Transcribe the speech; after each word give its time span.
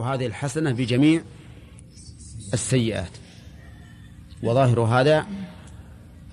هذه 0.00 0.26
الحسنة 0.26 0.72
بجميع 0.72 1.22
السيئات. 2.54 3.10
وظاهر 4.42 4.80
هذا 4.80 5.26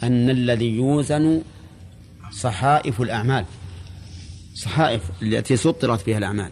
أن 0.04 0.30
الذي 0.30 0.76
يوزن 0.76 1.42
صحائف 2.32 3.02
الأعمال 3.02 3.46
صحائف 4.54 5.02
التي 5.22 5.58
سطرت 5.58 6.02
فيها 6.02 6.18
الأعمال. 6.18 6.52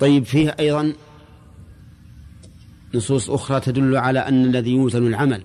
طيب 0.00 0.24
فيه 0.24 0.56
أيضا 0.60 0.94
نصوص 2.94 3.30
أخرى 3.30 3.60
تدل 3.60 3.96
على 3.96 4.18
أن 4.18 4.44
الذي 4.44 4.70
يوزن 4.70 5.06
العمل 5.06 5.44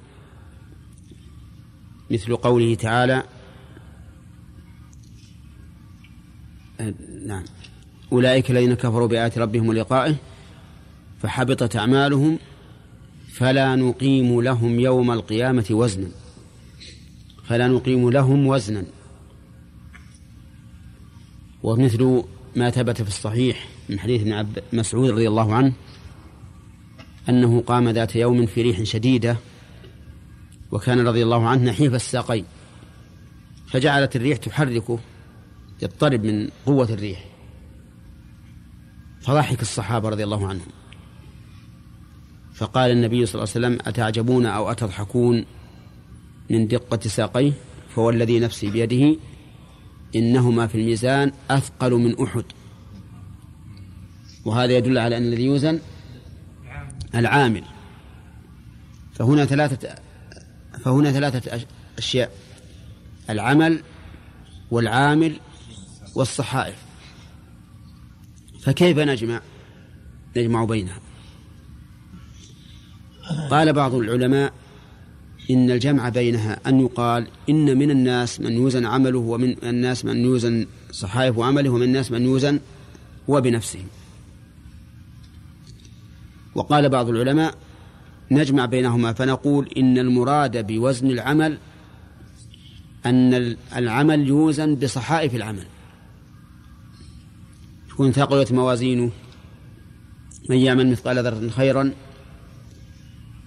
مثل 2.12 2.36
قوله 2.36 2.76
تعالى 2.76 3.24
نعم. 7.26 7.44
أولئك 8.12 8.52
الذين 8.52 8.74
كفروا 8.74 9.08
بآيات 9.08 9.38
ربهم 9.38 9.68
ولقائه 9.68 10.16
فحبطت 11.22 11.76
أعمالهم 11.76 12.40
فلا 13.34 13.76
نقيم 13.76 14.42
لهم 14.42 14.80
يوم 14.80 15.12
القيامة 15.12 15.66
وزنا. 15.70 16.08
فلا 17.44 17.68
نقيم 17.68 18.10
لهم 18.10 18.48
وزنا. 18.48 18.84
ومثل 21.64 22.24
ما 22.56 22.70
ثبت 22.70 23.02
في 23.02 23.08
الصحيح 23.08 23.68
من 23.90 24.00
حديث 24.00 24.28
ابن 24.28 24.62
مسعود 24.74 25.10
رضي 25.10 25.28
الله 25.28 25.54
عنه 25.54 25.74
أنه 27.30 27.62
قام 27.62 27.90
ذات 27.90 28.16
يوم 28.16 28.46
في 28.46 28.62
ريح 28.62 28.84
شديدة 28.84 29.38
وكان 30.72 31.08
رضي 31.08 31.24
الله 31.24 31.48
عنه 31.48 31.64
نحيف 31.64 31.94
الساقين 31.94 32.46
فجعلت 33.68 34.16
الريح 34.16 34.38
تحركه 34.38 35.00
يضطرب 35.82 36.24
من 36.24 36.50
قوة 36.66 36.90
الريح. 36.90 37.26
فضحك 39.28 39.62
الصحابة 39.62 40.10
رضي 40.10 40.24
الله 40.24 40.48
عنهم. 40.48 40.68
فقال 42.54 42.92
النبي 42.92 43.26
صلى 43.26 43.44
الله 43.44 43.54
عليه 43.56 43.68
وسلم 43.68 43.88
أتعجبون 43.88 44.46
أو 44.46 44.72
أتضحكون 44.72 45.46
من 46.50 46.68
دقة 46.68 47.00
ساقيه؟ 47.00 47.54
فوالذي 47.96 48.40
نفسي 48.40 48.70
بيده 48.70 49.20
إنهما 50.16 50.68
في 50.68 50.76
الميزان 50.76 51.32
أثقل 51.50 51.94
من 51.94 52.24
أحد. 52.24 52.44
وهذا 54.46 54.78
يدل 54.78 54.98
على 54.98 55.18
أن 55.18 55.24
الذي 55.24 55.46
يوزن 55.46 55.80
العامل. 57.16 57.64
فهنا 59.14 59.46
ثلاثة 59.46 59.96
فهنا 60.84 61.12
ثلاثة 61.12 61.66
أشياء 61.98 62.32
العمل 63.30 63.84
والعامل 64.72 65.40
والصحائف. 66.16 66.87
فكيف 68.68 69.00
نجمع؟ 69.00 69.42
نجمع 70.38 70.66
بينها 70.66 71.00
قال 73.50 73.74
بعض 73.74 73.96
العلماء 73.96 74.54
إن 75.52 75.72
الجمع 75.72 76.10
بينها 76.10 76.60
أن 76.68 76.80
يقال 76.80 77.28
إن 77.50 77.78
من 77.78 77.92
الناس 77.92 78.40
من 78.40 78.52
يوزن 78.52 78.86
عمله 78.86 79.20
ومن 79.20 79.64
الناس 79.64 80.06
من 80.06 80.18
يوزن 80.26 80.68
صحائف 80.92 81.40
عمله 81.40 81.70
ومن 81.70 81.84
الناس 81.84 82.12
من 82.12 82.22
يوزن 82.22 82.60
هو 83.30 83.42
بنفسه 83.42 83.80
وقال 86.56 86.90
بعض 86.90 87.10
العلماء 87.10 87.56
نجمع 88.32 88.66
بينهما 88.66 89.14
فنقول 89.14 89.70
إن 89.78 89.98
المراد 89.98 90.68
بوزن 90.68 91.12
العمل 91.12 91.58
أن 93.06 93.56
العمل 93.76 94.28
يوزن 94.28 94.76
بصحائف 94.76 95.36
العمل. 95.36 95.66
تكون 97.98 98.12
ثقلت 98.12 98.52
موازينه. 98.52 99.12
من 100.50 100.58
يعمل 100.58 100.92
مثقال 100.92 101.24
ذرة 101.24 101.50
خيرا 101.50 101.94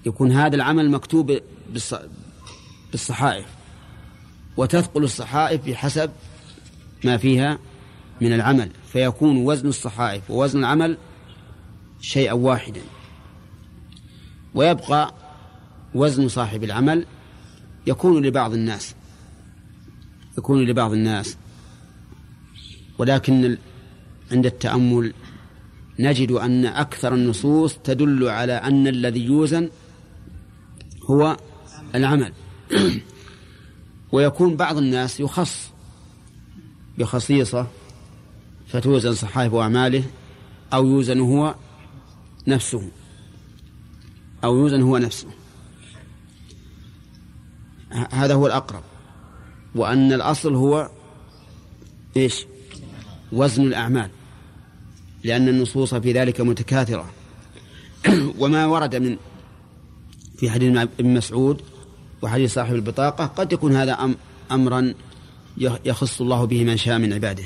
يكون 0.06 0.32
هذا 0.32 0.56
العمل 0.56 0.90
مكتوب 0.90 1.38
بالصحائف. 2.92 3.46
وتثقل 4.56 5.04
الصحائف 5.04 5.66
بحسب 5.66 6.10
ما 7.04 7.16
فيها 7.16 7.58
من 8.20 8.32
العمل. 8.32 8.70
فيكون 8.92 9.36
وزن 9.36 9.68
الصحائف 9.68 10.30
ووزن 10.30 10.58
العمل 10.58 10.98
شيئا 12.00 12.32
واحدا. 12.32 12.80
ويبقى 14.54 15.14
وزن 15.94 16.28
صاحب 16.28 16.64
العمل 16.64 17.06
يكون 17.86 18.26
لبعض 18.26 18.52
الناس. 18.52 18.94
يكون 20.38 20.64
لبعض 20.64 20.92
الناس. 20.92 21.36
ولكن 22.98 23.56
عند 24.32 24.46
التأمل 24.46 25.14
نجد 25.98 26.30
أن 26.32 26.66
أكثر 26.66 27.14
النصوص 27.14 27.78
تدل 27.84 28.28
على 28.28 28.52
أن 28.52 28.86
الذي 28.86 29.24
يوزن 29.24 29.70
هو 31.04 31.36
العمل. 31.94 32.32
ويكون 34.12 34.56
بعض 34.56 34.76
الناس 34.76 35.20
يخص 35.20 35.70
بخصيصة 36.98 37.66
فتوزن 38.66 39.14
صحائف 39.14 39.54
أعماله 39.54 40.04
أو 40.72 40.86
يوزن 40.86 41.20
هو 41.20 41.54
نفسه 42.46 42.88
أو 44.44 44.56
يوزن 44.56 44.82
هو 44.82 44.98
نفسه. 44.98 45.28
هذا 48.10 48.34
هو 48.34 48.46
الأقرب. 48.46 48.82
وأن 49.74 50.12
الأصل 50.12 50.54
هو 50.54 50.90
إيش؟ 52.16 52.46
وزن 53.32 53.62
الأعمال. 53.62 54.10
لأن 55.24 55.48
النصوص 55.48 55.94
في 55.94 56.12
ذلك 56.12 56.40
متكاثرة. 56.40 57.10
وما 58.40 58.66
ورد 58.66 58.96
من 58.96 59.16
في 60.36 60.50
حديث 60.50 60.76
ابن 60.76 61.14
مسعود 61.14 61.62
وحديث 62.22 62.54
صاحب 62.54 62.74
البطاقة 62.74 63.26
قد 63.26 63.52
يكون 63.52 63.76
هذا 63.76 64.14
أمرا 64.50 64.94
يخص 65.84 66.20
الله 66.20 66.44
به 66.44 66.64
من 66.64 66.76
شاء 66.76 66.98
من 66.98 67.12
عباده. 67.12 67.44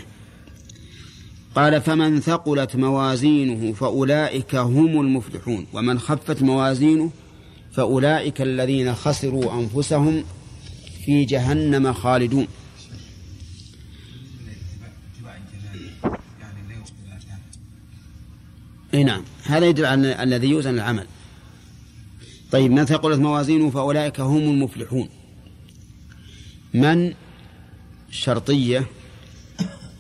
قال 1.55 1.81
فمن 1.81 2.21
ثقلت 2.21 2.77
موازينه 2.77 3.73
فأولئك 3.73 4.55
هم 4.55 5.01
المفلحون 5.01 5.67
ومن 5.73 5.99
خفت 5.99 6.43
موازينه 6.43 7.11
فأولئك 7.73 8.43
الذين 8.43 8.95
خسروا 8.95 9.53
أنفسهم 9.61 10.25
في 11.05 11.25
جهنم 11.25 11.93
خالدون. 11.93 12.47
إي 18.95 19.05
نعم. 19.05 19.25
هذا 19.45 19.67
يدل 19.67 19.87
على 19.87 20.23
الذي 20.23 20.49
يوزن 20.49 20.75
العمل 20.75 21.07
طيب 22.53 22.71
من 22.71 22.85
ثقلت 22.85 23.19
موازينه 23.19 23.71
فأولئك 23.71 24.21
هم 24.21 24.43
المفلحون. 24.43 25.09
من 26.75 27.15
شرطية 28.11 28.87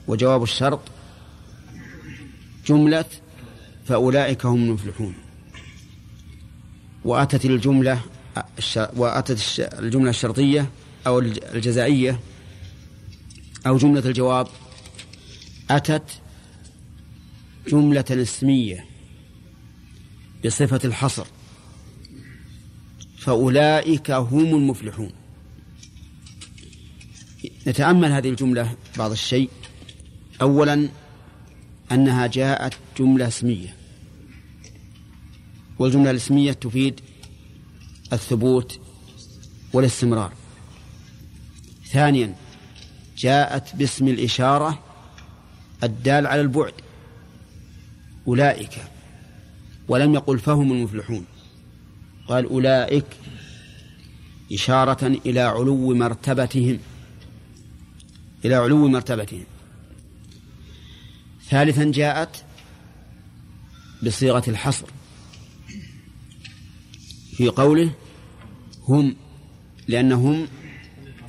وجواب 0.08 0.42
الشرط 0.42 0.80
جملة 2.66 3.04
فأولئك 3.84 4.46
هم 4.46 4.64
المفلحون. 4.64 5.14
وأتت 7.04 7.44
الجملة 7.44 8.00
وأتت 8.96 9.60
الجملة 9.78 10.10
الشرطية 10.10 10.70
أو 11.06 11.18
الجزائية 11.18 12.20
أو 13.66 13.76
جملة 13.76 14.06
الجواب 14.06 14.46
أتت 15.70 16.02
جملة 17.68 18.04
اسمية 18.10 18.84
بصفة 20.44 20.80
الحصر. 20.84 21.26
فأولئك 23.18 24.10
هم 24.10 24.44
المفلحون. 24.44 25.12
نتأمل 27.66 28.12
هذه 28.12 28.28
الجملة 28.28 28.76
بعض 28.98 29.10
الشيء. 29.10 29.50
أولا 30.42 30.88
أنها 31.92 32.26
جاءت 32.26 32.74
جملة 32.98 33.28
اسمية. 33.28 33.76
والجملة 35.78 36.10
الاسمية 36.10 36.52
تفيد 36.52 37.00
الثبوت 38.12 38.80
والاستمرار. 39.72 40.32
ثانيا 41.86 42.34
جاءت 43.18 43.76
باسم 43.76 44.08
الإشارة 44.08 44.82
الدال 45.82 46.26
على 46.26 46.40
البعد. 46.40 46.72
أولئك. 48.28 48.82
ولم 49.88 50.14
يقل 50.14 50.38
فهم 50.38 50.72
المفلحون. 50.72 51.24
قال 52.28 52.44
أولئك 52.44 53.06
إشارة 54.52 55.06
إلى 55.06 55.40
علو 55.40 55.94
مرتبتهم. 55.94 56.78
إلى 58.44 58.54
علو 58.54 58.88
مرتبتهم. 58.88 59.44
ثالثا 61.50 61.84
جاءت 61.84 62.44
بصيغة 64.02 64.42
الحصر. 64.48 64.86
في 67.36 67.48
قوله 67.48 67.90
هم 68.88 69.16
لأنهم 69.88 70.48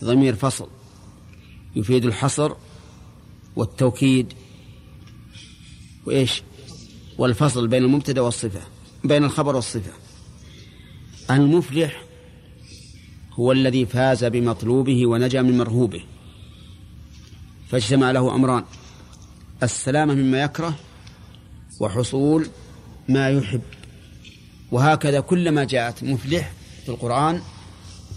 ضمير 0.04 0.36
فصل. 0.36 0.70
يفيد 1.76 2.06
الحصر 2.06 2.52
والتوكيد. 3.56 4.34
وإيش؟ 6.06 6.42
والفصل 7.18 7.68
بين 7.68 7.84
المبتدأ 7.84 8.22
والصفة 8.22 8.62
بين 9.04 9.24
الخبر 9.24 9.56
والصفة. 9.56 9.92
المفلح 11.32 12.04
هو 13.34 13.52
الذي 13.52 13.86
فاز 13.86 14.26
بمطلوبه 14.26 15.06
ونجا 15.06 15.42
من 15.42 15.58
مرهوبه. 15.58 16.04
فاجتمع 17.70 18.12
له 18.12 18.36
أمران 18.36 18.64
السلامة 19.64 20.14
مما 20.14 20.42
يكره 20.42 20.76
وحصول 21.80 22.48
ما 23.10 23.30
يحب. 23.30 23.62
وهكذا 24.72 25.20
كلما 25.20 25.64
جاءت 25.64 26.04
مفلح 26.04 26.52
في 26.84 26.90
القرآن 26.90 27.42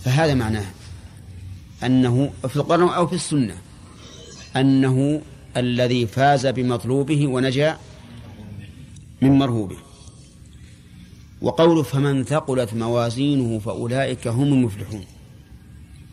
فهذا 0.05 0.35
معناه 0.35 0.67
أنه 1.85 2.31
في 2.49 2.56
القرآن 2.56 2.89
أو 2.89 3.06
في 3.06 3.15
السنة 3.15 3.59
أنه 4.56 5.23
الذي 5.56 6.06
فاز 6.06 6.47
بمطلوبه 6.47 7.27
ونجا 7.27 7.79
من 9.23 9.38
مرهوبه. 9.38 9.76
وقوله 11.43 11.82
فمن 11.82 12.25
ثقلت 12.25 12.75
موازينه 12.75 13.59
فأولئك 13.59 14.26
هم 14.26 14.53
المفلحون. 14.53 15.05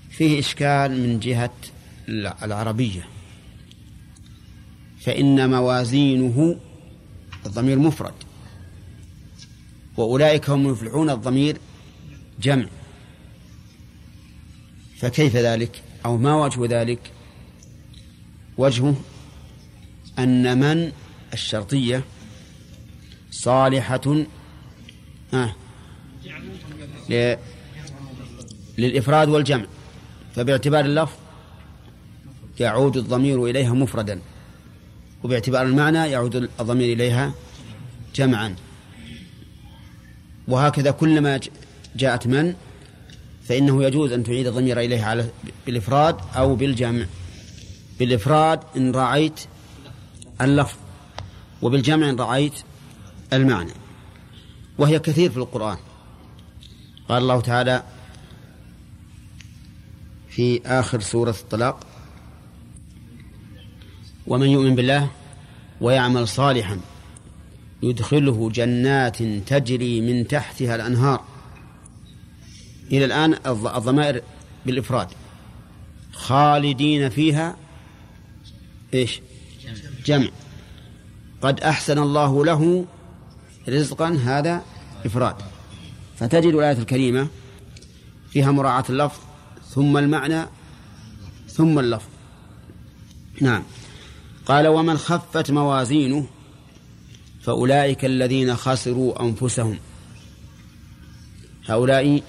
فيه 0.09 0.39
إشكال 0.39 0.91
من 0.91 1.19
جهة 1.19 1.53
العربية. 2.43 3.07
فإن 4.99 5.49
موازينه 5.49 6.55
الضمير 7.45 7.79
مفرد. 7.79 8.13
وأولئك 9.97 10.49
هم 10.49 10.65
المفلحون 10.65 11.09
الضمير 11.09 11.57
جمع. 12.41 12.65
فكيف 14.97 15.35
ذلك؟ 15.35 15.81
أو 16.05 16.17
ما 16.17 16.35
وجه 16.35 16.81
ذلك؟ 16.81 16.99
وجهه 18.57 18.95
أن 20.19 20.59
من 20.59 20.91
الشرطية 21.33 22.03
صالحة. 23.35 24.25
آه 25.33 25.55
للإفراد 28.77 29.29
والجمع. 29.29 29.65
فباعتبار 30.35 30.85
اللفظ 30.85 31.13
يعود 32.59 32.97
الضمير 32.97 33.45
إليها 33.45 33.73
مفردا 33.73 34.21
وباعتبار 35.23 35.65
المعنى 35.65 35.97
يعود 35.97 36.35
الضمير 36.35 36.93
إليها 36.93 37.33
جمعا. 38.15 38.55
وهكذا 40.47 40.91
كلما 40.91 41.39
جاءت 41.95 42.27
من 42.27 42.55
فإنه 43.47 43.83
يجوز 43.83 44.11
أن 44.11 44.23
تعيد 44.23 44.47
الضمير 44.47 44.79
إليها 44.79 45.05
على 45.05 45.29
بالإفراد 45.65 46.15
أو 46.35 46.55
بالجمع. 46.55 47.05
بالإفراد 47.99 48.59
إن 48.77 48.91
رعيت 48.91 49.39
اللفظ 50.41 50.77
وبالجمع 51.61 52.09
إن 52.09 52.15
رعيت 52.15 52.53
المعنى 53.35 53.71
وهي 54.77 54.99
كثير 54.99 55.31
في 55.31 55.37
القرآن. 55.37 55.77
قال 57.09 57.21
الله 57.21 57.41
تعالى 57.41 57.83
في 60.29 60.61
آخر 60.65 60.99
سورة 60.99 61.35
الطلاق 61.41 61.87
ومن 64.27 64.49
يؤمن 64.49 64.75
بالله 64.75 65.11
ويعمل 65.81 66.27
صالحا 66.27 66.79
يدخله 67.83 68.49
جنات 68.49 69.23
تجري 69.23 70.01
من 70.01 70.27
تحتها 70.27 70.75
الأنهار. 70.75 71.23
إلى 72.91 73.05
الآن 73.05 73.33
الضمائر 73.45 74.21
بالإفراد. 74.65 75.07
خالدين 76.13 77.09
فيها 77.09 77.55
إيش؟ 78.93 79.21
جمع. 80.05 80.29
قد 81.41 81.59
أحسن 81.59 81.99
الله 81.99 82.45
له 82.45 82.85
رزقا 83.69 84.09
هذا 84.09 84.63
إفراد. 85.05 85.35
فتجد 86.17 86.53
الآية 86.53 86.77
الكريمة 86.77 87.27
فيها 88.29 88.51
مراعاة 88.51 88.83
اللفظ 88.89 89.19
ثم 89.69 89.97
المعنى 89.97 90.45
ثم 91.47 91.79
اللفظ. 91.79 92.09
نعم. 93.41 93.63
قال 94.45 94.67
ومن 94.67 94.97
خفت 94.97 95.51
موازينه 95.51 96.27
فأولئك 97.41 98.05
الذين 98.05 98.55
خسروا 98.55 99.21
أنفسهم. 99.21 99.79
هؤلاء 101.65 102.23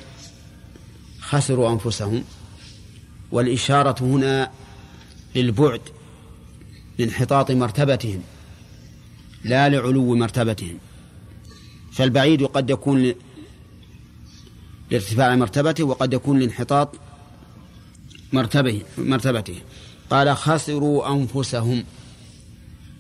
خسروا 1.21 1.73
أنفسهم. 1.73 2.25
والإشارة 3.33 4.03
هنا 4.03 4.51
للبعد 5.35 5.81
لانحطاط 6.99 7.51
مرتبتهم 7.51 8.23
لا 9.45 9.69
لعلو 9.69 10.15
مرتبتهم. 10.15 10.79
فالبعيد 11.97 12.43
قد 12.43 12.71
يكون 12.71 13.15
لارتفاع 14.91 15.37
مرتبته 15.37 15.85
وقد 15.85 16.13
يكون 16.13 16.39
لانحطاط 16.39 16.95
مرتبه 18.33 18.83
مرتبته. 18.99 19.55
قال 20.11 20.37
خسروا 20.37 21.13
أنفسهم. 21.13 21.85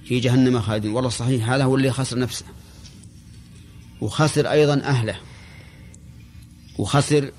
في 0.04 0.20
جهنم 0.20 0.60
خالدين. 0.60 0.93
والله 0.93 1.10
صحيح 1.10 1.50
هذا 1.50 1.64
هو 1.64 1.76
اللي 1.76 1.90
خسر 1.90 2.19
نفسه. 2.19 2.44
وخسر 4.00 4.50
أيضا 4.50 4.75
أهله. 4.75 5.16
وخسر 6.78 7.31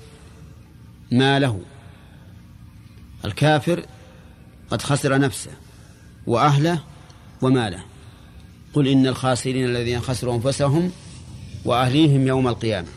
ماله. 1.12 1.60
الكافر 3.24 3.86
قد 4.70 4.82
خسر 4.82 5.18
نفسه 5.18 5.50
وأهله 6.26 6.82
وماله. 7.42 7.84
قل 8.74 8.88
إن 8.88 9.06
الخاسرين 9.06 9.64
الذين 9.64 10.00
خسروا 10.00 10.34
أنفسهم 10.34 10.92
وأهليهم 11.64 12.26
يوم 12.26 12.48
القيامة. 12.48 12.88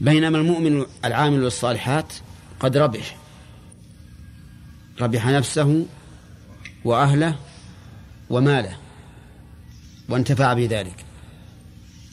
بينما 0.00 0.38
المؤمن 0.38 0.84
العامل 1.04 1.40
للصالحات 1.40 2.12
قد 2.60 2.76
ربح. 2.76 3.16
ربح 5.00 5.26
نفسه 5.26 5.86
وأهله 6.84 7.36
وماله 8.30 8.76
وانتفع 10.08 10.52
بذلك. 10.52 11.04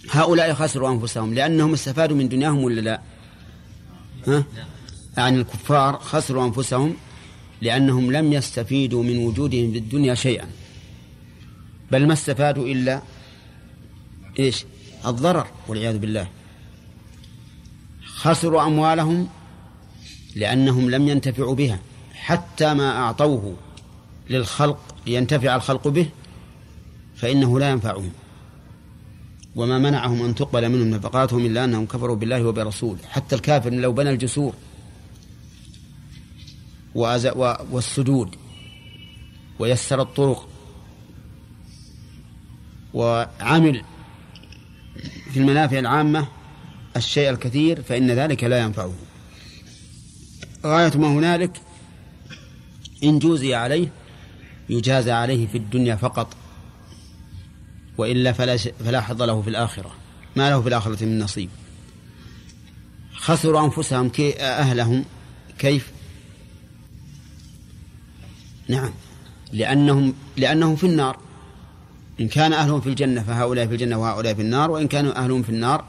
هؤلاء 0.10 0.54
خسروا 0.54 0.92
أنفسهم 0.92 1.34
لأنهم 1.34 1.74
استفادوا 1.74 2.18
من 2.18 2.30
دنياهم 2.30 2.64
ولا 2.64 2.82
لا؟ 2.82 3.02
ها؟ 4.28 4.44
يعني 5.18 5.40
الكفار 5.40 6.00
خسروا 6.00 6.46
أنفسهم 6.46 6.96
لأنهم 7.62 8.12
لم 8.12 8.34
يستفيدوا 8.34 9.04
من 9.04 9.18
وجودهم 9.18 9.72
في 9.72 9.78
الدنيا 9.78 10.16
شيئا. 10.16 10.48
بل 11.92 12.08
ما 12.08 12.14
استفادوا 12.14 12.68
إلا 12.68 13.02
إيش؟ 14.40 14.66
الضرر 15.06 15.48
والعياذ 15.68 15.98
بالله. 15.98 16.28
خسروا 18.06 18.64
أموالهم 18.64 19.28
لأنهم 20.36 20.90
لم 20.90 21.08
ينتفعوا 21.08 21.56
بها 21.56 21.80
حتى 22.14 22.74
ما 22.74 22.98
أعطوه 22.98 23.56
للخلق 24.30 24.80
لينتفع 25.08 25.56
الخلق 25.56 25.88
به 25.88 26.10
فإنه 27.16 27.60
لا 27.60 27.70
ينفعهم. 27.70 28.12
وما 29.56 29.80
منعهم 29.80 30.26
أن 30.26 30.36
تقبل 30.36 30.70
منهم 30.70 30.88
نفقاتهم 30.88 31.46
إلا 31.46 31.64
أنهم 31.64 31.86
كفروا 31.86 32.16
بالله 32.16 32.46
وبرسوله 32.46 33.00
حتى 33.10 33.36
الكافر 33.36 33.70
لو 33.70 33.94
بنى 33.94 34.10
الجسور 34.10 34.54
والسدود 37.72 38.36
ويسر 39.60 40.02
الطرق 40.02 40.48
وعمل 42.94 43.84
في 45.34 45.40
المنافع 45.40 45.80
العامة 45.80 46.28
الشيء 46.96 47.30
الكثير 47.30 47.82
فإن 47.82 48.12
ذلك 48.12 48.44
لا 48.44 48.60
ينفعه. 48.60 48.94
غاية 50.66 50.98
ما 50.98 51.08
هنالك 51.08 51.62
إن 53.04 53.20
جوزي 53.20 53.56
عليه 53.56 53.88
يجازى 54.70 55.12
عليه 55.12 55.48
في 55.48 55.58
الدنيا 55.58 55.96
فقط 55.96 56.36
وإلا 57.98 58.32
فلا, 58.32 58.58
فلا 58.58 59.02
حظ 59.02 59.22
له 59.22 59.42
في 59.42 59.50
الآخرة. 59.50 59.92
ما 60.36 60.50
له 60.50 60.62
في 60.62 60.68
الآخرة 60.68 61.06
من 61.06 61.20
نصيب. 61.20 61.50
خسروا 63.14 63.66
أنفسهم 63.66 64.10
كي 64.10 64.40
أهلهم 64.40 65.06
كيف؟ 65.60 65.92
نعم. 68.68 68.94
لأنهم 69.54 70.14
لأنهم 70.38 70.76
في 70.76 70.84
النار. 70.84 71.18
إن 72.22 72.28
كان 72.28 72.54
أهلهم 72.54 72.82
في 72.82 72.90
الجنة 72.90 73.24
فهؤلاء 73.24 73.68
في 73.68 73.74
الجنة 73.74 73.98
وهؤلاء 73.98 74.34
في 74.34 74.42
النار 74.42 74.72
وإن 74.72 74.88
كانوا 74.88 75.18
أهلهم 75.18 75.44
في 75.44 75.50
النار 75.50 75.86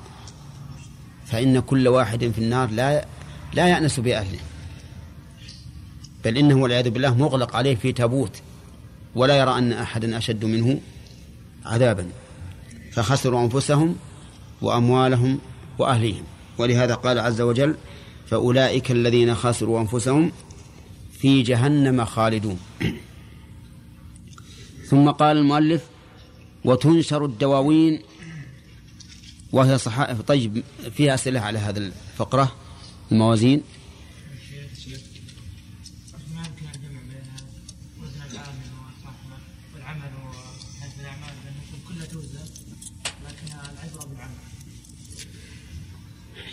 فإن 1.27 1.61
كل 1.61 1.89
واحد 1.89 2.31
في 2.31 2.39
النار 2.39 2.71
لا 2.71 3.07
لا 3.55 3.69
يأنس 3.69 4.01
بأهله. 4.01 4.39
بل 6.25 6.39
إنه 6.39 6.55
والعياذ 6.55 6.91
بالله 6.91 7.15
مغلق 7.15 7.57
عليه 7.57 7.75
في 7.75 7.93
تابوت 7.93 8.43
ولا 9.15 9.37
يرى 9.37 9.59
أن 9.59 9.73
أحدا 9.73 10.19
أشد 10.19 10.45
منه 10.45 10.81
عذابا. 11.67 12.07
فخسروا 12.93 13.45
أنفسهم 13.45 13.97
وأموالهم 14.63 15.39
وأهليهم. 15.79 16.25
ولهذا 16.59 16.95
قال 16.95 17.19
عز 17.19 17.41
وجل 17.41 17.75
فأولئك 18.27 18.91
الذين 18.91 19.35
خسروا 19.35 19.81
أنفسهم 19.81 20.33
في 21.19 21.43
جهنم 21.43 22.05
خالدون. 22.05 22.59
ثم 24.87 25.11
قال 25.11 25.37
المؤلف 25.37 25.92
وتنشر 26.65 27.25
الدواوين 27.25 28.03
وهي 29.53 29.79
صحائف 29.79 30.21
طيب 30.21 30.63
فيها 30.97 31.15
أسئلة 31.15 31.41
على 31.41 31.59
هذا 31.59 31.79
الفقرة. 31.79 32.53
الموازين 33.13 33.63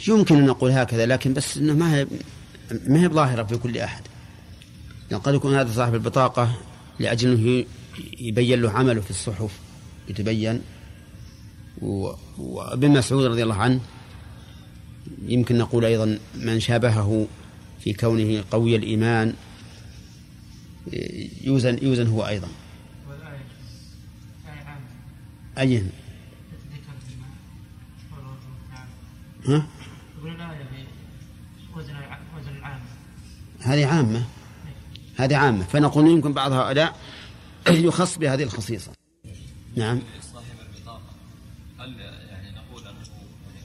يمكن 0.07 0.35
أن 0.35 0.45
نقول 0.45 0.71
هكذا 0.71 1.05
لكن 1.05 1.33
بس 1.33 1.57
إنه 1.57 1.73
ما 1.73 1.95
هي 1.95 2.07
ما 2.71 3.03
هي 3.03 3.07
ظاهرة 3.07 3.43
في 3.43 3.57
كل 3.57 3.77
أحد. 3.77 4.03
يعني 5.11 5.23
قد 5.23 5.33
يكون 5.33 5.55
هذا 5.55 5.73
صاحب 5.73 5.93
البطاقة 5.93 6.55
لأجل 6.99 7.29
أنه 7.29 7.65
يبين 8.19 8.61
له 8.61 8.71
عمله 8.71 9.01
في 9.01 9.09
الصحف. 9.09 9.68
يتبين. 10.09 10.61
وابن 12.37 12.91
مسعود 12.91 13.25
رضي 13.25 13.43
الله 13.43 13.55
عنه 13.55 13.79
يمكن 15.21 15.57
نقول 15.57 15.85
أيضا 15.85 16.19
من 16.35 16.59
شابهه 16.59 17.27
في 17.79 17.93
كونه 17.93 18.43
قوي 18.51 18.75
الإيمان 18.75 19.33
يوزن 21.41 21.79
يوزن 21.81 22.07
هو 22.07 22.27
أيضا. 22.27 22.47
أي 25.57 25.83
ها؟ 29.45 29.67
هذه 33.59 33.85
عامة 33.85 34.25
هذه 35.17 35.35
عامة. 35.37 35.63
فنقول 35.63 36.11
يمكن 36.11 36.33
بعض 36.33 36.51
هؤلاء 36.51 36.97
يخص 37.69 38.17
بهذه 38.17 38.43
الخصيصة. 38.43 38.98
نعم. 39.75 40.01
صاحب 40.33 40.45
البطاقة 40.75 41.01
هل 41.79 41.99
يعني 42.29 42.51
نقول 42.51 42.87
أنه 42.87 43.07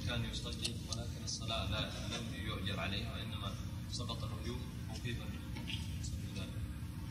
كان 0.08 0.24
يصلي 0.32 0.74
ولكن 0.90 1.24
الصلاة 1.24 1.70
لا 1.70 1.80
لم 1.80 2.46
يؤجر 2.46 2.80
عليها 2.80 3.12
وإنما 3.12 3.52
سقط 3.92 4.24
الوجوب 4.24 4.60
أو 4.90 4.94
كيف 5.04 5.16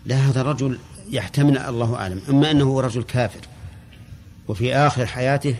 لا 0.05 0.15
هذا 0.15 0.41
رجل 0.41 0.79
يحتمل 1.09 1.57
الله 1.57 1.95
أعلم. 1.95 2.21
أما 2.29 2.51
أنه 2.51 2.81
رجل 2.81 3.03
كافر 3.03 3.47
وفي 4.47 4.75
آخر 4.75 5.05
حياته 5.05 5.55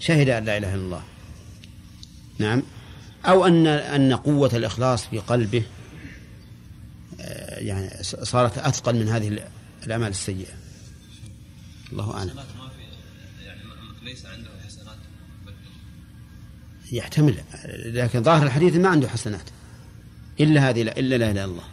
شهد 0.00 0.28
أن 0.28 0.44
لا 0.44 0.56
إله 0.56 0.74
إلا 0.74 0.82
الله. 0.82 1.02
نعم. 2.38 2.62
أو 3.26 3.46
أن 3.46 3.66
أن 3.66 4.12
قوة 4.12 4.50
الإخلاص 4.54 5.06
في 5.06 5.18
قلبه 5.18 5.62
يعني 7.58 8.02
صارت 8.02 8.58
أثقل 8.58 8.96
من 8.96 9.08
هذه 9.08 9.38
الأعمال 9.86 10.08
السيئة. 10.08 10.67
الله 11.92 12.14
أعلم. 12.14 12.36
يعني 13.42 13.60
ليس 14.02 14.26
عنده 14.26 14.50
حسنات. 14.66 14.98
يحتمل 16.92 17.44
لكن 17.84 18.22
ظاهر 18.22 18.46
الحديث 18.46 18.76
ما 18.76 18.88
عنده 18.88 19.08
حسنات. 19.08 19.50
إلا 20.40 20.70
هذه 20.70 20.82
لا 20.82 20.98
إلا 20.98 21.18
لا 21.18 21.30
إله 21.30 21.30
إلا 21.30 21.44
الله. 21.44 21.64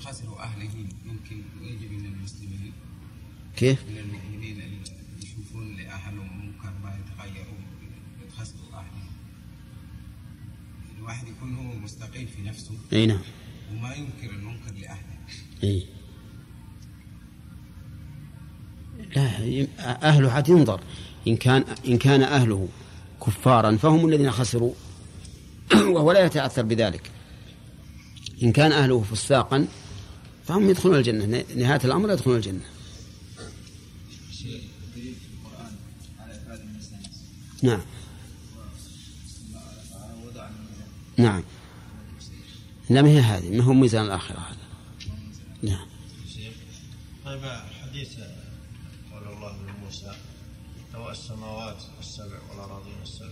خسر 0.00 0.38
أهله 0.38 0.70
يمكن 1.06 1.42
يجب 1.62 1.92
من 1.92 2.06
المسلمين. 2.06 2.72
كيف؟ 3.56 3.84
من 3.88 3.98
المؤمنين 3.98 4.60
أن 4.60 4.82
يشوفون 5.22 5.76
لأهلهم 5.76 6.46
منكر 6.46 6.72
ما 6.82 6.98
يتغيرون. 6.98 7.64
خسروا 8.38 8.72
أهلهم 8.72 9.10
الواحد 10.98 11.28
يكون 11.28 11.54
هو 11.54 11.74
مستقيم 11.74 12.26
في 12.26 12.42
نفسه. 12.42 12.74
أي 12.92 13.06
نعم. 13.06 13.22
وما 13.72 13.94
ينكر 13.94 14.30
المنكر 14.30 14.72
لأهله. 14.72 15.18
أي. 15.64 15.86
لا 19.16 19.66
أهله 20.02 20.30
حتى 20.30 20.52
ينظر. 20.52 20.80
إن 21.28 21.36
كان 21.36 21.64
إن 21.86 21.98
كان 21.98 22.22
أهله 22.22 22.68
كفارا 23.26 23.76
فهم 23.76 24.08
الذين 24.08 24.30
خسروا. 24.30 24.72
وهو 25.94 26.12
لا 26.12 26.24
يتأثر 26.24 26.62
بذلك. 26.62 27.10
إن 28.42 28.52
كان 28.52 28.72
أهله 28.72 29.02
فساقا 29.02 29.66
فهم 30.46 30.70
يدخلون 30.70 30.96
الجنة. 30.96 31.44
نهاية 31.56 31.80
الأمر 31.84 32.12
يدخلون 32.12 32.36
الجنة. 32.36 32.60
نعم. 37.62 37.80
نعم. 41.16 41.42
لا 42.90 43.02
ما 43.02 43.08
هي 43.08 43.20
هذه؟ 43.20 43.56
ما 43.56 43.64
هو 43.64 43.72
ميزان 43.72 44.04
الآخرة 44.04 44.38
هذا؟ 44.38 44.56
نعم. 45.62 45.86
طيب 47.24 47.40
حديث 47.82 48.08
لو 50.94 51.10
السماوات 51.10 51.76
السبع 52.00 52.38
والأراضين 52.50 53.02
السبع. 53.02 53.28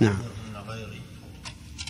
نعم. 0.00 0.22
أن 0.48 0.56
غيري 0.68 1.00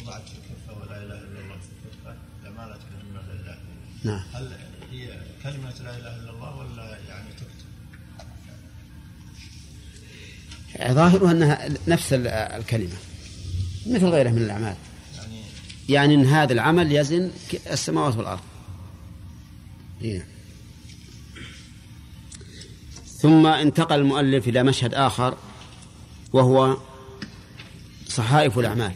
وضعت 0.03 0.23
في 0.29 0.35
كفة 0.35 0.79
ولا 0.81 0.97
إله 1.03 1.19
إلا 1.19 1.41
الله 1.41 1.59
في 1.59 1.75
كفة 1.85 2.17
لمالت 2.45 2.81
بهن 2.91 3.17
لله 3.29 3.59
نعم. 4.05 4.23
هل 4.33 4.53
هي 4.91 5.21
كلمة 5.43 5.71
لا 5.83 5.97
إله 5.97 6.17
إلا 6.17 6.31
الله 6.31 6.57
ولا 6.57 6.99
يعني 7.09 7.29
تكتب؟ 7.33 7.65
ظاهرها 10.95 11.31
أنها 11.31 11.69
نفس 11.89 12.13
الكلمة 12.13 12.97
مثل 13.87 14.07
غيرها 14.07 14.33
من 14.33 14.43
الأعمال. 14.43 14.77
يعني 15.89 16.15
إن 16.15 16.27
هذا 16.27 16.53
العمل 16.53 16.93
يزن 16.93 17.31
السماوات 17.71 18.17
والأرض. 18.17 18.41
إيه. 20.03 20.34
ثم 23.25 23.47
انتقل 23.47 24.01
المؤلف 24.01 24.49
إلى 24.49 24.63
مشهد 24.63 24.95
آخر 24.95 25.35
وهو 26.33 26.77
صحائف 28.09 28.59
الأعمال. 28.59 28.93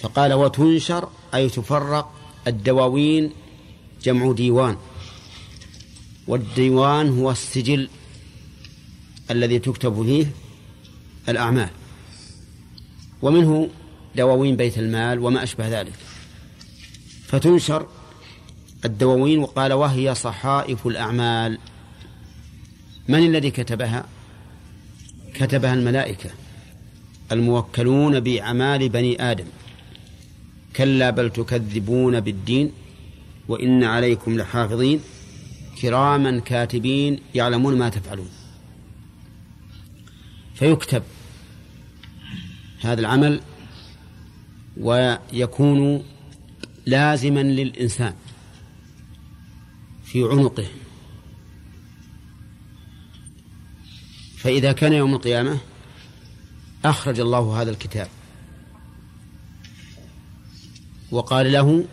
فقال 0.00 0.32
وتنشر 0.32 1.08
أي 1.34 1.48
تفرق 1.48 2.12
الدواوين 2.46 3.32
جمع 4.02 4.32
ديوان. 4.32 4.76
والديوان 6.26 7.18
هو 7.18 7.30
السجل 7.30 7.88
الذي 9.30 9.58
تكتب 9.58 10.02
فيه 10.02 10.26
الأعمال. 11.28 11.70
ومنه 13.22 13.68
دواوين 14.16 14.56
بيت 14.56 14.78
المال 14.78 15.18
وما 15.18 15.42
أشبه 15.42 15.80
ذلك. 15.80 15.92
فتنشر 17.26 17.86
الدواوين 18.84 19.38
وقال 19.38 19.72
وهي 19.72 20.14
صحائف 20.14 20.86
الأعمال. 20.86 21.58
من 23.08 23.18
الذي 23.18 23.50
كتبها؟ 23.50 24.06
كتبها 25.34 25.74
الملائكة 25.74 26.30
الموكلون 27.32 28.20
بأعمال 28.20 28.88
بني 28.88 29.30
آدم. 29.30 29.44
كلا 30.76 31.10
بل 31.10 31.30
تكذبون 31.30 32.20
بالدين 32.20 32.72
وإن 33.48 33.84
عليكم 33.84 34.36
لحافظين. 34.38 35.00
كراما 35.82 36.40
كاتبين 36.40 37.20
يعلمون 37.34 37.78
ما 37.78 37.88
تفعلون. 37.88 38.28
فيكتب 40.54 41.02
هذا 42.80 43.00
العمل 43.00 43.40
ويكون 44.76 46.04
لازما 46.86 47.42
للإنسان 47.42 48.14
في 50.04 50.22
عنقه. 50.24 50.66
فإذا 54.44 54.72
كان 54.72 54.92
يوم 54.92 55.14
القيامة 55.14 55.58
أخرج 56.84 57.20
الله 57.20 57.62
هذا 57.62 57.70
الكتاب. 57.70 58.08
وقال 61.10 61.52
له 61.52 61.84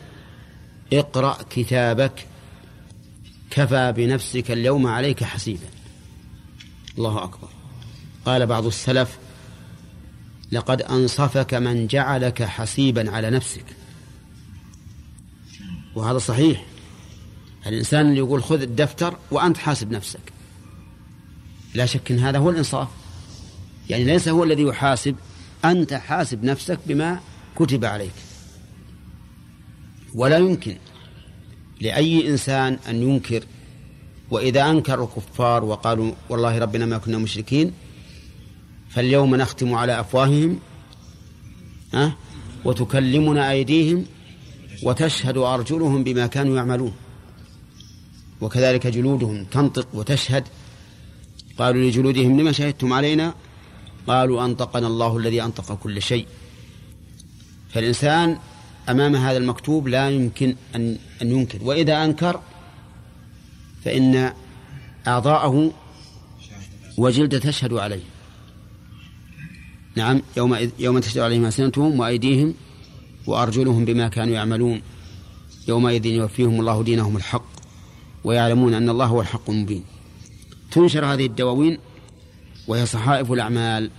اقرأ 0.93 1.37
كتابك 1.49 2.27
كفى 3.51 3.93
بنفسك 3.97 4.51
اليوم 4.51 4.87
عليك 4.87 5.23
حسيبا. 5.23 5.67
الله 6.97 7.23
أكبر. 7.23 7.49
قال 8.25 8.45
بعض 8.45 8.65
السلف 8.65 9.17
لقد 10.51 10.81
أنصفك 10.81 11.53
من 11.53 11.87
جعلك 11.87 12.43
حسيبا 12.43 13.11
على 13.11 13.29
نفسك. 13.29 13.65
وهذا 15.95 16.17
صحيح. 16.17 16.65
الإنسان 17.67 18.05
اللي 18.09 18.17
يقول 18.17 18.43
خذ 18.43 18.61
الدفتر 18.61 19.17
وأنت 19.31 19.57
حاسب 19.57 19.91
نفسك. 19.91 20.30
لا 21.75 21.85
شك 21.85 22.11
أن 22.11 22.19
هذا 22.19 22.37
هو 22.37 22.49
الإنصاف. 22.49 22.87
يعني 23.89 24.03
ليس 24.03 24.27
هو 24.27 24.43
الذي 24.43 24.63
يحاسب 24.63 25.15
أنت 25.65 25.93
حاسب 25.93 26.43
نفسك 26.43 26.79
بما 26.85 27.19
كتب 27.55 27.85
عليك. 27.85 28.13
ولا 30.15 30.37
يمكن 30.37 30.77
لأي 31.81 32.29
إنسان 32.29 32.79
أن 32.89 32.95
ينكر. 33.01 33.43
وإذا 34.31 34.69
أنكر 34.69 35.03
الكفار 35.03 35.63
وقالوا 35.63 36.11
والله 36.29 36.57
ربنا 36.57 36.85
ما 36.85 36.97
كنا 36.97 37.17
مشركين 37.17 37.73
فاليوم 38.89 39.35
نختم 39.35 39.73
على 39.73 39.99
أفواههم 39.99 40.59
أه؟ 41.93 42.13
وتكلمنا 42.65 43.51
أيديهم 43.51 44.05
وتشهد 44.83 45.37
أرجلهم 45.37 46.03
بما 46.03 46.27
كانوا 46.27 46.55
يعملون. 46.55 46.93
وكذلك 48.41 48.87
جلودهم 48.87 49.43
تنطق 49.43 49.87
وتشهد 49.93 50.43
قالوا 51.57 51.89
لجلودهم 51.89 52.39
لما 52.39 52.51
شهدتم 52.51 52.93
علينا؟ 52.93 53.33
قالوا 54.07 54.45
أنطقنا 54.45 54.87
الله 54.87 55.17
الذي 55.17 55.43
أنطق 55.43 55.75
كل 55.75 56.01
شيء. 56.01 56.27
فالإنسان 57.69 58.37
أمام 58.89 59.15
هذا 59.15 59.37
المكتوب 59.37 59.87
لا 59.87 60.09
يمكن 60.09 60.55
أن 60.75 60.97
أن 61.21 61.31
ينكر. 61.31 61.59
وإذا 61.61 62.05
أنكر 62.05 62.39
فإن 63.85 64.33
أعضاءه 65.07 65.71
وجلد 66.97 67.39
تشهد 67.39 67.73
عليه. 67.73 68.03
نعم 69.95 70.21
يوم 70.37 70.69
يوم 70.79 70.99
تشهد 70.99 71.17
عليهم 71.17 71.45
ألسنتهم 71.45 71.99
وأيديهم 71.99 72.53
وأرجلهم 73.27 73.85
بما 73.85 74.07
كانوا 74.07 74.33
يعملون. 74.33 74.81
يومئذ 75.67 76.05
يوفيهم 76.05 76.59
الله 76.59 76.83
دينهم 76.83 77.17
الحق 77.17 77.45
ويعلمون 78.23 78.73
أن 78.73 78.89
الله 78.89 79.05
هو 79.05 79.21
الحق 79.21 79.49
المبين. 79.49 79.83
تنشر 80.71 81.05
هذه 81.05 81.25
الدواوين 81.25 81.77
وهي 82.67 82.85
صحائف 82.85 83.31
الأعمال 83.31 83.91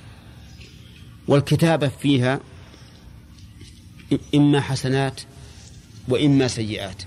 والكتابة 1.29 1.89
فيها 1.89 2.41
إما 4.35 4.61
حسنات 4.61 5.21
وإما 6.09 6.49
سيئات. 6.49 7.03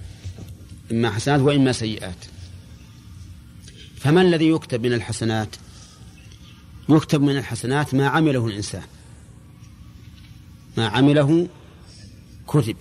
إما 0.92 1.10
حسنات 1.12 1.42
وإما 1.42 1.72
سيئات. 1.72 2.26
فما 3.98 4.22
الذي 4.22 4.50
يكتب 4.50 4.86
من 4.86 4.94
الحسنات؟ 4.94 5.56
يكتب 6.90 7.22
من 7.22 7.38
الحسنات 7.38 7.94
ما 7.94 8.08
عمله 8.08 8.48
الإنسان. 8.48 8.84
ما 10.78 10.88
عمله 10.88 11.48
كتب. 12.48 12.76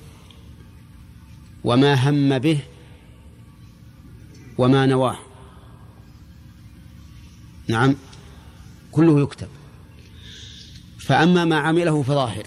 وما 1.65 2.11
هم 2.11 2.39
به 2.39 2.59
وما 4.59 4.87
نواه. 4.87 5.34
نعم. 7.69 7.97
كله 8.93 9.21
يكتب. 9.21 9.49
فأما 10.99 11.45
ما 11.45 11.57
عمله 11.57 12.03
فظاهر 12.03 12.47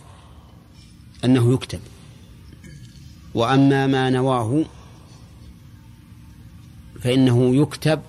أنه 1.26 1.54
يكتب. 1.54 1.80
وأما 3.34 3.88
ما 3.88 4.10
نواه 4.10 4.66
فإنه 7.02 7.56
يكتب 7.56 8.02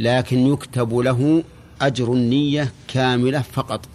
لكن 0.00 0.38
يكتب 0.38 0.94
له 0.94 1.44
أجر 1.80 2.12
النية 2.12 2.72
كاملة 2.88 3.40
فقط. 3.40 3.88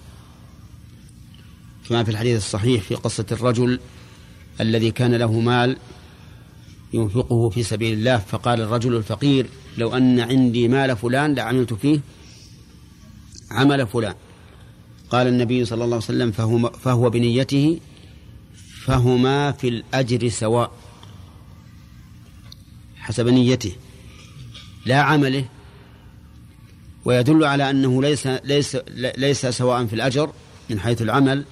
كما 1.90 2.04
في 2.04 2.12
الحديث 2.12 2.38
الصحيح 2.38 2.82
في 2.84 2.96
قصة 2.96 3.26
الرجل 3.32 3.80
الذي 4.62 4.92
كان 4.92 5.16
له 5.16 5.40
مال 5.40 5.78
ينفقه 6.94 7.50
في 7.50 7.64
سبيل 7.64 7.94
الله 7.94 8.18
فقال 8.18 8.62
الرجل 8.62 8.96
الفقير 8.96 9.46
لو 9.78 9.98
أن 9.98 10.20
عندي 10.20 10.68
مال 10.68 10.98
فلان 10.98 11.36
لعملت 11.36 11.74
فيه 11.74 12.00
عمل 13.52 13.88
فلان. 13.88 14.16
قال 15.10 15.28
النبي 15.28 15.66
صلى 15.66 15.84
الله 15.84 15.96
عليه 15.96 16.06
وسلم 16.06 16.32
فهو, 16.32 16.70
فهو 16.70 17.10
بنيته 17.10 17.80
فهما 18.86 19.52
في 19.52 19.68
الأجر 19.68 20.30
سواء 20.30 20.72
حسب 22.98 23.28
نيته 23.28 23.76
لا 24.86 25.02
عمله. 25.02 25.46
ويدل 27.06 27.44
على 27.44 27.70
أنه 27.70 28.02
ليس 28.02 28.28
ليس 28.28 28.78
ليس 29.18 29.46
سواء 29.46 29.86
في 29.86 29.94
الأجر 29.94 30.32
من 30.70 30.80
حيث 30.80 31.02
العمل. 31.02 31.46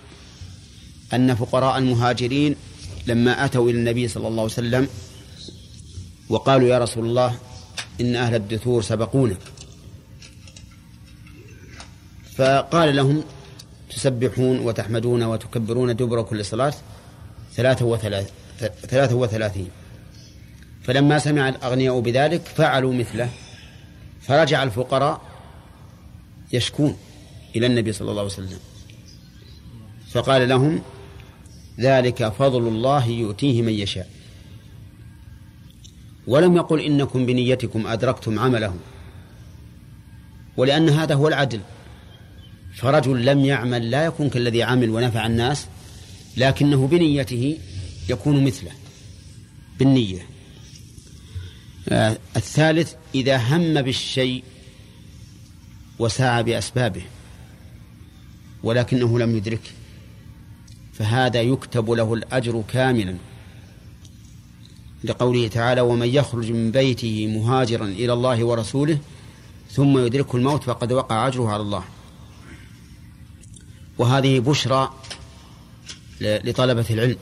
أن 1.14 1.36
فقراء 1.36 1.78
المهاجرين 1.78 2.56
لما 3.08 3.46
أتوا 3.46 3.70
إلى 3.70 3.78
النبي 3.78 4.08
صلى 4.08 4.28
الله 4.28 4.44
عليه 4.44 4.54
وسلم 4.54 4.88
وقالوا 6.30 6.68
يا 6.68 6.80
رسول 6.80 7.06
الله 7.06 7.36
إن 8.02 8.16
أهل 8.16 8.36
الدثور 8.36 8.82
سبقونا. 8.82 9.36
فقال 12.36 12.96
لهم 12.96 13.24
تسبحون 13.90 14.60
وتحمدون 14.60 15.24
وتكبرون 15.24 15.96
دبر 15.96 16.22
كل 16.22 16.46
صلاة 16.46 16.74
ثلاثة, 17.54 17.86
وثلاث 17.86 18.32
ثلاثة 18.88 19.16
وثلاثين. 19.16 19.70
فلما 20.84 21.20
سمع 21.20 21.50
الأغنياء 21.50 22.00
بذلك 22.00 22.42
فعلوا 22.42 22.94
مثله 22.94 23.30
فرجع 24.22 24.64
الفقراء 24.64 25.22
يشكون 26.54 26.98
إلى 27.56 27.66
النبي 27.66 27.94
صلى 27.94 28.12
الله 28.12 28.22
عليه 28.22 28.32
وسلم. 28.32 28.60
فقال 30.12 30.50
لهم 30.50 30.82
ذلك 31.80 32.30
فضل 32.30 32.68
الله 32.68 33.06
يؤتيه 33.06 33.62
من 33.62 33.74
يشاء. 33.74 34.19
ولم 36.28 36.56
يقل 36.56 36.80
إنكم 36.80 37.26
بنيتكم 37.26 37.88
أدركتم 37.88 38.40
عمله 38.40 38.76
ولأن 40.58 40.90
هذا 40.90 41.16
هو 41.16 41.28
العدل. 41.28 41.62
فرجل 42.76 43.26
لم 43.26 43.46
يعمل 43.46 43.92
لا 43.92 44.06
يكون 44.06 44.30
كالذي 44.30 44.64
عمل 44.64 44.90
ونفع 44.90 45.26
الناس 45.26 45.66
لكنه 46.38 46.88
بنيته 46.88 47.58
يكون 48.10 48.44
مثله 48.44 48.72
بالنية. 49.80 50.26
آه 51.90 52.18
الثالث 52.36 52.94
إذا 53.16 53.38
هم 53.38 53.82
بالشيء 53.82 54.44
وسعى 56.00 56.44
بأسبابه 56.44 57.02
ولكنه 58.64 59.20
لم 59.20 59.38
يدركه 59.38 59.72
فهذا 60.94 61.42
يكتب 61.42 61.92
له 61.92 62.14
الأجر 62.14 62.64
كاملا. 62.68 63.16
لقوله 65.04 65.48
تعالى 65.48 65.82
ومن 65.82 66.08
يخرج 66.08 66.52
من 66.52 66.72
بيته 66.72 67.28
مهاجرا 67.28 67.86
إلى 67.86 68.14
الله 68.14 68.44
ورسوله 68.44 69.00
ثم 69.72 69.98
يدركه 69.98 70.36
الموت 70.36 70.64
فقد 70.64 70.92
وقع 70.92 71.28
أجره 71.28 71.50
على 71.50 71.62
الله. 71.62 71.84
وهذه 73.98 74.40
بشرى 74.40 74.94
لطلبة 76.22 76.86
العلم. 76.90 77.18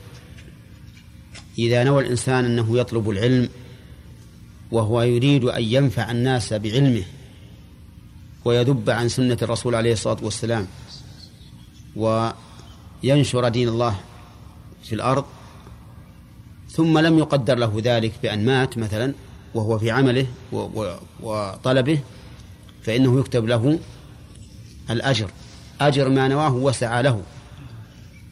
إذا 1.59 1.83
نوى 1.83 2.03
الإنسان 2.03 2.45
أنه 2.45 2.77
يطلب 2.77 3.09
العلم 3.09 3.49
وهو 4.71 5.01
يريد 5.01 5.43
أن 5.43 5.63
ينفع 5.63 6.11
الناس 6.11 6.53
بعلمه 6.53 7.03
ويذب 8.45 8.89
عن 8.89 9.09
سنة 9.09 9.37
الرسول 9.41 9.75
عليه 9.75 9.93
الصلاة 9.93 10.17
والسلام 10.21 10.67
وينشر 11.95 13.49
دين 13.49 13.67
الله 13.67 13.99
في 14.83 14.95
الأرض 14.95 15.25
ثم 16.77 16.97
لم 16.97 17.17
يقدر 17.17 17.55
له 17.57 17.81
ذلك 17.83 18.13
بأن 18.23 18.45
مات 18.45 18.77
مثلا 18.77 19.13
وهو 19.55 19.79
في 19.79 19.91
عمله 19.91 20.27
وطلبه 21.21 21.99
فإنه 22.83 23.19
يكتب 23.19 23.45
له 23.45 23.79
الأجر. 24.89 25.29
أجر 25.81 26.09
ما 26.09 26.27
نواه 26.27 26.55
وسعى 26.55 27.03
له 27.03 27.23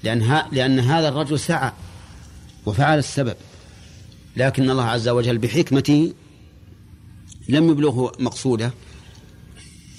لأن, 0.03 0.41
لأن 0.51 0.79
هذا 0.79 1.10
الرجل 1.10 1.39
سعى 1.39 1.71
وفعل 2.65 2.97
السبب. 2.97 3.36
لكن 4.38 4.69
الله 4.69 4.84
عز 4.84 5.08
وجل 5.10 5.38
بحكمته 5.38 6.13
لم 7.49 7.69
يبلغه 7.69 8.12
مقصوده 8.19 8.71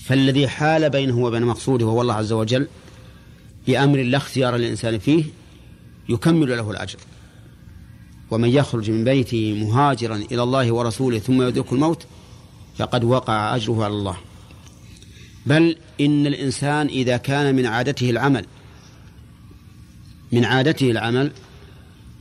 فالذي 0.04 0.48
حال 0.48 0.90
بينه 0.90 1.18
وبين 1.18 1.42
مقصوده 1.42 1.86
وهو 1.86 2.02
الله 2.02 2.14
عز 2.14 2.32
وجل 2.32 2.66
بأمر 3.66 4.02
لا 4.02 4.16
اختيار 4.16 4.56
للإنسان 4.56 4.98
فيه 4.98 5.24
يكمل 6.08 6.56
له 6.56 6.70
الأجر. 6.70 6.98
ومن 8.30 8.48
يخرج 8.48 8.90
من 8.90 9.04
بيته 9.04 9.64
مهاجرا 9.64 10.16
إلى 10.16 10.42
الله 10.42 10.72
ورسوله 10.72 11.18
ثم 11.18 11.42
يدرك 11.42 11.72
الموت 11.72 12.06
فقد 12.78 13.04
وقع 13.04 13.56
أجره 13.56 13.84
على 13.84 13.94
الله. 13.94 14.16
بل 15.46 15.76
إن 16.00 16.26
الإنسان 16.26 16.86
إذا 16.86 17.16
كان 17.16 17.54
من 17.54 17.66
عادته 17.66 18.10
العمل 18.10 18.46
من 20.32 20.44
عادته 20.44 20.90
العمل 20.90 21.32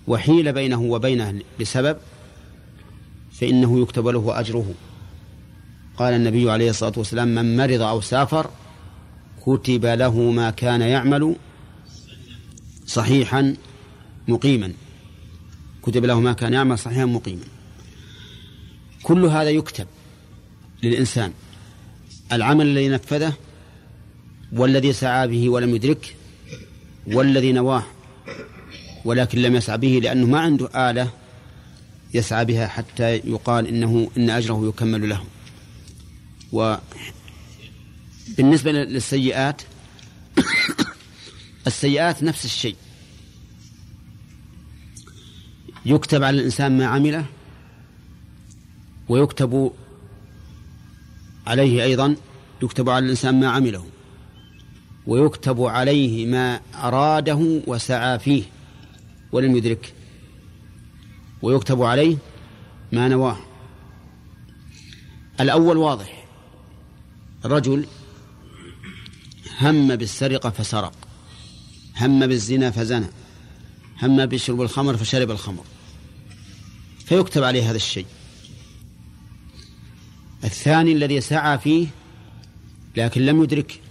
وحيل 0.07 0.53
بينه 0.53 0.81
وبينه 0.81 1.41
بسبب 1.59 1.97
فإنه 3.31 3.81
يكتب 3.81 4.07
له 4.07 4.39
أجره. 4.39 4.73
قال 5.97 6.13
النبي 6.13 6.51
عليه 6.51 6.69
الصلاة 6.69 6.93
والسلام 6.97 7.27
من 7.27 7.57
مرض 7.57 7.81
أو 7.81 8.01
سافر 8.01 8.49
كتب 9.45 9.85
له 9.85 10.19
ما 10.31 10.49
كان 10.49 10.81
يعمل 10.81 11.35
صحيحا 12.85 13.55
مقيما. 14.27 14.73
كتب 15.85 16.05
له 16.05 16.19
ما 16.19 16.33
كان 16.33 16.53
يعمل 16.53 16.79
صحيحا 16.79 17.05
مقيما 17.05 17.45
كل 19.03 19.25
هذا 19.25 19.49
يكتب 19.49 19.87
للإنسان. 20.83 21.33
العمل 22.31 22.65
الذي 22.65 22.89
نفذه 22.89 23.33
والذي 24.51 24.93
سعى 24.93 25.27
به 25.27 25.49
ولم 25.49 25.75
يدركه 25.75 26.09
والذي 27.07 27.51
نواه 27.51 27.83
ولكن 29.05 29.41
لم 29.41 29.55
يسعى 29.55 29.77
به 29.77 29.99
لأنه 30.03 30.27
ما 30.27 30.39
عنده 30.39 30.89
آلة 30.91 31.09
يسعى 32.13 32.45
بها 32.45 32.67
حتى 32.67 33.15
يقال 33.15 33.67
إنه 33.67 34.11
إن 34.17 34.29
أجره 34.29 34.67
يكمل 34.67 35.09
له. 35.09 35.23
وبالنسبة 38.37 38.71
للسيئات 38.71 39.61
السيئات 41.67 42.23
نفس 42.23 42.45
الشيء. 42.45 42.75
يكتب 45.85 46.23
على 46.23 46.39
الإنسان 46.39 46.77
ما 46.77 46.85
عمله 46.85 47.25
ويكتب 49.09 49.71
عليه 51.47 51.83
أيضا 51.83 52.15
يكتب 52.63 52.89
على 52.89 53.05
الإنسان 53.05 53.39
ما 53.39 53.47
عمله 53.47 53.85
ويكتب 55.07 55.61
عليه 55.61 56.25
ما 56.25 56.61
أراده 56.75 57.61
وسعى 57.67 58.19
فيه 58.19 58.43
ولم 59.31 59.55
يدركه 59.55 59.89
ويكتب 61.41 61.81
عليه 61.81 62.17
ما 62.91 63.07
نواه. 63.07 63.37
الأول 65.39 65.77
واضح 65.77 66.25
رجل 67.45 67.87
هم 69.61 69.95
بالسرقة 69.95 70.49
فسرق 70.49 70.93
هم 71.97 72.27
بالزنا 72.27 72.71
فزنى 72.71 73.07
هم 74.01 74.25
بشرب 74.25 74.61
الخمر 74.61 74.97
فشرب 74.97 75.31
الخمر. 75.31 75.63
فيكتب 77.05 77.43
عليه 77.43 77.69
هذا 77.69 77.75
الشيء. 77.75 78.05
الثاني 80.43 80.91
الذي 80.91 81.21
سعى 81.21 81.57
فيه 81.57 81.87
لكن 82.97 83.21
لم 83.21 83.43
يدرك 83.43 83.81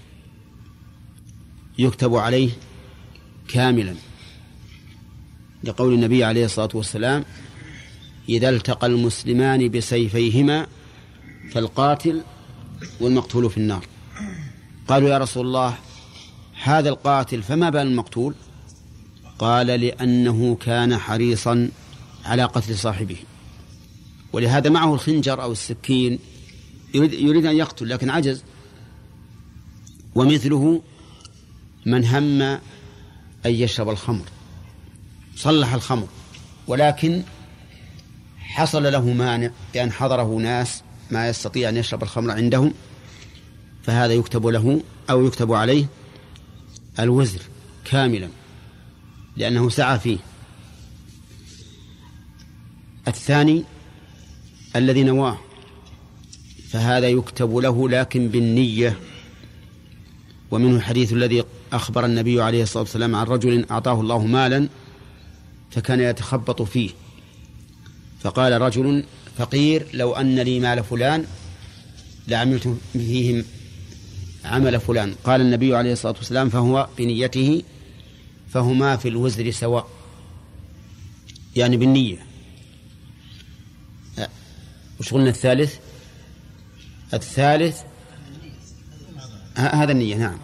يكتب 1.79 2.15
عليه 2.15 2.51
كاملا. 3.49 3.95
لقول 5.65 5.95
النبي 5.95 6.25
عليه 6.25 6.45
الصلاة 6.45 6.69
والسلام 6.75 7.25
إذا 8.29 8.49
التقى 8.49 8.87
المسلمان 8.87 9.69
بسيفيهما 9.69 10.67
فالقاتل 11.53 12.23
والمقتول 13.01 13.51
في 13.51 13.57
النار. 13.57 13.87
قالوا 14.89 15.09
يا 15.09 15.19
رسول 15.19 15.47
الله 15.47 15.79
هذا 16.63 16.89
القاتل 16.89 17.43
فما 17.43 17.71
بال 17.71 17.81
المقتول؟ 17.81 18.35
قال 19.39 19.67
لأنه 19.67 20.57
كان 20.61 20.97
حريصا 20.99 21.71
على 22.25 22.45
قتل 22.45 22.79
صاحبه. 22.79 23.17
ولهذا 24.33 24.71
معه 24.71 24.95
الخنجر 24.95 25.43
أو 25.43 25.53
السكين. 25.53 26.19
يريد, 26.95 27.13
يريد 27.13 27.47
أن 27.47 27.57
يقتل 27.57 27.89
لكن 27.89 28.11
عجز. 28.11 28.45
ومثله 30.15 30.83
من 31.87 32.05
هم 32.05 32.43
أن 32.43 32.61
يشرب 33.45 33.89
الخمر. 33.89 34.25
صلح 35.37 35.75
الخمر. 35.75 36.09
ولكن 36.67 37.23
حصل 38.39 38.83
له 38.83 39.13
مانع 39.13 39.51
بأن 39.75 39.93
حضره 39.93 40.39
ناس 40.39 40.83
ما 41.11 41.29
يستطيع 41.29 41.69
أن 41.69 41.77
يشرب 41.77 42.03
الخمر 42.03 42.31
عندهم. 42.31 42.75
فهذا 43.83 44.13
يكتب 44.13 44.47
له 44.47 44.83
أو 45.11 45.27
يكتب 45.27 45.53
عليه 45.53 45.87
الوزر 46.99 47.41
كاملا. 47.85 48.29
لأنه 49.37 49.69
سعى 49.69 49.99
فيه. 49.99 50.19
الثاني 53.09 53.65
الذي 54.77 55.03
نواه 55.03 55.39
فهذا 56.69 57.09
يكتب 57.09 57.57
له 57.57 57.89
لكن 57.89 58.29
بالنية. 58.29 58.99
ومنه 60.51 60.77
الحديث 60.77 61.13
الذي 61.13 61.45
أخبر 61.73 62.05
النبي 62.05 62.43
عليه 62.43 62.63
الصلاة 62.63 62.83
والسلام 62.83 63.17
عن 63.17 63.27
رجل 63.27 63.67
أعطاه 63.71 64.01
الله 64.01 64.27
مالا 64.27 64.69
فكان 65.71 66.01
يتخبط 66.01 66.63
فيه. 66.63 66.91
فقال 68.21 68.61
رجل 68.61 69.05
فقير 69.39 69.87
لو 69.95 70.13
أن 70.13 70.39
لي 70.39 70.61
مال 70.61 70.85
فلان 70.85 71.25
لعملت 72.29 72.77
فيه 72.93 73.45
عمل 74.45 74.81
فلان. 74.81 75.15
قال 75.25 75.41
النبي 75.41 75.77
عليه 75.77 75.93
الصلاة 75.93 76.15
والسلام 76.19 76.49
فهو 76.49 76.89
بنيته 76.99 77.63
فهما 78.49 78.97
في 78.97 79.09
الوزر 79.09 79.51
سواء 79.51 79.89
يعني 81.57 81.77
بالنية. 81.77 82.34
وش 85.01 85.15
قلنا 85.15 85.31
الثالث؟ 85.31 85.77
الثالث 87.15 87.81
هذا 89.57 89.93
النية 89.93 90.17
نعم. 90.17 90.39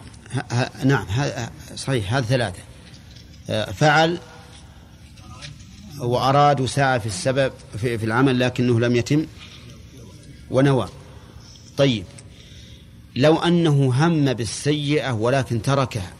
نعم 0.84 1.06
صحيح 1.76 2.14
هذا 2.14 2.26
ثلاثة. 2.26 2.62
فعل 3.72 4.18
وأراد 5.98 6.60
وسعى 6.60 7.00
في 7.00 7.06
السبب 7.06 7.52
في, 7.78 7.98
في 7.98 8.06
العمل 8.06 8.40
لكنه 8.40 8.80
لم 8.80 8.96
يتم 8.96 9.26
ونوى. 10.50 10.88
طيب 11.76 12.04
لو 13.16 13.36
أنه 13.38 14.06
هم 14.06 14.32
بالسيئة 14.32 15.12
ولكن 15.12 15.62
تركها 15.62 16.12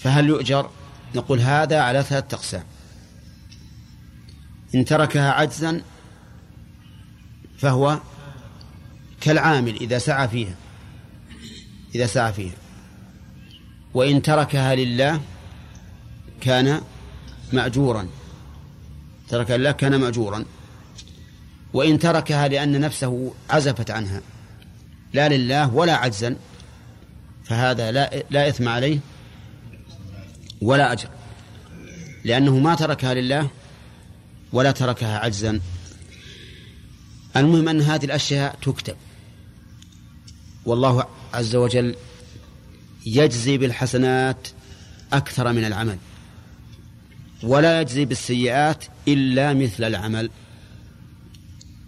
فهل 0.00 0.28
يؤجر؟ 0.28 0.70
نقول 1.14 1.40
هذا 1.40 1.80
على 1.80 2.02
ثلاثة 2.02 2.36
أقسام. 2.36 2.64
إن 4.74 4.84
تركها 4.84 5.32
عجزا 5.32 5.82
فهو 7.58 8.00
كالعامل 9.20 9.76
إذا 9.76 9.98
سعى 9.98 10.28
فيها 10.28 10.54
إذا 11.94 12.06
سعى 12.06 12.32
فيها. 12.32 12.54
وإن 13.94 14.22
تركها 14.22 14.74
لله 14.74 15.20
كان 16.40 16.80
مأجورا 17.52 18.08
ترك 19.28 19.50
لله 19.50 19.72
كان 19.72 20.00
مأجورا. 20.00 20.44
وإن 21.72 21.98
تركها 21.98 22.48
لأن 22.48 22.80
نفسه 22.80 23.34
عزفت 23.50 23.90
عنها 23.90 24.22
لا 25.12 25.28
لله 25.28 25.74
ولا 25.74 25.94
عجزا 25.94 26.36
فهذا 27.44 27.90
لا 27.92 28.22
لا 28.30 28.48
إثم 28.48 28.68
عليه 28.68 28.98
ولا 30.62 30.92
أجر. 30.92 31.08
لأنه 32.24 32.58
ما 32.58 32.74
تركها 32.74 33.14
لله 33.14 33.50
ولا 34.52 34.70
تركها 34.70 35.18
عجزا. 35.18 35.60
المهم 37.36 37.68
أن 37.68 37.80
هذه 37.80 38.04
الأشياء 38.04 38.58
تكتب. 38.62 38.96
والله 40.64 41.04
عز 41.34 41.56
وجل 41.56 41.94
يجزي 43.06 43.58
بالحسنات 43.58 44.48
أكثر 45.12 45.52
من 45.52 45.64
العمل 45.64 45.98
ولا 47.42 47.80
يجزي 47.80 48.04
بالسيئات 48.04 48.84
إلا 49.08 49.54
مثل 49.54 49.84
العمل. 49.84 50.30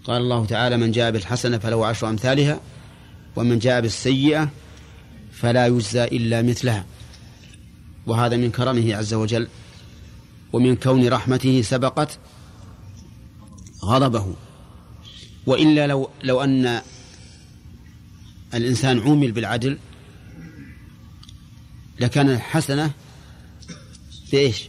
قال 0.05 0.23
الله 0.23 0.47
تعالى 0.47 0.77
من 0.77 0.93
جاء 0.93 1.11
بالحسنة 1.11 1.59
فله 1.59 1.87
عشر 1.87 2.09
أمثالها 2.09 2.61
ومن 3.37 3.59
جاء 3.59 3.81
بالسيئة 3.81 4.51
فلا 5.33 5.67
يجزى 5.67 6.05
إلا 6.05 6.43
مثلها. 6.43 6.85
وهذا 8.07 8.37
من 8.37 8.51
كرمه 8.51 8.95
عز 8.95 9.15
وجل 9.15 9.49
ومن 10.53 10.77
كون 10.77 11.09
رحمته 11.09 11.63
سبقت 11.63 12.19
غضبه. 13.85 14.35
وإلا 15.47 15.87
لو 15.87 16.11
لو 16.23 16.45
أن 16.45 16.81
الإنسان 18.55 19.01
عومل 19.01 19.33
بالعدل 19.33 19.79
لكان 22.01 22.31
الحسنة 22.31 22.91
بإيش؟ 24.33 24.69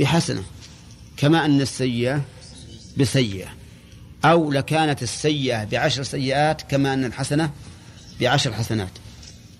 بحسنة. 0.00 0.42
كما 1.16 1.44
أن 1.44 1.60
السيئة 1.60 2.24
بسيئة. 2.96 3.48
أو 4.24 4.52
لكانت 4.52 5.02
السيئة 5.02 5.64
بعشر 5.64 6.02
سيئات 6.02 6.62
كما 6.62 6.94
أن 6.94 7.04
الحسنة 7.04 7.50
بعشر 8.20 8.52
حسنات. 8.52 8.92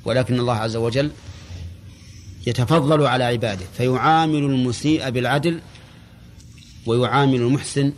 ولكن 0.04 0.40
الله 0.40 0.54
عز 0.54 0.76
وجل 0.76 1.10
يتفضل 2.46 3.06
على 3.06 3.24
عباده 3.24 3.66
فيعامل 3.76 4.38
المسيء 4.38 5.10
بالعدل 5.10 5.60
ويعامل 6.86 7.34
المحسن 7.34 7.92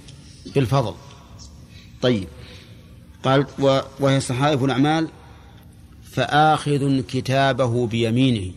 بالفضل. 0.47 0.95
طيب. 2.03 2.29
قال 3.23 3.47
وهي 4.01 4.21
صحائف 4.21 4.65
الأعمال 4.65 5.09
فآخذ 6.13 7.01
كتابه 7.01 7.87
بيمينه. 7.87 8.53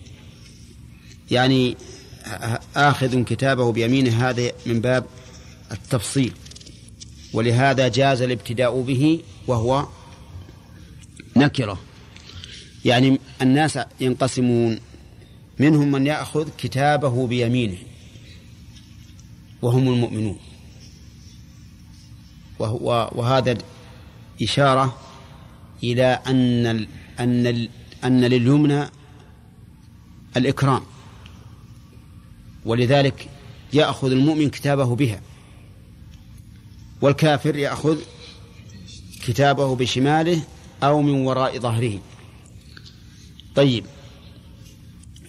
يعني 1.31 1.77
آخذ 2.75 3.23
كتابه 3.23 3.71
بيمينه 3.71 4.29
هذا 4.29 4.51
من 4.65 4.81
باب 4.81 5.05
التفصيل. 5.71 6.33
ولهذا 7.33 7.87
جاز 7.87 8.21
الابتداء 8.21 8.81
به 8.81 9.21
وهو 9.47 9.87
نكرة. 11.35 11.79
يعني 12.85 13.19
الناس 13.41 13.79
ينقسمون 13.99 14.79
منهم 15.59 15.91
من 15.91 16.07
يأخذ 16.07 16.49
كتابه 16.57 17.27
بيمينه 17.27 17.77
وهم 19.61 19.93
المؤمنون. 19.93 20.37
وهو 22.59 23.11
وهذا 23.15 23.57
إشارة 24.41 24.97
إلى 25.83 26.19
أن 26.27 26.65
أن 27.19 27.67
أن 28.03 28.21
لليمنى 28.25 28.89
الإكرام 30.37 30.81
ولذلك 32.65 33.29
يأخذ 33.73 34.11
المؤمن 34.11 34.49
كتابه 34.49 34.95
بها 34.95 35.21
والكافر 37.01 37.55
يأخذ 37.55 37.97
كتابه 39.23 39.75
بشماله 39.75 40.41
أو 40.83 41.01
من 41.01 41.25
وراء 41.25 41.59
ظهره. 41.59 41.99
طيب 43.55 43.85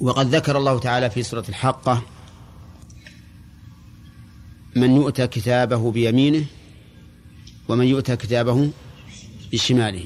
وقد 0.01 0.35
ذكر 0.35 0.59
الله 0.59 0.79
تعالى 0.79 1.11
في 1.11 1.23
سورة 1.23 1.45
الحاقة 1.49 2.03
من 4.77 4.97
يؤتى 4.97 5.27
كتابه 5.27 5.91
بيمينه 5.91 6.45
ومن 7.69 7.87
يؤتى 7.87 8.17
كتابه 8.17 8.71
بشماله. 9.53 10.05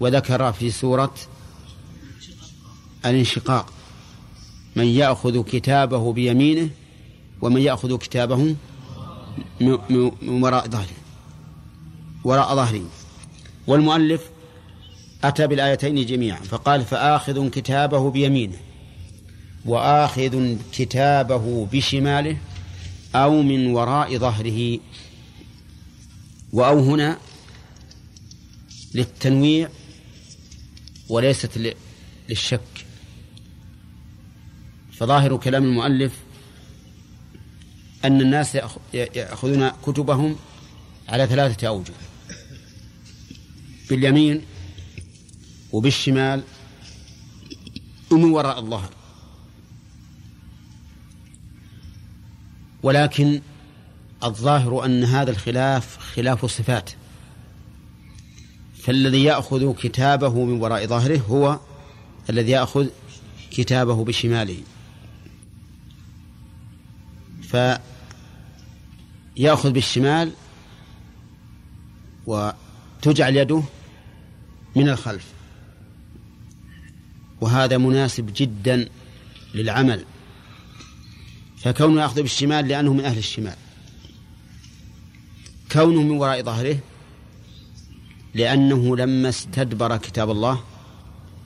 وذكر 0.00 0.52
في 0.52 0.70
سورة 0.70 1.14
الانشقاق 3.06 3.72
من 4.76 4.84
يأخذ 4.84 5.42
كتابه 5.42 6.12
بيمينه 6.12 6.70
ومن 7.42 7.60
يأخذ 7.60 7.96
كتابه 7.98 8.56
من 9.60 10.42
وراء 10.42 10.68
ظهره 10.68 10.96
وراء 12.24 12.54
ظهره. 12.54 12.84
والمؤلف 13.66 14.30
أتى 15.24 15.46
بالآيتين 15.46 16.06
جميعا 16.06 16.40
فقال 16.40 16.84
فآخذ 16.84 17.48
كتابه 17.48 18.10
بيمينه 18.10 18.56
وآخذ 19.64 20.56
كتابه 20.72 21.68
بشماله 21.72 22.36
أو 23.14 23.42
من 23.42 23.66
وراء 23.66 24.18
ظهره. 24.18 24.78
وأو 26.54 26.78
هنا 26.78 27.18
للتنويع 28.94 29.68
وليست 31.08 31.74
للشك. 32.28 32.86
فظاهر 34.92 35.36
كلام 35.36 35.64
المؤلف 35.64 36.12
أن 38.04 38.20
الناس 38.20 38.58
يأخذون 38.94 39.68
كتبهم 39.68 40.36
على 41.08 41.26
ثلاثة 41.26 41.68
أوجه. 41.68 41.92
باليمين 43.90 44.42
وبالشمال 45.72 46.42
ومن 48.10 48.24
وراء 48.24 48.58
الظهر 48.58 48.90
ولكن 52.82 53.40
الظاهر 54.24 54.84
أن 54.84 55.04
هذا 55.04 55.30
الخلاف 55.30 55.98
خلاف 55.98 56.46
صفات 56.46 56.90
فالذي 58.84 59.24
يأخذ 59.24 59.74
كتابه 59.74 60.44
من 60.44 60.60
وراء 60.60 60.86
ظهره 60.86 61.18
هو 61.18 61.60
الذي 62.30 62.50
يأخذ 62.50 62.86
كتابه 63.50 64.04
بشماله. 64.04 64.58
فيأخذ 69.36 69.72
بالشمال 69.72 70.32
وتجعل 72.26 73.36
يده 73.36 73.62
من 74.76 74.88
الخلف. 74.88 75.24
وهذا 77.40 77.78
مناسب 77.78 78.30
جدا 78.36 78.88
للعمل. 79.54 80.04
فكونه 81.56 82.02
يأخذ 82.02 82.22
بالشمال 82.22 82.68
لأنه 82.68 82.92
من 82.92 83.04
أهل 83.04 83.18
الشمال. 83.18 83.56
كونه 85.74 86.02
من 86.02 86.10
وراء 86.10 86.42
ظهره 86.42 86.78
لأنه 88.34 88.96
لما 88.96 89.28
استدبر 89.28 89.96
كتاب 89.96 90.30
الله 90.30 90.60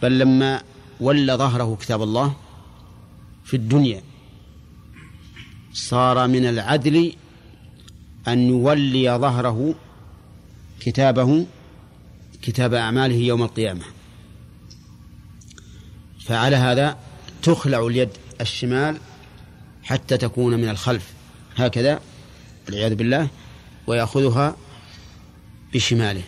بل 0.03 0.19
لما 0.19 0.62
ولى 1.01 1.33
ظهره 1.33 1.77
كتاب 1.81 2.03
الله 2.03 2.37
في 3.45 3.55
الدنيا 3.55 4.03
صار 5.73 6.29
من 6.29 6.45
العدل 6.45 7.12
أن 8.29 8.38
يولي 8.49 9.19
ظهره 9.19 9.75
كتابه 10.81 11.47
كتاب 12.43 12.75
أعماله 12.75 13.14
يوم 13.14 13.43
القيامة. 13.43 13.85
فعلى 16.21 16.57
هذا 16.57 16.97
تخلع 17.43 17.87
اليد 17.87 18.11
الشمال 18.41 18.99
حتى 19.83 20.17
تكون 20.17 20.55
من 20.55 20.69
الخلف. 20.69 21.12
هكذا 21.57 22.01
والعياذ 22.67 22.95
بالله 22.95 23.29
ويأخذها 23.88 24.57
بشماله. 25.74 26.22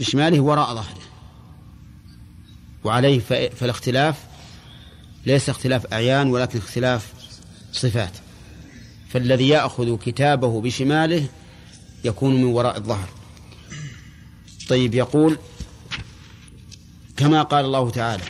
بشماله 0.00 0.40
وراء 0.40 0.74
ظهره. 0.74 1.02
وعليه 2.84 3.20
فالاختلاف 3.48 4.24
ليس 5.26 5.48
اختلاف 5.48 5.86
أعيان 5.92 6.30
ولكن 6.30 6.58
اختلاف 6.58 7.12
صفات. 7.72 8.12
فالذي 9.08 9.48
يأخذ 9.48 9.98
كتابه 9.98 10.60
بشماله 10.60 11.26
يكون 12.04 12.34
من 12.34 12.44
وراء 12.44 12.76
الظهر. 12.76 13.08
طيب 14.68 14.94
يقول 14.94 15.38
كما 17.16 17.42
قال 17.42 17.64
الله 17.64 17.90
تعالى 17.90 18.24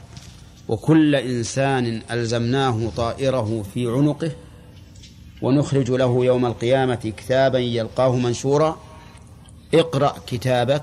وكل 0.69 1.15
إنسان 1.15 2.03
ألزمناه 2.11 2.91
طائره 2.97 3.65
في 3.75 3.87
عنقه 3.87 4.33
ونخرج 5.43 5.91
له 5.91 6.25
يوم 6.25 6.47
القيامة 6.47 7.13
كتابا 7.17 7.59
يلقاه 7.59 8.17
منشورا. 8.17 8.81
اقرأ 9.75 10.17
كتابك 10.27 10.83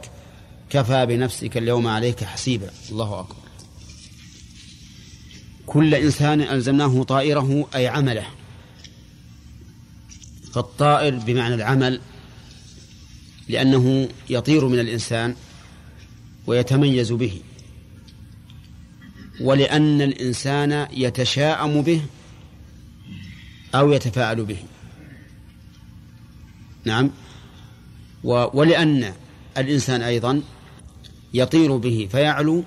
كفى 0.69 1.05
بنفسك 1.05 1.57
اليوم 1.57 1.87
عليك 1.87 2.23
حسيبا. 2.23 2.69
الله 2.91 3.19
أكبر. 3.19 3.35
كل 5.65 5.95
إنسان 5.95 6.41
ألزمناه 6.41 7.03
طائره 7.03 7.67
أي 7.75 7.87
عمله. 7.87 8.25
فالطائر 10.53 11.15
بمعنى 11.15 11.55
العمل 11.55 12.01
لأنه 13.49 14.09
يطير 14.29 14.67
من 14.67 14.79
الإنسان 14.79 15.35
ويتميز 16.47 17.11
به. 17.11 17.41
ولأن 19.41 20.01
الإنسان 20.01 20.87
يتشاءم 20.91 21.81
به 21.81 22.01
أو 23.75 23.91
يتفاعل 23.91 24.45
به. 24.45 24.57
نعم. 26.86 27.12
ولأن 28.23 29.13
الإنسان 29.57 30.01
أيضا 30.01 30.41
يطير 31.33 31.77
به 31.77 32.07
فيعلو 32.12 32.63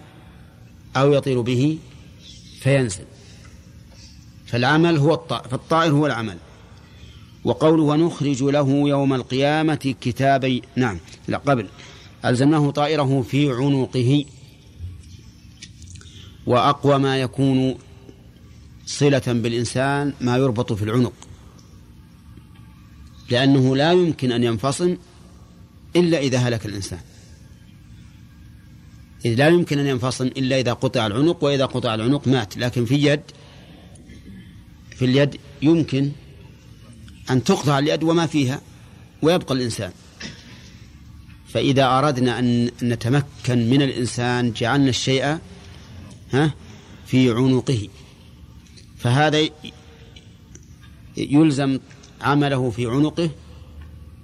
أو 0.97 1.13
يطير 1.13 1.41
به 1.41 1.79
فينزل. 2.61 3.05
فالعمل 4.47 4.97
هو 4.97 5.15
الطائر 5.15 5.49
فالطائر 5.49 5.93
هو 5.93 6.07
العمل. 6.07 6.39
وقوله 7.45 7.83
ونخرج 7.83 8.43
له 8.43 8.89
يوم 8.89 9.15
القيامة 9.15 9.95
كتابي 10.01 10.63
نعم 10.77 10.99
لا 11.29 11.39
قبل. 11.39 11.69
ألزمناه 12.25 12.71
طائره 12.71 13.23
في 13.23 13.53
عنقه. 13.53 14.25
وأقوى 16.47 16.99
ما 16.99 17.19
يكون 17.19 17.75
صلة 18.87 19.23
بالإنسان 19.27 20.13
ما 20.21 20.37
يربط 20.37 20.73
في 20.73 20.83
العنق 20.83 21.13
لأنه 23.31 23.77
لا 23.77 23.93
يمكن 23.93 24.33
أن 24.33 24.45
ينفصل 24.45 24.99
إلا 25.97 26.19
إذا 26.19 26.39
هلك 26.39 26.67
الإنسان. 26.67 27.01
إذ 29.25 29.35
لا 29.35 29.49
يمكن 29.49 29.79
أن 29.79 29.87
ينفصل 29.87 30.27
إلا 30.27 30.61
إذا 30.61 30.73
قطع 30.73 31.07
العنق 31.07 31.45
وإذا 31.45 31.67
قطع 31.67 31.95
العنق 31.95 32.29
مات 32.29 32.57
لكن 32.57 32.85
في 32.85 32.95
اليد 32.95 33.21
في 34.97 35.05
اليد 35.05 35.37
يمكن 35.63 36.11
أن 37.31 37.45
تقطع 37.45 37.79
اليد 37.79 38.03
وما 38.03 38.27
فيها 38.27 38.61
ويبقى 39.23 39.55
الإنسان. 39.55 39.93
فإذا 41.49 41.99
أردنا 41.99 42.39
أن 42.39 42.71
نتمكن 42.83 43.71
من 43.71 43.83
الإنسان 43.83 44.53
جعلنا 44.53 44.89
الشيء 44.89 45.39
ها 46.33 46.55
في 47.07 47.31
عنقه. 47.31 47.89
فهذا 49.07 49.49
يلزم 51.17 51.79
عمله 52.21 52.71
في 52.71 52.87
عنقه 52.87 53.31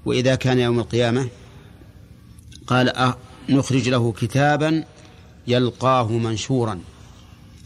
وإذا 0.06 0.34
كان 0.34 0.58
يوم 0.58 0.78
القيامة 0.78 1.28
قال 2.66 3.14
نخرج 3.48 3.88
له 3.88 4.12
كتابا 4.12 4.84
يلقاه 5.46 6.12
منشورا 6.12 6.80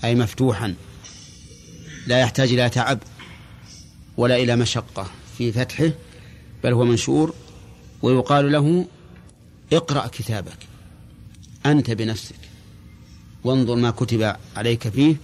أي 0.04 0.14
مفتوحا 0.14 0.74
لا 2.06 2.20
يحتاج 2.20 2.52
إلى 2.52 2.68
تعب 2.68 2.98
ولا 4.16 4.36
إلى 4.36 4.56
مشقة 4.56 5.06
في 5.38 5.52
فتحه 5.52 5.90
بل 6.64 6.72
هو 6.72 6.84
منشور 6.84 7.34
ويقال 8.02 8.52
له 8.52 8.86
اقرأ 9.72 10.06
كتابك 10.06 10.58
أنت 11.66 11.90
بنفسك 11.90 12.40
وانظر 13.44 13.76
ما 13.76 13.90
كتب 13.90 14.36
عليك 14.56 14.88
فيه 14.88 15.16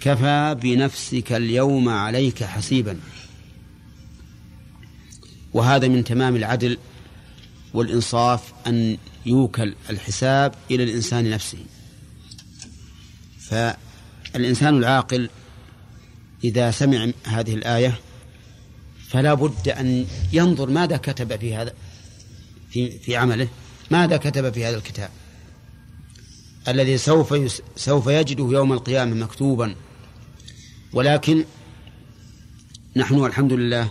كفى 0.00 0.56
بنفسك 0.62 1.32
اليوم 1.32 1.88
عليك 1.88 2.44
حسيبا. 2.44 3.00
وهذا 5.52 5.88
من 5.88 6.04
تمام 6.04 6.36
العدل 6.36 6.78
والإنصاف 7.74 8.52
أن 8.66 8.96
يوكل 9.26 9.74
الحساب 9.90 10.54
إلى 10.70 10.82
الإنسان 10.82 11.30
نفسه. 11.30 11.58
فالإنسان 13.40 14.78
العاقل 14.78 15.30
إذا 16.44 16.70
سمع 16.70 17.10
هذه 17.24 17.54
الآية 17.54 18.00
فلا 19.08 19.34
بد 19.34 19.68
أن 19.68 20.06
ينظر 20.32 20.70
ماذا 20.70 20.96
كتب 20.96 21.36
في 21.40 21.54
هذا 21.54 21.72
في 22.70 22.98
في 22.98 23.16
عمله 23.16 23.48
ماذا 23.90 24.16
كتب 24.16 24.52
في 24.52 24.64
هذا 24.64 24.76
الكتاب. 24.76 25.10
الذي 26.68 26.98
سوف 26.98 27.62
سوف 27.76 28.06
يجده 28.06 28.48
يوم 28.52 28.72
القيامة 28.72 29.14
مكتوبا 29.14 29.74
ولكن 30.92 31.44
نحن 32.96 33.14
والحمد 33.14 33.52
لله 33.52 33.90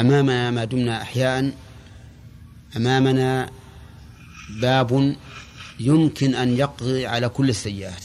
أمامنا 0.00 0.50
ما 0.50 0.64
دمنا 0.64 1.02
أحياء 1.02 1.52
أمامنا 2.76 3.50
باب 4.60 5.16
يمكن 5.80 6.34
أن 6.34 6.56
يقضي 6.56 7.06
على 7.06 7.28
كل 7.28 7.48
السيئات 7.48 8.04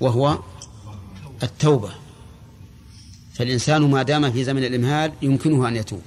وهو 0.00 0.38
التوبة. 1.42 1.94
فالإنسان 3.34 3.82
ما 3.90 4.02
دام 4.02 4.32
في 4.32 4.44
زمن 4.44 4.64
الإمهال 4.64 5.12
يمكنه 5.22 5.68
أن 5.68 5.76
يتوب. 5.76 6.02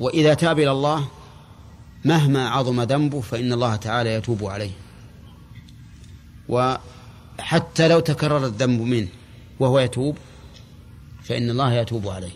وإذا 0.00 0.34
تاب 0.34 0.58
إلى 0.58 0.70
الله 0.70 1.08
مهما 2.04 2.48
عظم 2.48 2.80
ذنبه 2.82 3.20
فإن 3.20 3.52
الله 3.52 3.76
تعالى 3.76 4.14
يتوب 4.14 4.44
عليه. 4.44 4.70
وحتى 7.38 7.88
لو 7.88 8.00
تكرر 8.00 8.46
الذنب 8.46 8.80
منه 8.80 9.08
وهو 9.60 9.78
يتوب 9.78 10.16
فإن 11.24 11.50
الله 11.50 11.74
يتوب 11.74 12.08
عليه. 12.08 12.32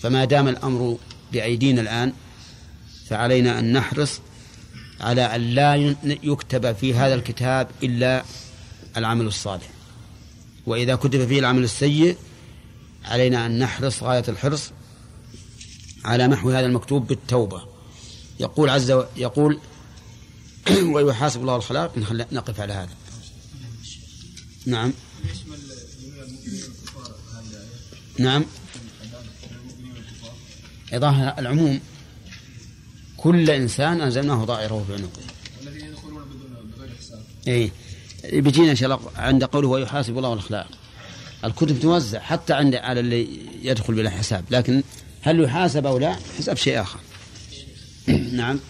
فما 0.00 0.24
دام 0.24 0.48
الأمر 0.48 0.98
بأيدينا 1.32 1.80
الآن 1.80 2.12
فعلينا 3.08 3.58
أن 3.58 3.72
نحرص 3.72 4.20
على 5.00 5.22
أن 5.22 5.40
لا 5.40 5.94
يكتب 6.22 6.72
في 6.72 6.94
هذا 6.94 7.14
الكتاب 7.14 7.68
إلا 7.82 8.24
العمل 8.96 9.26
الصالح. 9.26 9.68
وإذا 10.66 10.94
كتب 10.94 11.26
فيه 11.26 11.38
العمل 11.38 11.64
السيء 11.64 12.16
علينا 13.04 13.46
أن 13.46 13.58
نحرص 13.58 14.02
غاية 14.02 14.24
الحرص 14.28 14.70
على 16.04 16.28
محو 16.28 16.50
هذا 16.50 16.66
المكتوب 16.66 17.06
بالتوبة. 17.06 17.62
يقول 18.40 18.70
عز 18.70 18.90
و... 18.90 19.04
يقول 19.16 19.58
ويحاسب 20.94 21.40
الله 21.40 21.56
الخلاق. 21.56 21.92
نقف 22.32 22.60
على 22.60 22.72
هذا. 22.72 23.03
نعم. 24.66 24.92
نعم. 28.18 28.44
إضافة 30.92 31.28
العموم. 31.38 31.80
كل 33.16 33.50
إنسان 33.50 34.00
أنزلناه 34.00 34.44
ضائره 34.44 34.84
في 34.86 34.94
عنقه 34.94 35.22
الذين 35.62 35.86
يدخلون 35.86 36.24
بغير 36.76 36.90
حساب. 37.00 37.22
إيه. 37.46 37.70
بيجينا 38.24 38.70
إن 38.70 38.76
شاء 38.76 38.86
الله 38.86 39.10
عند 39.16 39.44
قوله 39.44 39.68
ويحاسب 39.68 40.18
الله 40.18 40.32
الأخلاق. 40.32 40.68
الكتب 41.44 41.80
توزع 41.80 42.20
حتى 42.20 42.52
عند 42.52 42.74
على 42.74 43.00
اللي 43.00 43.28
يدخل 43.62 43.94
بلا 43.94 44.10
حساب. 44.10 44.44
لكن 44.50 44.82
هل 45.22 45.40
يحاسب 45.40 45.86
أو 45.86 45.98
لا؟ 45.98 46.16
حساب 46.38 46.56
شيء 46.56 46.80
آخر. 46.80 47.00
نعم. 48.32 48.60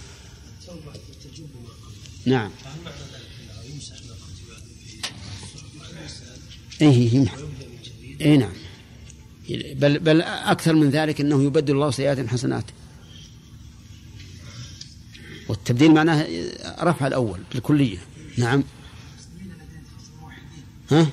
نعم. 2.27 2.51
إيه 6.91 7.27
إيه 8.21 8.37
نعم. 8.37 8.53
بل 9.75 9.99
بل 9.99 10.23
أكثر 10.23 10.75
من 10.75 10.91
ذلك 10.91 11.21
أنه 11.21 11.43
يبدل 11.43 11.75
الله 11.75 11.91
سيئات 11.91 12.27
حسنات. 12.27 12.65
والتبديل 15.49 15.95
معناه 15.95 16.27
رفع 16.81 17.07
الأول 17.07 17.41
بالكلية. 17.53 17.99
نعم. 18.39 18.65
ها؟ 20.91 21.07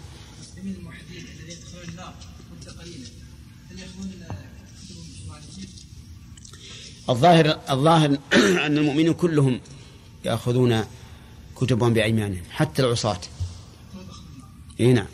الظاهر 7.09 7.59
الظاهر 7.69 8.09
أن 8.65 8.77
المؤمنين 8.77 9.13
كلهم 9.13 9.59
يأخذون 10.25 10.85
كتبهم 11.55 11.93
بأيمانهم 11.93 12.43
حتى 12.51 12.81
العصاة. 12.81 13.19
اي 14.79 14.93
نعم. 14.93 15.07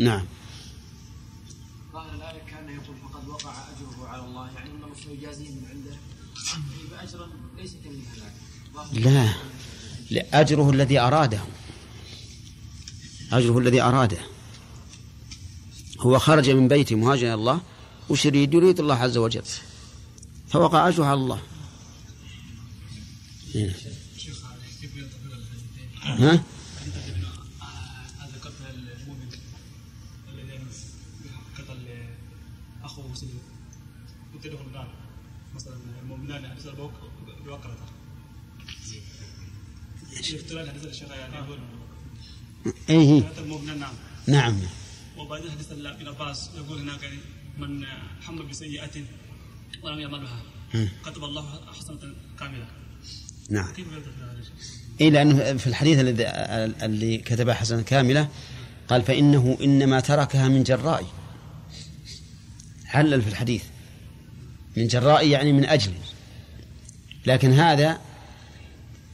نعم. 0.00 0.24
ظاهر 1.92 2.14
الآية 2.14 2.42
كان 2.50 2.68
يقول 2.68 2.96
فقد 2.96 3.28
وقع 3.28 3.50
أجره 3.50 4.08
على 4.08 4.24
الله 4.24 4.50
يعني 4.50 4.70
أن 4.70 4.76
الله 4.76 4.94
سيجازيه 4.94 5.48
من 5.48 5.66
عنده. 5.70 5.96
بأجرا 6.90 7.28
ليس 7.58 7.72
كمن 7.84 8.02
لا. 8.92 9.34
لأجره 10.10 10.70
الذي 10.70 10.98
أراده. 10.98 11.40
أجره 13.32 13.58
الذي 13.58 13.80
أراده. 13.80 14.18
هو 15.98 16.18
خرج 16.18 16.50
من 16.50 16.68
بيته 16.68 16.96
مهاجرا 16.96 17.26
إلى 17.26 17.34
الله. 17.34 17.60
وش 18.08 18.24
يريد؟ 18.24 18.54
يريد 18.54 18.80
الله 18.80 18.94
عز 18.94 19.16
وجل. 19.16 19.42
فوقع 20.48 20.88
أجره 20.88 21.04
على 21.04 21.20
الله. 21.20 21.42
ها؟ 26.04 26.44
إيه 42.90 43.22
نعم 43.78 43.94
نعم. 44.26 44.56
وبعد 45.18 45.42
حديث 45.48 45.72
ابن 45.72 46.08
عباس 46.08 46.50
يقول 46.56 46.80
هناك 46.80 47.02
يعني 47.02 47.18
من 47.58 47.84
حمل 48.22 48.46
بسيئة 48.46 49.04
ولم 49.82 50.00
يعملها. 50.00 50.42
كتب 51.04 51.24
الله 51.24 51.60
حسنة 51.78 51.98
كاملة. 52.38 52.66
نعم. 53.50 53.72
كيف 53.72 53.86
إيه 55.00 55.10
لأنه 55.10 55.56
في 55.56 55.66
الحديث 55.66 55.98
الذي 55.98 56.26
اللي 56.84 57.18
كتبها 57.18 57.54
حسنة 57.54 57.82
كاملة 57.82 58.28
قال 58.88 59.02
فإنه 59.02 59.58
إنما 59.60 60.00
تركها 60.00 60.48
من 60.48 60.62
جراء. 60.62 61.06
علل 62.86 63.22
في 63.22 63.28
الحديث. 63.28 63.64
من 64.76 64.86
جراء 64.86 65.28
يعني 65.28 65.52
من 65.52 65.64
أجل. 65.64 65.92
لكن 67.26 67.52
هذا 67.52 68.00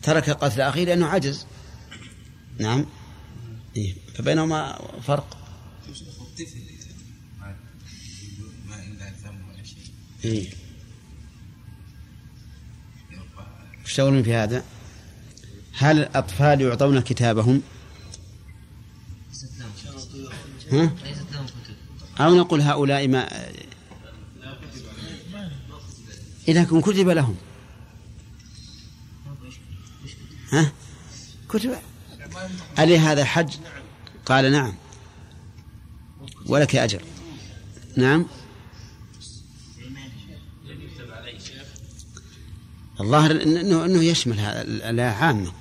ترك 0.06 0.30
قتل 0.30 0.60
أخيه 0.60 0.84
لأنه 0.84 1.06
عجز 1.06 1.46
نعم 2.58 2.86
إيه 3.76 3.94
فبينهما 4.14 4.78
فرق 5.02 5.36
إيه 10.24 10.50
وش 13.84 14.00
في 14.00 14.34
هذا؟ 14.34 14.64
هل 15.72 15.98
الأطفال 15.98 16.60
يعطون 16.60 17.00
كتابهم؟ 17.00 17.62
ها؟ 20.72 20.92
أو 22.20 22.34
نقول 22.34 22.60
هؤلاء 22.60 23.08
ما 23.08 23.28
إذا 26.48 26.64
كتب 26.64 27.08
لهم 27.08 27.36
ها؟ 30.56 30.72
كتب 31.48 31.76
ألي 32.78 32.98
هذا 32.98 33.24
حج؟ 33.24 33.54
قال 34.26 34.52
نعم. 34.52 34.74
ولك 36.46 36.76
أجر. 36.76 37.02
نعم. 37.96 38.26
الظاهر 43.00 43.30
انه 43.30 43.84
انه 43.84 44.02
يشمل 44.02 44.40
هذا 44.40 45.10
عامة. 45.10 45.52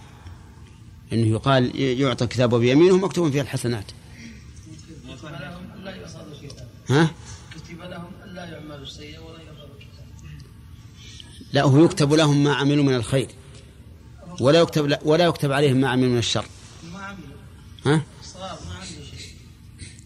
إنه 1.13 1.27
يقال 1.27 1.79
يعطى 1.79 2.27
كتابه 2.27 2.57
بيمينه 2.57 2.97
مكتوب 2.97 3.31
فيه 3.31 3.41
الحسنات. 3.41 3.91
ها؟ 6.89 7.11
كتب 7.55 7.81
لهم 7.81 8.11
الا 8.23 8.45
يعملوا 8.45 8.83
السيئه 8.83 9.19
ولا 9.19 9.35
لا 11.53 11.63
هو 11.63 11.85
يكتب 11.85 12.13
لهم 12.13 12.43
ما 12.43 12.53
عملوا 12.53 12.83
من 12.83 12.95
الخير. 12.95 13.27
ولا 14.39 14.59
يكتب 14.59 14.97
ولا 15.05 15.25
يكتب 15.25 15.51
عليهم 15.51 15.77
ما 15.77 15.89
عملوا 15.89 16.09
من 16.09 16.17
الشر. 16.17 16.45
ها؟ 17.85 18.01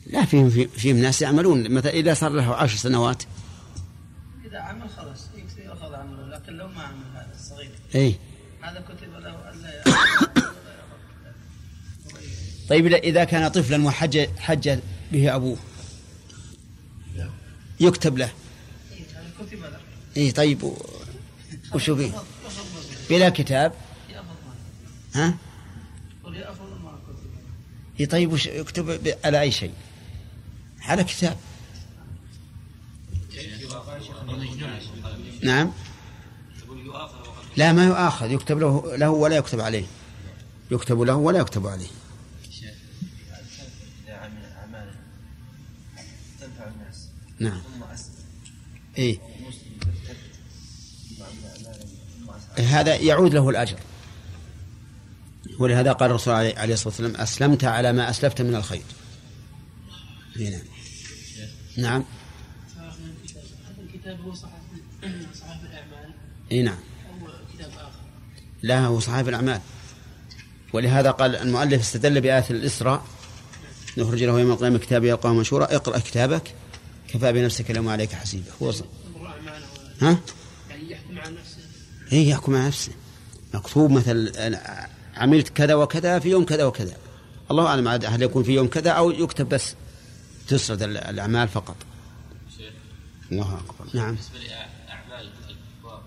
لا 0.07 0.25
فيهم 0.25 0.49
فيهم 0.67 0.97
ناس 0.97 1.21
يعملون. 1.21 1.71
مثلا 1.71 1.91
إذا 1.91 2.13
صار 2.13 2.31
له 2.31 2.55
عشر 2.55 2.77
سنوات. 2.77 3.23
إذا 4.45 4.59
عمل 4.59 4.89
خلاص 4.97 5.25
يأخذ 5.57 5.93
عمله 5.93 6.27
لكن 6.27 6.53
لو 6.53 6.67
ما 6.67 6.83
عمل 6.83 7.03
هذا 7.15 7.33
الصغير. 7.39 7.71
اي 7.95 8.15
هذا 8.61 8.79
كتب 8.81 9.13
له 9.19 9.39
طيب 12.69 12.87
اذا 12.87 13.23
كان 13.23 13.47
طفلا 13.47 13.85
وحج 13.85 14.27
حج 14.37 14.79
به 15.11 15.35
أبوه. 15.35 15.57
يكتب 17.79 18.17
له. 18.17 18.31
اي 20.17 20.31
طيب 20.31 20.73
وشو 21.73 21.95
فيه 21.95 22.11
بلا 23.09 23.29
كتاب. 23.29 23.73
ها؟ 25.15 25.37
اي 27.99 28.05
طيب 28.05 28.33
وش 28.33 28.45
يكتب 28.45 29.15
على 29.25 29.41
أي 29.41 29.51
شيء؟ 29.51 29.73
على 30.81 31.03
كتاب. 31.03 31.37
نعم. 35.43 35.71
لا 37.57 37.73
ما 37.73 37.85
يؤاخذ. 37.85 38.31
يكتب 38.31 38.57
له 38.59 38.97
له 38.97 39.09
ولا 39.09 39.35
يكتب 39.35 39.59
عليه. 39.59 39.85
يكتب 40.71 41.01
له 41.01 41.15
ولا 41.15 41.39
يكتب 41.39 41.67
عليه. 41.67 41.87
نعم. 47.39 47.61
إيه. 48.97 49.19
أسلم 52.57 52.65
هذا 52.65 52.95
يعود 52.95 53.33
له 53.33 53.49
الأجر. 53.49 53.79
ولهذا 55.59 55.91
قال 55.91 56.09
الرسول 56.09 56.33
عليه 56.33 56.73
الصلاة 56.73 56.87
والسلام 56.87 57.15
أسلمت 57.15 57.63
على 57.63 57.93
ما 57.93 58.09
أسلفت 58.09 58.41
من 58.41 58.55
الخير. 58.55 58.83
إيه 60.39 60.49
نعم. 60.49 60.61
نعم. 61.77 62.03
هذا 62.77 62.93
الكتاب 63.79 64.21
هو 64.21 64.33
صحف 64.33 64.51
صحف 65.33 65.63
الأعمال 65.63 66.13
اي 66.51 66.61
نعم. 66.61 66.75
أو 66.75 67.27
كتاب 67.53 67.69
آخر 67.71 67.99
لا 68.61 68.85
هو 68.85 68.99
صحيف 68.99 69.29
الأعمال. 69.29 69.61
ولهذا 70.73 71.11
قال 71.11 71.35
المؤلف 71.35 71.81
استدل 71.81 72.21
بآية 72.21 72.45
الإسراء. 72.49 73.05
نخرج 73.97 74.23
له 74.23 74.39
يوم 74.39 74.51
القيامة 74.51 74.77
كتاب 74.77 75.03
يلقاه 75.03 75.33
منشورا 75.33 75.75
اقرأ 75.75 75.99
كتابك 75.99 76.53
كفى 77.07 77.33
بنفسك 77.33 77.71
اليوم 77.71 77.89
عليك 77.89 78.13
حسيبا 78.13 78.51
هو 78.61 78.73
ها؟ 80.01 80.19
يعني 80.69 80.91
يحكم 80.91 81.19
على 81.19 81.35
نفسه. 81.35 81.57
إيه 82.11 82.29
يحكم 82.29 82.55
على 82.55 82.67
نفسه. 82.67 82.91
مكتوب 83.53 83.91
مثل 83.91 84.31
عملت 85.15 85.49
كذا 85.49 85.75
وكذا 85.75 86.19
في 86.19 86.29
يوم 86.29 86.45
كذا 86.45 86.65
وكذا. 86.65 86.97
الله 87.51 87.67
أعلم 87.67 87.87
هل 87.87 88.21
يكون 88.21 88.43
في 88.43 88.51
يوم 88.51 88.67
كذا 88.67 88.91
أو 88.91 89.11
يكتب 89.11 89.49
بس 89.49 89.75
تسرد 90.47 90.81
ال- 90.81 90.97
الأعمال 90.97 91.47
فقط. 91.47 91.75
الله 93.31 93.59
أكبر. 93.59 93.85
نعم. 93.93 94.05
بالنسبة 94.15 94.39
لأعمال 94.39 95.29
الكفار 95.49 96.03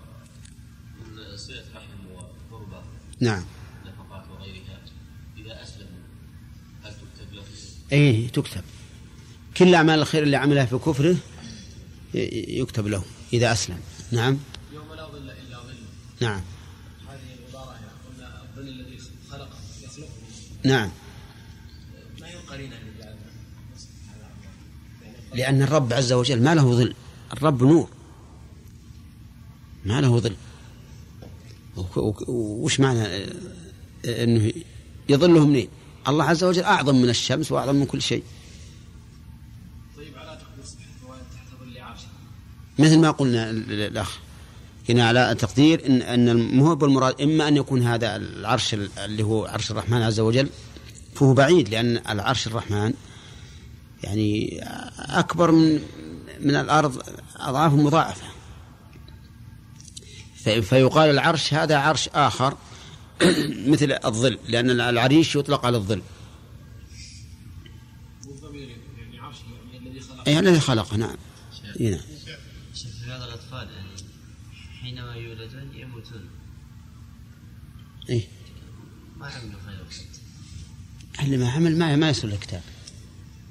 من 0.99 1.37
صلة 1.37 1.63
رحم 1.75 2.15
وقربى 2.51 2.85
نعم. 3.19 3.43
نفقات 3.85 4.23
وغيرها. 4.31 4.79
إذا 5.37 5.63
أسلموا 5.63 5.89
هل 6.83 6.91
تكتب 6.91 7.33
له؟ 7.33 7.43
إيه 7.91 8.27
تكتب. 8.27 8.61
كل 9.57 9.67
الاعمال 9.67 9.99
الخير 9.99 10.23
اللي 10.23 10.37
عملها 10.37 10.65
في 10.65 10.77
كفره 10.77 11.15
يكتب 12.13 12.87
له 12.87 13.03
إذا 13.33 13.51
أسلم. 13.51 13.79
نعم. 14.11 14.37
يوم 14.73 14.93
لا 14.93 15.05
ظل 15.05 15.17
إلا 15.17 15.57
ظله. 15.57 15.75
نعم 16.21 16.41
هذه 17.09 17.19
العبارة 17.39 17.71
يعني 17.73 17.87
قلنا 18.07 18.41
الظل 18.43 18.69
الذي 18.69 18.97
خلقه 19.31 19.57
يخلقه 19.83 20.09
نعم. 20.65 20.89
ما 22.21 22.27
ينقل 22.29 22.57
لنا 22.65 22.75
أن 22.81 22.87
يجعل 22.97 23.15
لأن 25.35 25.61
الرب 25.61 25.93
عز 25.93 26.13
وجل 26.13 26.43
ما 26.43 26.55
له 26.55 26.71
ظل. 26.71 26.93
الرب 27.33 27.63
نور. 27.63 27.89
ما 29.85 30.01
له 30.01 30.19
ظل. 30.19 30.35
وش 32.27 32.79
معنى؟ 32.79 32.99
آه، 33.01 33.33
آه، 34.05 34.23
إنه 34.23 34.51
يظله 35.09 35.45
منين 35.47 35.67
الله 36.07 36.23
عز 36.25 36.43
وجل 36.43 36.63
أعظم 36.63 36.95
من 36.95 37.09
الشمس 37.09 37.51
وأعظم 37.51 37.75
من 37.75 37.85
كل 37.85 38.01
شيء. 38.01 38.23
طيب 39.97 40.17
على 40.17 40.37
تحت 40.37 41.59
ظل 41.59 41.77
عرشه. 41.77 42.07
مثل 42.79 42.99
ما 42.99 43.11
قلنا 43.11 43.49
ال- 43.49 43.93
هنا 44.89 45.07
على 45.07 45.35
تقدير 45.39 45.85
ان 45.85 46.01
إن 46.01 46.29
المهب 46.29 46.83
المراد 46.83 47.21
إما 47.21 47.47
أن 47.47 47.57
يكون 47.57 47.81
هذا 47.83 48.15
العرش 48.15 48.73
ال- 48.73 48.89
اللي 48.99 49.23
هو 49.23 49.45
عرش 49.45 49.71
الرحمن 49.71 50.01
عز 50.01 50.19
وجل 50.19 50.49
فهو 51.15 51.33
بعيد 51.33 51.69
لأن 51.69 51.97
العرش 52.09 52.47
الرحمن 52.47 52.93
يعني 54.03 54.59
أكبر 54.99 55.51
من 55.51 55.79
من 56.39 56.55
الأرض 56.55 57.01
اضعاف 57.35 57.73
مضاعفة. 57.73 58.27
في- 60.43 60.61
فيقال 60.61 61.09
العرش 61.09 61.53
هذا 61.53 61.77
عرش 61.77 62.09
آخر 62.13 62.57
مثل 63.71 63.97
الظل 64.05 64.39
لأن 64.47 64.69
العريش 64.81 65.35
يطلق 65.35 65.65
على 65.65 65.77
الظل. 65.77 66.01
يعني 70.27 70.39
الذي 70.49 70.59
خلقه 70.59 70.97
نعم. 70.97 71.15
نعم 71.79 71.99
شوف 72.75 72.91
في 72.91 73.09
بعض 73.09 73.21
الأطفال 73.21 73.67
يعني 74.83 74.99
حينما 75.13 75.27
يولدون 75.27 75.71
يموتون 75.75 76.29
إيه. 78.09 78.27
ما 79.17 79.27
عملوا 79.27 79.59
خير 79.65 81.25
اللي 81.25 81.37
ما 81.37 81.51
عمل 81.51 81.77
ما 81.77 81.95
ما 81.95 82.09
يصل 82.09 82.27
الكتاب 82.27 82.61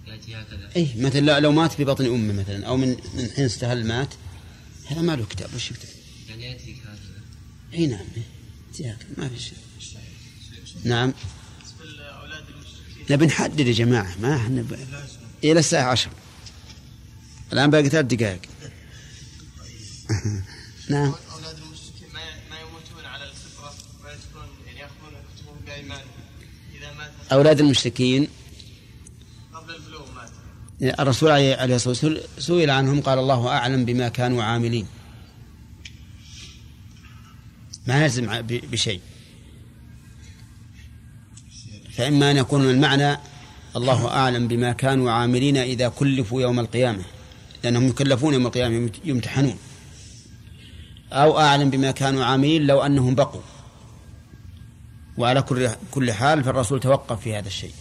يأتي 0.06 0.34
هكذا 0.34 0.70
اي 0.76 0.94
مثلا 0.96 1.40
لو- 1.40 1.52
مات 1.52 1.72
في 1.72 1.84
بطن 1.84 2.06
أمه 2.06 2.32
مثلا 2.32 2.66
أو 2.66 2.76
من 2.76 2.88
من 2.88 3.30
حين 3.36 3.44
استهل 3.44 3.86
مات 3.86 4.14
هذا 4.86 5.00
ما 5.00 5.16
له 5.16 5.26
كتاب 5.26 5.54
وش 5.54 5.70
يكتب؟ 5.70 5.88
يعني 6.28 6.44
يأتيك 6.44 6.78
هكذا 6.78 7.22
اي 7.74 7.86
نعم 7.86 8.06
إيه. 8.80 8.98
ما 9.18 9.28
في 9.28 9.38
شيء. 9.38 9.58
نعم. 10.84 11.12
نبي 13.10 13.26
نحدد 13.26 13.60
يا 13.60 13.72
جماعة 13.72 14.16
ما 14.20 14.36
إحنا 14.36 14.62
ب... 14.62 14.78
إلى 15.44 15.58
الساعة 15.58 15.90
10 15.90 16.12
الآن 17.52 17.70
باقي 17.70 17.88
ثلاث 17.88 18.06
دقائق. 18.06 18.40
نعم 20.90 21.14
أولاد 21.32 21.56
المشركين 21.56 22.08
ما 22.14 22.20
ما 22.50 22.60
يموتون 22.60 23.04
على 23.04 23.24
الفطرة 23.30 23.74
ويدخلون 24.04 24.48
يعني 24.66 24.80
يأخذون 24.80 25.12
كتبهم 25.36 25.56
بأيمانهم 25.66 26.22
أولاد 27.32 27.60
المشركين. 27.60 28.28
الرسول 31.00 31.30
عليه 31.30 31.76
الصلاة 31.76 31.88
والسلام 31.88 32.18
سئل 32.38 32.70
عنهم 32.70 33.00
قال 33.00 33.18
الله 33.18 33.48
أعلم 33.48 33.84
بما 33.84 34.08
كانوا 34.08 34.42
عاملين. 34.42 34.86
ما 37.86 38.08
ب- 38.40 38.70
بشيء. 38.70 39.00
فإما 41.92 42.30
أن 42.30 42.36
يكون 42.36 42.70
المعنى 42.70 43.16
الله 43.76 44.08
أعلم 44.08 44.48
بما 44.48 44.72
كانوا 44.72 45.10
عاملين 45.10 45.56
إذا 45.56 45.88
كلفوا 45.88 46.42
يوم 46.42 46.60
القيامة 46.60 47.02
لأنهم 47.64 47.88
يكلفون 47.88 48.34
يوم 48.34 48.46
القيامة 48.46 48.74
يمت- 48.76 49.00
يمتحنون 49.04 49.56
أو 51.12 51.38
أعلم 51.40 51.70
بما 51.70 51.90
كانوا 51.90 52.24
عاملين 52.24 52.66
لو 52.66 52.80
أنهم 52.80 53.14
بقوا. 53.14 53.40
وعلى 55.18 55.42
كل 55.42 55.70
كل 55.90 56.12
حال 56.12 56.44
فالرسول 56.44 56.80
توقف 56.80 57.20
في 57.20 57.36
هذا 57.36 57.48
الشيء. 57.48 57.72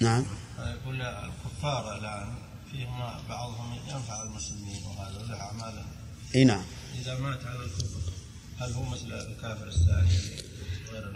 نعم. 0.00 0.24
يقول 0.58 1.02
الكفار 1.02 1.98
الآن 1.98 2.28
فيهم 2.72 2.98
بعضهم 3.28 3.72
ينفع 3.88 4.22
المسلمين 4.22 4.82
وهذا 4.86 5.26
له 5.28 5.40
أعمال. 5.40 5.84
إي 6.34 6.44
نعم. 6.44 6.62
إذا 7.02 7.18
مات 7.18 7.46
على 7.46 7.58
الكفر 7.64 8.12
هل 8.58 8.72
هو 8.72 8.84
مثل 8.84 9.12
الكافر 9.12 9.68
الثاني؟ 9.68 10.36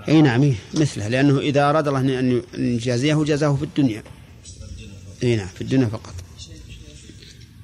إي 0.09 0.23
نعم 0.23 0.55
مثله 0.75 1.09
لأنه 1.09 1.39
إذا 1.39 1.71
أراد 1.71 1.89
الله 1.89 2.01
ان 2.01 2.43
يجازيه 2.55 3.25
جازاه 3.25 3.57
في 3.57 3.63
الدنيا. 3.63 4.03
إي 5.23 5.37
نعم 5.37 5.49
في 5.49 5.61
الدنيا 5.61 5.87
فقط. 5.87 6.15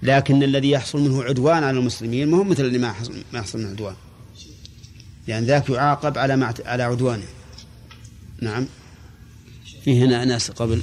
لكن 0.02 0.42
الذي 0.42 0.70
يحصل 0.70 1.00
منه 1.00 1.24
عدوان 1.24 1.64
على 1.64 1.78
المسلمين 1.78 2.28
ما 2.28 2.38
هو 2.38 2.44
مثل 2.44 2.64
اللي 2.64 2.78
ما 2.78 2.94
ما 3.32 3.38
يحصل 3.38 3.58
من 3.58 3.70
عدوان. 3.70 3.94
لأن 5.27 5.45
ذاك 5.45 5.70
يعاقب 5.70 6.18
على 6.18 6.37
ما 6.37 6.55
على 6.64 6.83
عدوانه. 6.83 7.27
نعم. 8.43 8.66
في 9.85 10.03
هنا 10.03 10.24
ناس 10.24 10.51
قبل. 10.51 10.83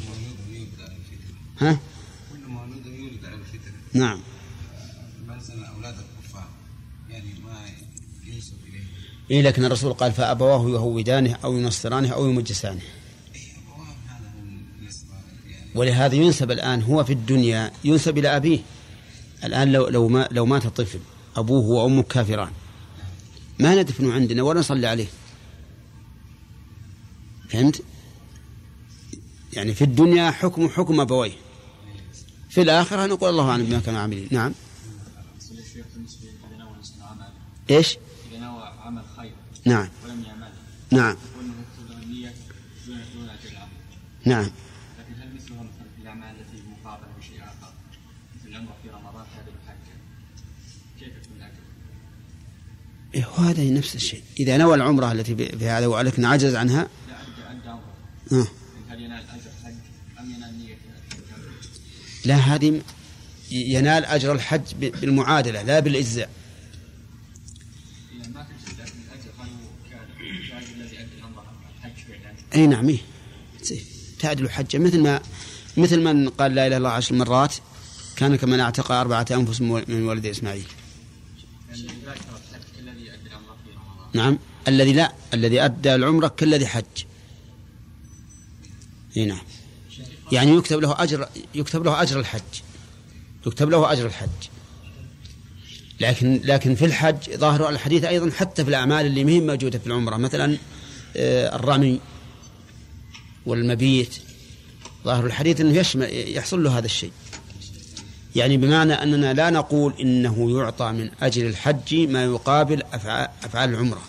ها؟ 1.60 1.80
نعم. 3.94 4.20
يعني 7.10 7.30
إيه 9.32 9.42
لكن 9.42 9.66
الرسول 9.66 9.94
قال 9.94 10.12
فأبواه 10.12 10.70
يهودانه 10.70 11.38
أو 11.44 11.58
ينصرانه 11.58 12.10
أو 12.10 12.30
يمجسانه. 12.30 12.82
يعني 15.48 15.70
ولهذا 15.76 16.16
ينسب 16.16 16.52
الآن 16.52 16.82
هو 16.82 17.04
في 17.04 17.14
الدنيا 17.14 17.72
ينسب 17.84 18.18
إلى 18.18 18.36
أبيه. 18.36 18.60
الآن 19.44 19.72
لو 19.72 19.88
لو 19.88 20.08
ما 20.08 20.28
لو 20.32 20.46
مات 20.46 20.68
طفل 20.68 21.00
أبوه 21.36 21.66
وأمه 21.66 22.04
كافران. 22.04 22.52
ما 23.60 23.82
ندفنه 23.82 24.14
عندنا 24.14 24.44
ولا 24.44 24.60
نصلي 24.60 24.88
عليه. 24.88 25.08
فهمت؟ 27.50 27.84
يعني 29.54 29.74
في 29.74 29.84
الدنيا 29.84 30.32
حكم 30.32 30.70
حكم 30.70 31.00
أبويه. 31.00 31.34
في 32.50 32.62
الآخرة 32.62 33.06
نقول 33.06 33.30
الله 33.30 33.50
أعلم 33.50 33.66
بما 33.66 33.80
كانوا 33.80 34.00
عاملين. 34.00 34.28
نعم. 34.32 34.54
إيش؟ 37.70 37.98
اذا 38.32 38.40
نوى 38.40 38.64
عمل 38.64 39.02
نعم. 39.66 39.88
ولم 40.06 40.24
يعمله 40.24 40.52
نعم. 40.92 41.16
العمل 43.52 43.68
نعم. 44.26 44.50
وهذا 53.16 53.64
نفس 53.64 53.96
الشيء. 53.96 54.22
إذا 54.40 54.58
نوى 54.58 54.76
العمرة 54.76 55.12
التي 55.12 55.36
في 55.36 55.70
هذا 55.70 55.88
ولكن 55.88 56.26
عجز 56.26 56.56
عنها 56.56 56.88
لا 62.26 62.36
هذه 62.36 62.82
ينال 63.52 64.06
أجر 64.06 64.32
الحج 64.32 64.62
بالمعادلة 64.74 65.62
لا 65.62 65.80
بالإجزاء. 65.80 66.30
إي 72.56 72.68
نعم 72.68 72.90
إيه. 72.90 73.00
تعدل 74.20 74.50
حجة. 74.50 74.78
مثل 74.78 75.00
ما 75.00 75.22
مثل 75.78 76.02
من 76.02 76.30
قال 76.30 76.56
لا 76.56 76.68
إله 76.68 76.68
إلا 76.68 76.78
الله 76.78 76.90
عشر 76.90 77.16
مرات 77.16 77.56
كان 78.16 78.36
كمن 78.36 78.60
اعتق 78.60 78.92
أربعة 78.92 79.26
أنفس 79.32 79.62
من 79.62 80.04
ولد 80.04 80.26
إسماعيل 80.26 80.66
يعني 81.70 81.82
لا 81.82 82.14
يشترط 82.14 82.42
الحج 82.52 82.80
الذي 82.80 83.14
ادى 83.14 83.28
الامر 83.28 83.56
في 83.64 83.70
رمضان 83.72 84.03
نعم. 84.14 84.38
الذي 84.68 84.94
لا 84.94 85.14
الذي 85.34 85.62
أدى 85.62 85.96
العمرة 85.96 86.28
كالذي 86.28 86.68
حج. 86.68 86.84
نعم. 89.18 89.42
يعني 90.32 90.52
يكتب 90.52 90.80
له 90.80 91.04
أجر 91.04 91.30
يكتب 91.56 91.84
له 91.84 92.02
أجر 92.02 92.20
الحج. 92.20 92.42
يكتب 93.48 93.70
له 93.70 93.92
أجر 93.92 94.06
الحج. 94.06 94.30
لكن 96.00 96.42
لكن 96.44 96.76
في 96.76 96.86
الحج 96.86 97.36
ظاهر 97.36 97.70
الحديث 97.70 98.04
أيضا 98.04 98.32
حتى 98.32 98.64
في 98.64 98.70
الأعمال 98.70 99.06
اللي 99.06 99.24
مهم 99.24 99.48
موجودة 99.48 99.80
في 99.80 99.88
العمرة. 99.88 100.18
مثلا 100.18 100.58
آه، 101.18 101.56
الرمي 101.56 102.00
والمبيت. 103.46 104.16
ظاهر 105.06 105.26
الحديث 105.26 105.62
إنه 105.62 105.78
يشمل 105.78 106.36
يحصل 106.38 106.64
له 106.64 106.78
هذا 106.78 106.86
الشيء. 106.86 107.12
يعني 108.36 108.58
بمعنى 108.58 108.94
أننا 108.94 109.34
لا 109.34 109.50
نقول 109.50 109.94
إنه 110.02 110.60
يعطى 110.60 110.92
من 110.92 111.12
أجل 111.22 111.46
الحج 111.46 111.96
ما 111.96 112.24
يقابل 112.24 112.84
افعال, 112.94 113.30
أفعال 113.44 113.70
العمرة 113.70 114.02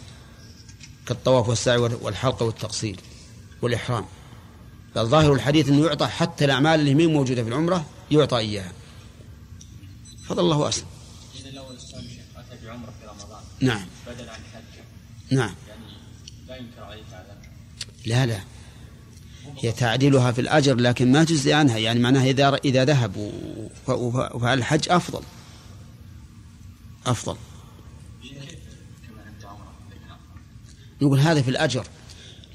كالطواف 1.06 1.48
والسعي 1.48 1.76
والحلق 1.76 2.42
والتقصير 2.42 2.96
والإحرام. 3.62 4.04
بل 4.96 5.06
ظاهر 5.06 5.32
الحديث 5.32 5.68
إنه 5.68 5.86
يعطى 5.86 6.06
حتى 6.06 6.44
الأعمال 6.44 6.80
اللي 6.80 6.94
مين 6.94 7.12
موجودة 7.12 7.42
في 7.42 7.48
العمرة 7.48 7.86
يعطى 8.10 8.38
إياها. 8.38 8.72
فضل 10.24 10.40
الله 10.40 10.68
اسلم 10.68 10.86
اذا 11.40 11.50
لو 11.50 11.70
الإنسان 11.70 12.02
شيخ 12.02 12.24
أتى 12.36 12.66
بعمرة 12.66 12.92
في 13.00 13.06
رمضان 13.06 13.42
نعم. 13.60 13.86
بدل 14.06 14.28
عن 14.28 14.40
حجة 14.54 14.84
نعم. 15.30 15.54
يعني 15.68 15.84
لا 16.48 16.56
ينكر 16.56 16.82
عليه 16.82 17.02
هذا 17.10 17.36
لا 18.06 18.26
لا. 18.26 18.40
هي 19.64 19.72
تعديلها 19.72 20.32
في 20.32 20.40
الأجر 20.40 20.74
لكن 20.74 21.12
ما 21.12 21.24
تجزي 21.24 21.52
عنها. 21.52 21.78
يعني 21.78 22.00
معناها 22.00 22.24
إذا 22.24 22.54
إذا 22.64 22.84
ذهب 22.84 23.16
وف- 23.16 23.88
وف- 23.90 24.34
وفعل 24.34 24.58
الحج 24.58 24.88
أفضل؟ 24.90 25.22
أفضل. 27.06 27.36
نقول 31.02 31.20
هذا 31.20 31.42
في 31.42 31.50
الأجر 31.50 31.86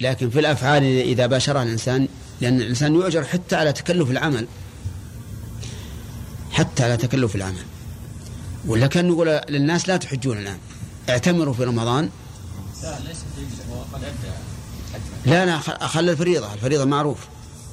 لكن 0.01 0.29
في 0.29 0.39
الأفعال 0.39 0.83
إذا 0.83 1.25
باشرها 1.27 1.63
الإنسان 1.63 2.07
لأن 2.41 2.61
الإنسان 2.61 2.95
يؤجر 2.95 3.23
حتى 3.23 3.55
على 3.55 3.73
تكلف 3.73 4.11
العمل. 4.11 4.47
حتى 6.51 6.83
على 6.83 6.97
تكلف 6.97 7.35
العمل. 7.35 7.63
ولا 8.65 8.87
كان 8.87 9.07
نقول 9.07 9.41
للناس 9.49 9.87
لا 9.87 9.97
تحجون 9.97 10.37
الآن 10.37 10.57
اعتمروا 11.09 11.53
في 11.53 11.63
رمضان. 11.63 12.09
لا 12.83 12.99
ليس 12.99 13.17
هو 13.71 13.81
قد 13.93 14.03
لا 15.25 15.59
خ- 15.59 15.83
خلى 15.83 16.11
الفريضة 16.11 16.53
الفريضة 16.53 16.85
معروف 16.85 17.17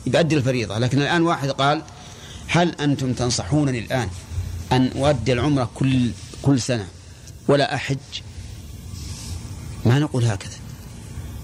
يؤدي 0.06 0.36
الفريضة. 0.36 0.78
لكن 0.78 1.02
الآن 1.02 1.22
واحد 1.22 1.50
قال 1.50 1.82
هل 2.48 2.74
أنتم 2.80 3.12
تنصحونني 3.12 3.78
الآن 3.78 4.08
أن 4.72 4.90
أؤدي 4.96 5.32
العمرة 5.32 5.70
كل 5.74 6.10
كل 6.42 6.60
سنة 6.60 6.86
ولا 7.48 7.74
أحج؟ 7.74 7.96
ما 9.86 9.98
نقول 9.98 10.24
هكذا. 10.24 10.56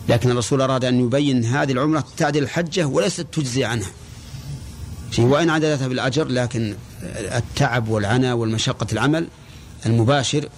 لكن 0.09 0.31
الرسول 0.31 0.61
أراد 0.61 0.85
أن 0.85 1.01
يبين 1.01 1.45
هذه 1.45 1.73
العمرة 1.73 2.05
تعدل 2.17 2.43
الحجة 2.43 2.87
وليست 2.87 3.27
تجزي 3.33 3.65
عنها. 3.65 3.91
وإن 5.19 5.51
عدلتها 5.51 5.89
بالأجر 5.89 6.29
لكن 6.29 6.75
التعب 7.17 7.89
والعناء 7.89 8.37
والمشقة 8.37 8.87
العمل 8.93 9.29
المباشر 9.87 10.49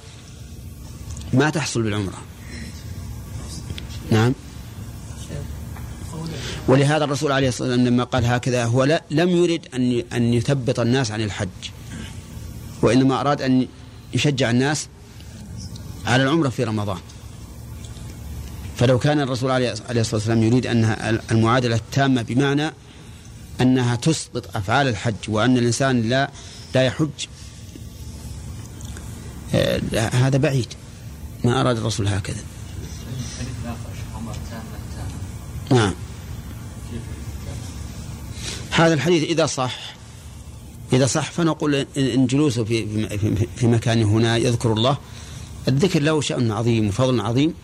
ما 1.32 1.51
تحصل 1.51 1.82
بالعمرة. 1.82 2.18
نعم. 4.11 4.32
ولهذا 6.69 7.05
الرسول 7.05 7.33
عليه 7.33 7.49
الصلاة 7.49 7.69
والسلام 7.69 7.87
لما 7.87 8.05
قال 8.05 8.25
هكذا 8.25 8.65
هو 8.65 8.85
لا 8.85 9.03
لم 9.11 9.29
يرد 9.29 9.69
أن 9.75 10.03
أن 10.12 10.35
يثبط 10.35 10.81
الناس 10.81 11.11
عن 11.11 11.21
الحج. 11.21 11.49
وإنما 12.83 13.21
أراد 13.21 13.43
أن 13.43 13.67
يشجع 14.15 14.51
الناس 14.51 14.89
على 16.07 16.23
العمرة 16.23 16.49
في 16.49 16.65
رمضان. 16.65 16.99
فلو 18.77 18.99
كان 18.99 19.21
الرسول 19.21 19.51
عليه 19.51 19.73
الصلاة 19.73 19.99
والسلام 20.12 20.43
يريد 20.43 20.67
أنها 20.67 21.11
المعادلة 21.31 21.77
التامة 21.77 22.23
بمعنى 22.23 22.73
أنها 23.61 23.97
تسقط 23.97 24.57
أفعال 24.57 24.89
الحج 24.89 25.15
وأن 25.29 25.59
الإنسان 25.59 26.03
لا 26.03 26.31
لا 26.75 26.83
يحج 26.83 27.09
آه، 29.55 29.81
هذا 30.12 30.39
بعيد. 30.39 30.67
ما 31.45 31.61
أراد 31.61 31.77
الرسول 31.77 32.09
هكذا. 32.09 32.43
نعم. 35.71 35.95
هذا 38.75 38.95
الحديث 38.95 39.22
إذا 39.22 39.47
صح 39.47 39.79
إذا 40.93 41.07
صح 41.07 41.31
فنقول 41.31 41.87
إن- 41.95 41.99
جلوسه 41.99 42.64
في 42.64 43.09
في- 43.57 43.66
مكان 43.66 44.03
هنا 44.03 44.37
يذكر 44.37 44.72
الله. 44.72 44.99
الذكر 45.68 46.03
له 46.03 46.20
شأن 46.20 46.53
عظيم 46.53 46.89
وفضل 46.89 47.20
عظيم. 47.20 47.55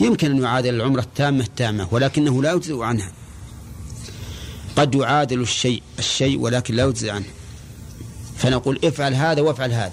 يمكن 0.00 0.30
أن 0.30 0.42
يعادل 0.42 0.74
العمرة 0.74 1.00
التامة 1.00 1.44
التامة 1.44 1.88
ولكنه 1.90 2.42
لا 2.42 2.52
يجزئ 2.52 2.82
عنها. 2.82 3.12
قد 4.76 4.94
يعادل 4.94 5.40
الشيء 5.40 5.82
الشيء 5.98 6.38
ولكن 6.38 6.74
لا 6.74 6.84
يجزئ 6.84 7.10
عنه. 7.10 7.26
فنقول 8.38 8.80
افعل 8.84 9.14
هذا 9.14 9.40
وافعل 9.42 9.72
هذا. 9.72 9.92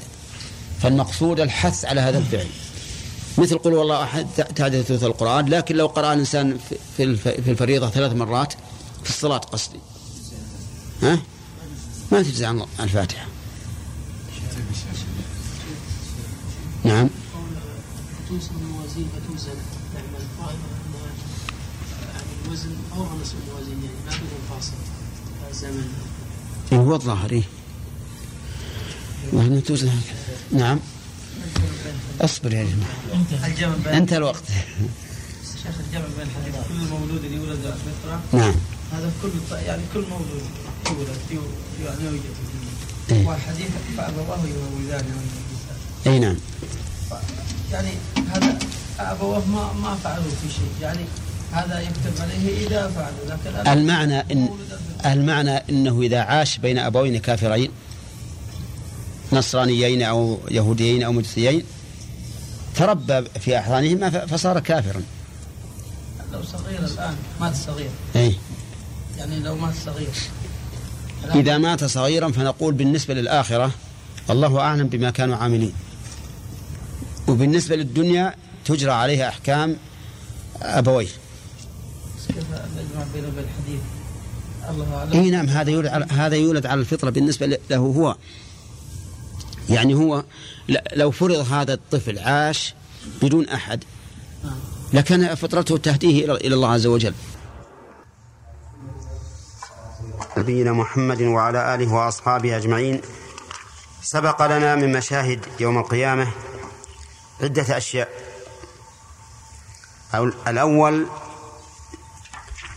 فالمقصود 0.82 1.40
الحث 1.40 1.86
على 1.86 2.02
هذا 2.02 2.18
الفعل. 2.18 2.48
مثل 3.38 3.58
قل 3.58 3.74
والله 3.74 4.04
أحد 4.04 4.28
تعدل 4.56 4.84
ثلث 4.84 5.04
القرآن 5.04 5.46
لكن 5.50 5.76
لو 5.76 5.88
قرأ 5.88 6.14
الإنسان 6.14 6.58
في 6.98 7.04
الفريضة 7.48 7.90
ثلاث 7.90 8.14
مرات 8.14 8.54
في 9.04 9.10
الصلاة 9.10 9.38
قصدي. 9.38 9.80
ها؟ 11.04 11.20
ما 12.12 12.22
تجزي 12.22 12.46
عن 12.46 12.66
الفاتحة. 12.80 13.28
نعم. 16.84 17.10
توزن 18.30 18.50
الموازين 18.62 19.08
فتوزن. 19.16 19.50
يعني 19.96 20.08
يعني 22.14 22.46
الوزن 22.46 22.70
فوق 22.96 23.12
نصف 23.22 23.36
الموازين 23.48 23.84
يعني 23.84 23.98
ما 24.06 24.12
بدون 24.12 24.40
فاصل 24.50 24.74
زمن 25.54 25.94
إيه 26.72 26.78
هو 26.78 26.96
الظاهر 26.96 27.44
وأنه 29.32 29.60
توزن 29.60 29.88
هكذا 29.88 30.60
نعم. 30.60 30.80
اصبر 32.22 32.54
يا 32.54 32.68
الجمع 33.44 33.76
بين 33.76 33.94
انتهى 33.94 34.18
الوقت. 34.18 34.44
شيخ 35.64 35.76
الجمع 35.88 36.06
بين 36.18 36.28
حديث 36.36 36.56
كل 36.68 36.90
مولود 36.90 37.24
يولد 37.24 37.66
على 37.66 37.74
الفطرة 37.74 38.22
نعم. 38.34 38.56
هذا 38.92 39.12
كل 39.22 39.56
يعني 39.56 39.84
كل 39.94 40.04
مولود. 40.10 40.44
يعني 40.92 42.20
والحديث 43.28 43.68
فأبواه 43.98 44.40
يولدان 44.78 45.06
أي 46.08 46.20
نعم. 46.20 46.36
يعني 47.72 47.90
هذا 48.34 48.60
أبواه 49.00 49.46
ما 49.46 49.74
ما 49.74 49.96
فعلوا 50.04 50.24
في 50.24 50.54
شيء. 50.54 50.70
يعني 50.82 51.00
هذا 51.52 51.80
يكتب 51.80 52.22
عليه 52.22 52.68
إذا 52.68 52.88
فعلوا 52.88 53.38
لكن 53.64 53.70
المعنى 53.72 54.20
إن. 54.20 54.50
المعنى 55.06 55.58
إنه 55.58 56.02
إذا 56.02 56.20
عاش 56.22 56.58
بين 56.58 56.78
أبوين 56.78 57.18
كافرين 57.18 57.72
نصرانيين 59.34 60.02
أو 60.02 60.40
يهوديين 60.52 61.04
أو 61.04 61.12
مجوسيين 61.12 61.64
تربى 62.76 63.24
في 63.40 63.60
احضانهما 63.60 64.10
ف- 64.10 64.34
فصار 64.34 64.60
كافرا. 64.60 65.02
لو 66.34 66.44
صغير 66.44 66.80
الآن 66.80 67.16
مات 67.42 67.56
صغير. 67.56 67.90
اي 68.16 68.36
يعني 69.18 69.40
لو 69.40 69.56
مات 69.56 69.74
صغير. 69.86 70.10
الآن 71.26 71.38
إذا 71.38 71.58
مات 71.58 71.84
صغيرا 71.84 72.32
فنقول 72.32 72.74
بالنسبة 72.74 73.14
للآخرة 73.14 73.72
الله 74.30 74.60
أعلم 74.60 74.88
بما 74.88 75.10
كانوا 75.10 75.36
عاملين 75.36 75.74
وبالنسبة 77.28 77.76
للدنيا 77.76 78.36
تجرى 78.66 78.92
عليها 78.92 79.30
الله 84.70 84.98
أعلم 84.98 85.12
إي 85.12 85.30
نعم 85.30 85.50
هذا 85.50 85.72
يولد 85.72 85.88
على 85.88 86.06
هذا 86.06 86.36
يولد 86.36 86.66
على 86.66 86.82
الفطرة 86.82 87.10
بالنسبة 87.10 87.58
له 87.70 87.78
هو 87.78 88.16
يعني 89.70 89.94
هو 89.94 90.24
لو 90.94 91.12
فرض 91.12 91.54
هذا 91.54 91.74
الطفل 91.74 92.20
عاش 92.20 92.74
بدون 93.22 93.50
أحد 93.50 93.84
نعم. 94.44 94.54
لكان 94.94 95.36
فطرته 95.36 95.78
تهديه 95.78 96.26
إلى 96.26 96.56
الله 96.56 96.70
عز 96.70 96.88
وجل. 96.88 97.14
نبينا 100.38 100.72
محمد 100.72 101.22
وعلى 101.22 101.76
آله 101.76 101.94
وأصحابه 101.94 102.58
أجمعين. 102.58 103.02
سبق 104.02 104.46
لنا 104.46 104.76
من 104.76 104.92
مشاهد 104.92 105.46
يوم 105.60 105.78
القيامة 105.78 106.32
عدة 107.42 107.78
أشياء. 107.78 108.10
أو- 110.14 110.48
الأول 110.48 111.08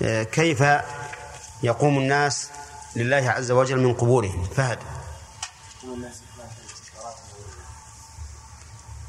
آه، 0.02 0.22
كيف 0.22 0.64
يقوم 1.62 1.98
الناس 1.98 2.48
لله 2.96 3.30
عز 3.30 3.50
وجل 3.50 3.80
من 3.80 3.94
قبورهم؟ 3.94 4.44
فهد. 4.56 4.78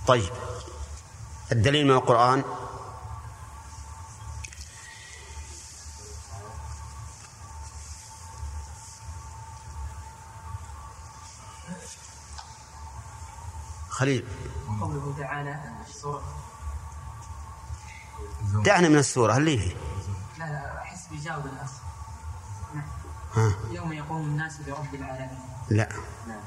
طيب 0.07 0.29
الدليل 1.51 1.85
من 1.87 1.91
القرآن. 1.93 2.43
خليل. 13.97 14.25
قوله 14.81 15.15
تعالى 15.17 15.59
سورة. 16.01 16.23
دعنا 18.65 18.89
من 18.89 18.97
السورة 18.97 19.37
اللي 19.37 19.59
هي؟ 19.59 19.75
لا 20.39 20.45
لا 20.45 20.81
أحس 20.81 21.07
بيجاوب 21.07 21.45
الناس 21.45 21.69
نعم. 22.75 22.85
ها. 23.33 23.53
يوم 23.71 23.93
يقوم 23.93 24.21
الناس 24.21 24.57
برب 24.57 24.93
العالمين. 24.95 25.39
لا. 25.69 25.89
نعم. 26.27 26.39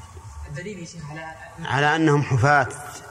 الدليل 0.48 0.78
يا 0.78 0.84
شيخ 0.84 1.10
على 1.10 1.34
على 1.58 1.96
أنهم 1.96 2.22
حفاة 2.22 2.68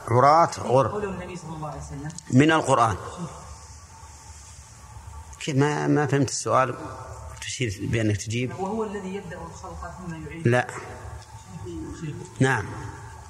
عراة 0.08 0.50
غر. 0.58 0.88
قول 0.88 1.04
النبي 1.04 1.36
صلى 1.36 1.56
الله 1.56 1.68
عليه 1.68 1.80
وسلم. 1.80 2.12
من 2.30 2.52
القرآن. 2.52 2.96
كيف؟ 5.40 5.56
ما 5.56 5.86
ما 5.86 6.06
فهمت 6.06 6.28
السؤال. 6.28 6.74
تشير 7.40 7.78
بأنك 7.82 8.16
تجيب. 8.16 8.50
وهو 8.60 8.84
الذي 8.84 9.14
يبدأ 9.14 9.38
الخلق 9.38 9.92
ثم 9.98 10.24
يعيد. 10.26 10.48
لا. 10.48 10.66
نعم. 12.40 12.66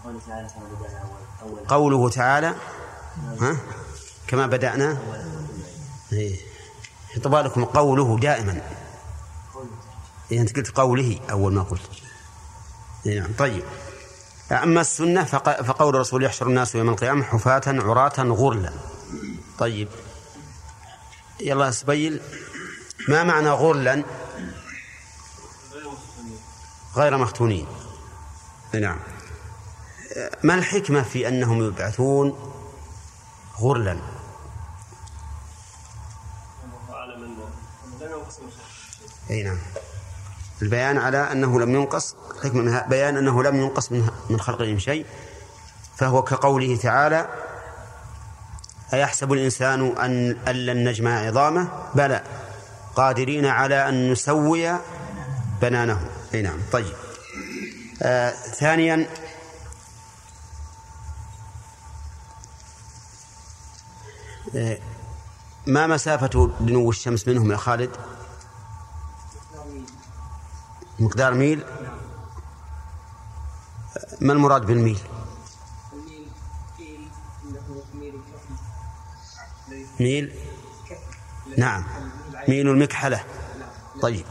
قوله 0.04 0.20
تعالى 0.26 0.48
كما 0.48 0.66
بدأنا 0.78 1.00
أول 1.42 1.58
أول 1.58 1.66
قوله 1.68 2.08
تعالى 2.10 2.54
ها؟ 3.40 3.56
كما 4.26 4.46
بدأنا؟ 4.46 4.98
إيه. 6.12 6.36
يطبع 7.16 7.40
لكم 7.40 7.64
قوله 7.64 8.18
دائما. 8.18 8.60
إيه 10.32 10.40
أنت 10.40 10.56
قلت 10.56 10.76
قوله 10.76 11.20
أول 11.30 11.52
ما 11.52 11.62
قلت. 11.62 11.90
إيه 13.06 13.20
نعم. 13.20 13.30
طيب. 13.38 13.62
أما 14.52 14.80
السنة 14.80 15.24
فق- 15.24 15.62
فقول 15.62 15.94
الرسول 15.94 16.24
يحشر 16.24 16.46
الناس 16.46 16.74
يوم 16.74 16.88
القيامة 16.88 17.22
حفاة 17.24 17.62
عراة 17.66 18.12
غرلا. 18.18 18.72
طيب. 19.58 19.88
يلا 21.40 21.70
سبيل. 21.70 22.20
ما 23.08 23.24
معنى 23.24 23.50
غرلا؟ 23.50 24.04
غير 26.96 27.16
مختونين. 27.18 27.66
نعم. 28.74 28.98
ما 30.42 30.54
الحكمة 30.54 31.02
في 31.02 31.28
أنهم 31.28 31.62
يبعثون 31.62 32.52
غرلا؟ 33.60 33.96
أي 39.30 39.42
نعم. 39.42 39.58
البيان 40.62 40.98
على 40.98 41.32
أنه 41.32 41.60
لم 41.60 41.74
ينقص 41.74 42.16
الحكمة 42.36 42.62
منها 42.62 42.86
بيان 42.88 43.16
أنه 43.16 43.42
لم 43.42 43.56
ينقص 43.56 43.92
من 43.92 44.10
من 44.30 44.40
خلقهم 44.40 44.78
شيء 44.78 45.06
فهو 45.96 46.22
كقوله 46.22 46.76
تعالى 46.76 47.28
أيحسب 48.94 49.32
الإنسان 49.32 49.96
أن 49.96 50.36
أن 50.48 50.54
لن 50.66 50.88
نجمع 50.88 51.18
عظامه؟ 51.18 51.68
بلى. 51.94 52.22
قادرين 52.96 53.46
على 53.46 53.88
أن 53.88 54.12
نسوي 54.12 54.76
بنانه. 55.62 56.00
أي 56.34 56.42
نعم. 56.42 56.58
طيب. 56.72 56.94
آه 58.02 58.30
ثانيا 58.30 59.06
ما 65.66 65.86
مسافة 65.86 66.50
دنو 66.60 66.90
الشمس 66.90 67.28
منهم 67.28 67.52
يا 67.52 67.56
خالد؟ 67.56 67.90
مقدار 70.98 71.34
ميل. 71.34 71.64
ما 74.20 74.32
المراد 74.32 74.66
بالميل؟ 74.66 74.98
ميل؟ 80.00 80.34
نعم. 81.58 81.84
ميل 82.48 82.68
المكحلة. 82.68 83.24
طيب. 84.02 84.26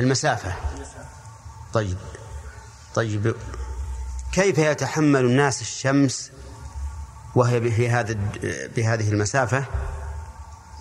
المسافة. 0.00 0.54
طيب. 1.72 1.98
طيب. 2.94 3.36
كيف 4.32 4.58
يتحمل 4.58 5.24
الناس 5.24 5.60
الشمس 5.60 6.32
وهي 7.34 7.70
في 7.70 7.90
هذا 7.90 8.18
بهذه 8.76 9.10
المسافة 9.10 9.64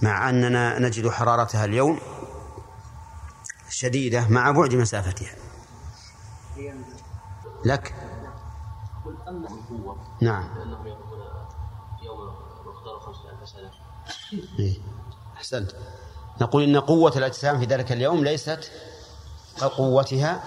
مع 0.01 0.29
أننا 0.29 0.79
نجد 0.79 1.09
حرارتها 1.09 1.65
اليوم 1.65 1.99
شديدة 3.69 4.27
مع 4.27 4.51
بعد 4.51 4.75
مسافتها؟ 4.75 5.35
لك؟ 7.65 7.95
نعم. 10.21 10.49
إيه. 14.59 14.77
أحسنت. 15.37 15.71
نقول 16.41 16.63
إن 16.63 16.77
قوة 16.79 17.17
الأجسام 17.17 17.59
في 17.59 17.65
ذلك 17.65 17.91
اليوم 17.91 18.23
ليست 18.23 18.71
كقوتها 19.57 20.43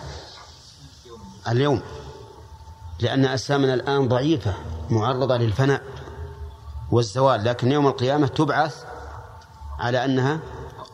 اليوم. 1.48 1.82
لأن 3.02 3.24
أجسامنا 3.24 3.74
الآن 3.74 4.08
ضعيفة 4.08 4.54
معرضة 4.90 5.36
للفناء 5.36 5.82
والزوال 6.90 7.44
لكن 7.44 7.72
يوم 7.72 7.86
القيامة 7.86 8.26
تبعث 8.26 8.84
على 9.78 10.04
أنها 10.04 10.40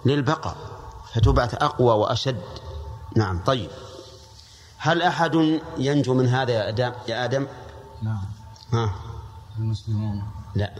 للبقاء 0.04 0.56
فتبعث 1.12 1.54
أقوى 1.54 1.94
وأشد. 1.94 2.42
نعم 3.16 3.44
طيب. 3.44 3.70
هل 4.78 5.02
أحد 5.02 5.60
ينجو 5.78 6.14
من 6.14 6.28
هذا 6.28 6.52
يا 6.52 6.68
آدم؟ 6.68 6.92
يا 7.08 7.24
آدم؟ 7.24 7.46
نعم. 8.02 8.24
ها. 8.72 8.94
المسلمون. 9.58 10.22
لا. 10.54 10.74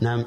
نعم. 0.00 0.24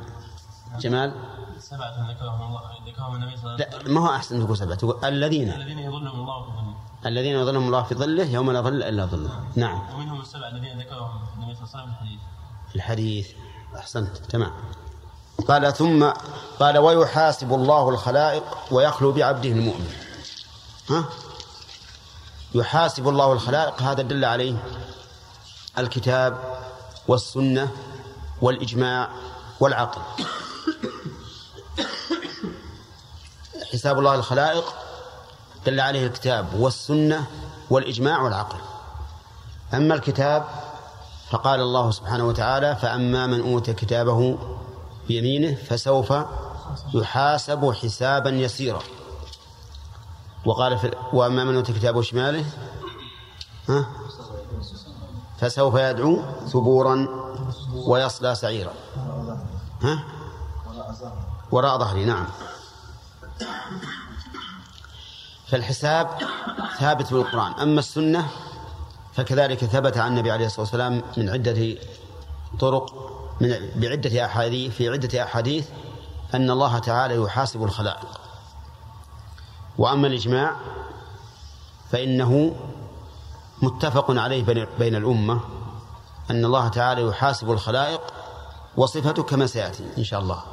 جمال؟ 0.79 1.13
سبعة 1.59 2.11
ذكرهم 2.11 2.41
الله 2.47 2.61
ذكرهم 2.87 3.15
النبي 3.15 3.37
صلى 3.37 3.55
الله 3.55 3.65
عليه 3.65 3.83
لا 3.83 3.93
ما 3.93 4.01
هو 4.01 4.15
أحسن 4.15 4.45
تقول 4.45 4.57
سبعة 4.57 4.75
تقول 4.75 5.05
الذين. 5.05 5.49
وسلم 5.49 5.61
الذين 5.61 5.79
يظلهم 5.79 6.19
الله 6.19 6.43
في 6.43 6.49
الذين 7.05 7.35
يظلهم 7.35 7.67
الله 7.67 7.83
في 7.83 7.95
ظله 7.95 8.23
يوم 8.23 8.51
لا 8.51 8.61
ظل 8.61 8.83
إلا 8.83 9.05
ظله. 9.05 9.43
نعم. 9.55 9.95
ومنهم 9.95 10.21
السبعة 10.21 10.49
الذين 10.49 10.79
ذكرهم 10.79 11.21
النبي 11.37 11.55
صلى 11.55 11.63
الله 11.63 11.73
عليه 11.73 11.83
وسلم 11.83 11.93
في 11.99 12.05
الحديث. 12.05 12.19
في 12.69 12.75
الحديث. 12.75 13.27
أحسنت. 13.75 14.17
تمام. 14.17 14.51
قال 15.47 15.73
ثم 15.73 16.09
قال 16.59 16.77
ويحاسب 16.77 17.53
الله 17.53 17.89
الخلائق 17.89 18.43
ويخلو 18.71 19.11
بعبده 19.11 19.49
المؤمن. 19.49 19.93
ها؟ 20.89 21.05
يحاسب 22.55 23.07
الله 23.07 23.33
الخلائق. 23.33 23.81
هذا 23.81 24.01
دل 24.01 24.25
عليه 24.25 24.55
الكتاب 25.77 26.57
والسنة 27.07 27.71
والإجماع 28.41 29.09
والعقل. 29.59 30.01
حساب 33.73 33.99
الله 33.99 34.15
الخلائق 34.15 34.82
دل 35.65 35.79
عليه 35.79 36.07
الكتاب 36.07 36.53
والسنة 36.59 37.25
والإجماع 37.69 38.21
والعقل. 38.21 38.57
أما 39.73 39.95
الكتاب 39.95 40.45
فقال 41.29 41.59
الله 41.59 41.91
سبحانه 41.91 42.27
وتعالى 42.27 42.75
فأما 42.75 43.27
من 43.27 43.41
أوتي 43.41 43.73
كتابه 43.73 44.37
بيمينه 45.07 45.55
فسوف 45.55 46.13
يحاسب 46.93 47.71
حسابا 47.71 48.29
يسيرا. 48.29 48.81
وقال 50.45 50.77
في 50.77 50.91
وأما 51.13 51.43
من 51.43 51.55
أوتي 51.55 51.73
كتابه 51.73 52.01
شماله؟ 52.01 52.45
ها؟ 53.69 53.85
فسوف 55.39 55.75
يدعو 55.75 56.21
ثبورا 56.47 57.07
ويصلى 57.73 58.35
سعيرا. 58.35 58.73
ها؟ 59.81 60.03
وراء 61.51 61.77
ظهري 61.77 62.05
نعم. 62.05 62.25
فالحساب 65.53 66.07
ثابت 66.79 67.05
في 67.07 67.11
القرآن 67.11 67.51
أما 67.53 67.79
السنة 67.79 68.27
فكذلك 69.13 69.65
ثبت 69.65 69.97
عن 69.97 70.11
النبي 70.11 70.31
عليه 70.31 70.45
الصلاة 70.45 70.61
والسلام 70.61 71.01
من 71.17 71.29
عدة 71.29 71.75
طرق 72.59 72.93
من 73.41 73.55
بعدة 73.75 74.25
أحاديث 74.25 74.73
في 74.75 74.89
عدة 74.89 75.23
أحاديث 75.23 75.67
أن 76.35 76.49
الله 76.49 76.79
تعالى 76.79 77.15
يحاسب 77.15 77.63
الخلائق. 77.63 78.07
وأما 79.77 80.07
الإجماع 80.07 80.55
فإنه 81.91 82.55
متفق 83.61 84.05
عليه 84.11 84.43
بين- 84.43 84.67
بين 84.79 84.95
الأمة 84.95 85.39
أن 86.31 86.45
الله 86.45 86.67
تعالى 86.67 87.01
يحاسب 87.01 87.51
الخلائق 87.51 88.01
وصفته 88.77 89.23
كما 89.23 89.47
سيأتي 89.47 89.85
إن 89.97 90.03
شاء 90.03 90.19
الله. 90.19 90.43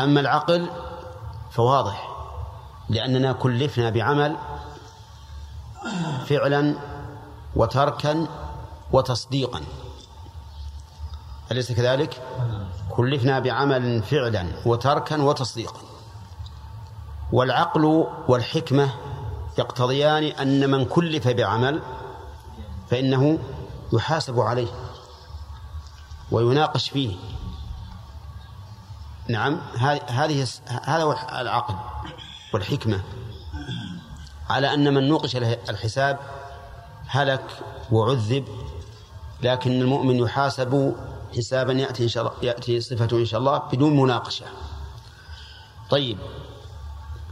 أما 0.00 0.20
العقل 0.20 0.70
فواضح. 1.50 2.07
لأننا 2.88 3.32
كلفنا 3.32 3.90
بعمل 3.90 4.36
فعلا 6.26 6.74
وتركا 7.56 8.26
وتصديقا. 8.92 9.60
أليس 11.52 11.72
كذلك؟ 11.72 12.22
كلفنا 12.90 13.38
بعمل 13.38 14.02
فعلا 14.02 14.48
وتركا 14.66 15.22
وتصديقا. 15.22 15.80
والعقل 17.32 18.06
والحكمة 18.28 18.94
يقتضيان 19.58 20.24
أن 20.24 20.70
من 20.70 20.84
كلف 20.84 21.28
بعمل 21.28 21.82
فإنه 22.90 23.38
يحاسب 23.92 24.40
عليه 24.40 24.68
ويناقش 26.30 26.90
فيه. 26.90 27.16
نعم 29.28 29.60
هذه 30.08 30.46
هذا 30.84 31.02
هو 31.02 31.12
العقل. 31.12 31.74
والحكمة. 32.54 33.00
على 34.50 34.74
أن 34.74 34.94
من 34.94 35.08
نوقش 35.08 35.36
الحساب 35.36 36.18
هلك 37.06 37.44
وعذب 37.92 38.44
لكن 39.42 39.80
المؤمن 39.80 40.16
يحاسب 40.16 40.96
حسابا 41.36 41.72
يأتي 41.72 42.02
إن 42.02 42.08
شاء 42.08 42.26
الله 42.26 42.34
يأتي 42.42 42.80
صفته 42.80 43.16
إن 43.16 43.24
شاء 43.24 43.40
الله 43.40 43.58
بدون 43.58 43.96
مناقشة. 43.96 44.46
طيب 45.90 46.18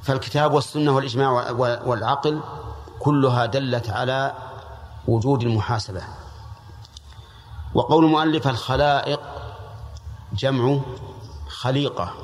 فالكتاب 0.02 0.52
والسنة 0.52 0.90
والإجماع 0.92 1.50
والعقل 1.86 2.40
كلها 2.98 3.46
دلت 3.46 3.90
على 3.90 4.34
وجود 5.08 5.42
المحاسبة. 5.42 6.02
وقول 7.74 8.04
المؤلف 8.04 8.48
الخلائق 8.48 9.20
جمع 10.32 10.80
خليقة 11.48 12.14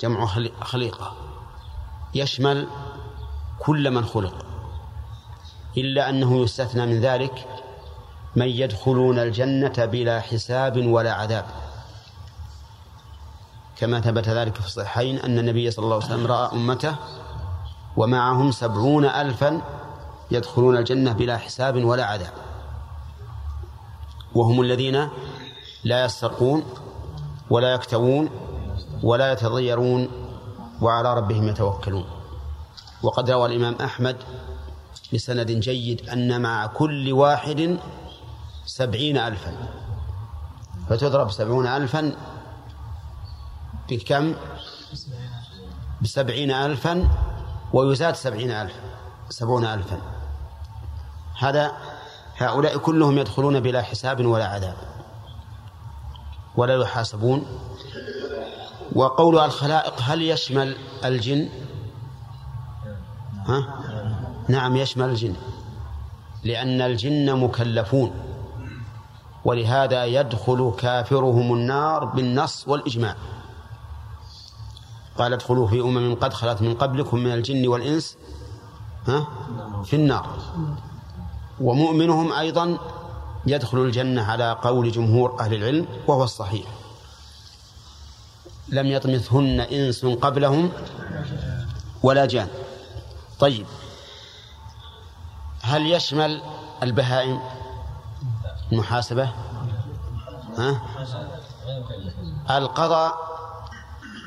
جمع 0.00 0.26
خليقة. 0.62 1.16
يشمل 2.14 2.68
كل 3.58 3.90
من 3.90 4.04
خلق 4.04 4.34
إلا 5.76 6.08
أنه 6.08 6.42
يستثنى 6.42 6.86
من 6.86 7.00
ذلك 7.00 7.46
من 8.36 8.46
يدخلون 8.46 9.18
الجنة 9.18 9.84
بلا 9.84 10.20
حساب 10.20 10.86
ولا 10.86 11.12
عذاب. 11.12 11.44
كما 13.76 14.00
ثبت 14.00 14.28
ذلك 14.28 14.54
في 14.54 14.66
الصحيحين 14.66 15.18
أن 15.18 15.38
النبي 15.38 15.70
صلى 15.70 15.84
الله 15.84 15.94
عليه 15.94 16.06
وسلم 16.06 16.26
رأى 16.26 16.52
أمته 16.52 16.94
ومعهم 17.96 18.50
سبعون 18.50 19.04
ألفا 19.04 19.60
يدخلون 20.30 20.76
الجنة 20.76 21.12
بلا 21.12 21.36
حساب 21.36 21.84
ولا 21.84 22.04
عذاب. 22.04 22.32
وهم 24.34 24.60
الذين 24.60 25.08
لا 25.84 26.04
يسترقون 26.04 26.64
ولا 27.50 27.72
يكتوون 27.72 28.30
ولا 29.02 29.32
يتضيرون. 29.32 30.27
وعلى 30.80 31.14
ربهم 31.14 31.48
يتوكلون. 31.48 32.04
وقد 33.02 33.30
روى 33.30 33.46
الإمام 33.46 33.74
أحمد 33.74 34.16
بسند 35.14 35.50
جيد 35.50 36.08
أن 36.08 36.40
مع 36.42 36.66
كل 36.66 37.12
واحد 37.12 37.78
سبعين 38.66 39.18
ألفا. 39.18 39.52
فتضرب 40.88 41.30
سبعون 41.30 41.66
ألفا 41.66 42.12
بكم؟ 43.88 44.34
بسبعين 46.02 46.50
ألفا 46.50 47.08
ويزاد 47.72 48.14
سبعين 48.14 48.50
ألفا 48.50 48.80
سبعون 49.28 49.64
ألفا. 49.64 50.00
هذا 51.38 51.72
هؤلاء 52.36 52.78
كلهم 52.78 53.18
يدخلون 53.18 53.60
بلا 53.60 53.82
حساب 53.82 54.26
ولا 54.26 54.46
عذاب 54.46 54.76
ولا 56.56 56.74
يحاسبون. 56.82 57.46
وقول 58.92 59.38
الخلائق 59.38 59.94
هل 60.00 60.22
يشمل 60.22 60.76
الجن؟ 61.04 61.48
ها؟ 63.46 63.68
نعم 64.48 64.76
يشمل 64.76 65.08
الجن. 65.08 65.34
لأن 66.44 66.80
الجن 66.80 67.36
مكلفون 67.36 68.10
ولهذا 69.44 70.04
يدخل 70.04 70.72
كافرهم 70.78 71.52
النار 71.52 72.04
بالنص 72.04 72.68
والإجماع. 72.68 73.16
قال 75.18 75.32
ادخلوا 75.32 75.66
في 75.66 75.80
أمم 75.80 76.14
قد 76.14 76.32
خلت 76.32 76.62
من 76.62 76.74
قبلكم 76.74 77.18
من 77.18 77.32
الجن 77.32 77.68
والإنس 77.68 78.16
ها؟ 79.06 79.26
في 79.84 79.96
النار. 79.96 80.26
ومؤمنهم 81.60 82.32
أيضا 82.32 82.78
يدخل 83.46 83.78
الجنة 83.78 84.22
على 84.22 84.52
قول 84.62 84.90
جمهور 84.90 85.40
أهل 85.40 85.54
العلم 85.54 85.86
وهو 86.06 86.24
الصحيح. 86.24 86.77
لم 88.68 88.86
يطمثهن 88.86 89.60
إنس 89.60 90.06
قبلهم 90.06 90.72
ولا 92.02 92.26
جان. 92.26 92.48
طيب. 93.40 93.66
هل 95.62 95.86
يشمل 95.86 96.42
البهائم 96.82 97.40
المحاسبة؟ 98.72 99.28
ها؟ 100.58 100.82
القضاء 102.50 103.14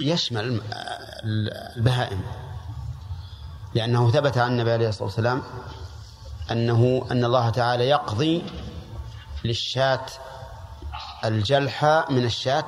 يشمل 0.01 0.61
البهائم. 1.77 2.21
لأنه 3.73 4.11
ثبت 4.11 4.37
عن 4.37 4.51
النبي 4.51 4.71
عليه 4.71 4.89
الصلاة 4.89 5.03
والسلام 5.03 5.43
أنه 6.51 7.07
أن 7.11 7.25
الله 7.25 7.49
تعالى 7.49 7.89
يقضي 7.89 8.43
للشاة 9.43 10.05
الجلحى 11.25 12.03
من 12.09 12.25
الشاة 12.25 12.67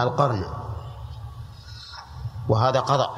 القرن 0.00 0.69
وهذا 2.50 2.80
قضاء. 2.80 3.14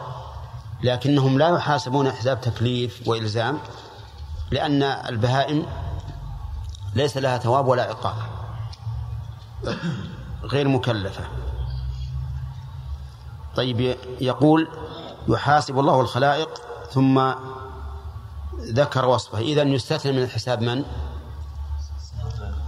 لكنهم 0.82 1.38
لا 1.38 1.48
يحاسبون 1.48 2.12
حساب 2.12 2.40
تكليف 2.40 3.08
وإلزام 3.08 3.58
لأن 4.50 4.82
البهائم 4.82 5.66
ليس 6.94 7.16
لها 7.16 7.38
ثواب 7.38 7.68
ولا 7.68 7.82
عقاب 7.82 8.14
غير 10.44 10.68
مكلفة. 10.68 11.24
طيب 13.56 13.96
يقول 14.20 14.68
يحاسب 15.28 15.78
الله 15.78 16.00
الخلائق 16.00 16.48
ثم 16.90 17.32
ذكر 18.60 19.06
وصفه. 19.06 19.38
إذا 19.38 19.62
يستثنى 19.62 20.12
من 20.12 20.22
الحساب 20.22 20.62
من؟ 20.62 20.84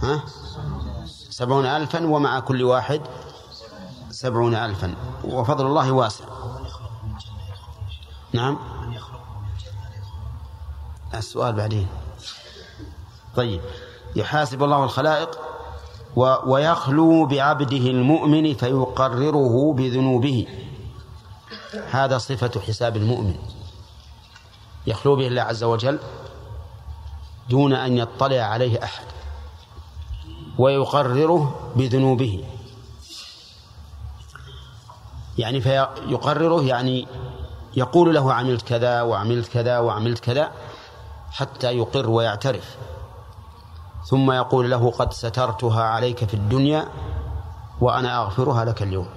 ها؟ 0.03 0.23
سبعون 1.29 1.65
ألفا 1.65 2.05
ومع 2.05 2.39
كل 2.39 2.63
واحد 2.63 3.01
سبعون 4.09 4.55
ألفا. 4.55 4.95
وفضل 5.23 5.65
الله 5.65 5.91
واسع. 5.91 6.25
نعم. 8.35 8.57
السؤال 11.13 11.53
بعدين. 11.53 11.87
طيب. 13.35 13.61
يحاسب 14.15 14.63
الله 14.63 14.83
الخلائق 14.83 15.39
و 16.15 16.35
ويخلو 16.45 17.25
بعبده 17.25 17.77
المؤمن 17.77 18.53
فيقرره 18.53 19.73
بذنوبه. 19.73 20.47
هذا 21.91 22.17
صفة 22.17 22.61
حساب 22.67 22.97
المؤمن. 22.97 23.35
يخلو 24.87 25.15
به 25.15 25.27
الله 25.27 25.41
عز 25.41 25.63
وجل 25.63 25.99
دون 27.49 27.73
أن 27.73 27.97
يطلع 27.97 28.41
عليه 28.41 28.83
أحد. 28.83 29.05
ويقرره 30.57 31.71
بذنوبه. 31.75 32.43
يعني 35.37 35.61
فيقرره 35.61 36.63
يعني 36.63 37.07
يقول 37.75 38.15
له 38.15 38.33
عملت 38.33 38.67
كذا 38.67 39.01
وعملت 39.01 39.47
كذا 39.47 39.79
وعملت 39.79 40.19
كذا 40.19 40.51
حتى 41.31 41.71
يقر 41.71 42.09
ويعترف. 42.09 42.77
ثم 44.05 44.31
يقول 44.31 44.71
له 44.71 44.91
قد 44.91 45.13
سترتها 45.13 45.83
عليك 45.83 46.25
في 46.25 46.33
الدنيا 46.33 46.87
وأنا 47.81 48.21
أغفرها 48.21 48.65
لك 48.65 48.81
اليوم. 48.81 49.09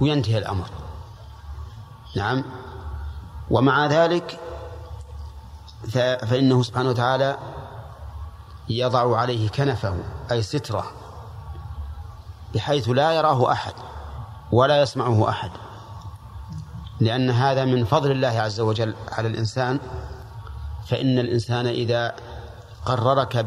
وينتهي 0.00 0.38
الأمر. 0.38 0.66
نعم. 2.16 2.44
ومع 3.50 3.86
ذلك 3.86 4.38
فإنه 6.28 6.62
سبحانه 6.62 6.88
وتعالى 6.88 7.38
يضع 8.68 9.18
عليه 9.18 9.48
كنفه 9.48 9.96
أي 10.30 10.42
ستره 10.42 10.84
بحيث 12.54 12.88
لا 12.88 13.12
يراه 13.12 13.52
أحد 13.52 13.72
ولا 14.52 14.82
يسمعه 14.82 15.28
أحد. 15.28 15.50
لأن 17.00 17.30
هذا 17.30 17.64
من 17.64 17.84
فضل 17.84 18.10
الله 18.10 18.28
عز 18.28 18.60
وجل 18.60 18.94
على 19.12 19.28
الإنسان 19.28 19.80
فإن 20.86 21.18
الإنسان 21.18 21.66
إذا 21.66 22.14
قررك 22.86 23.46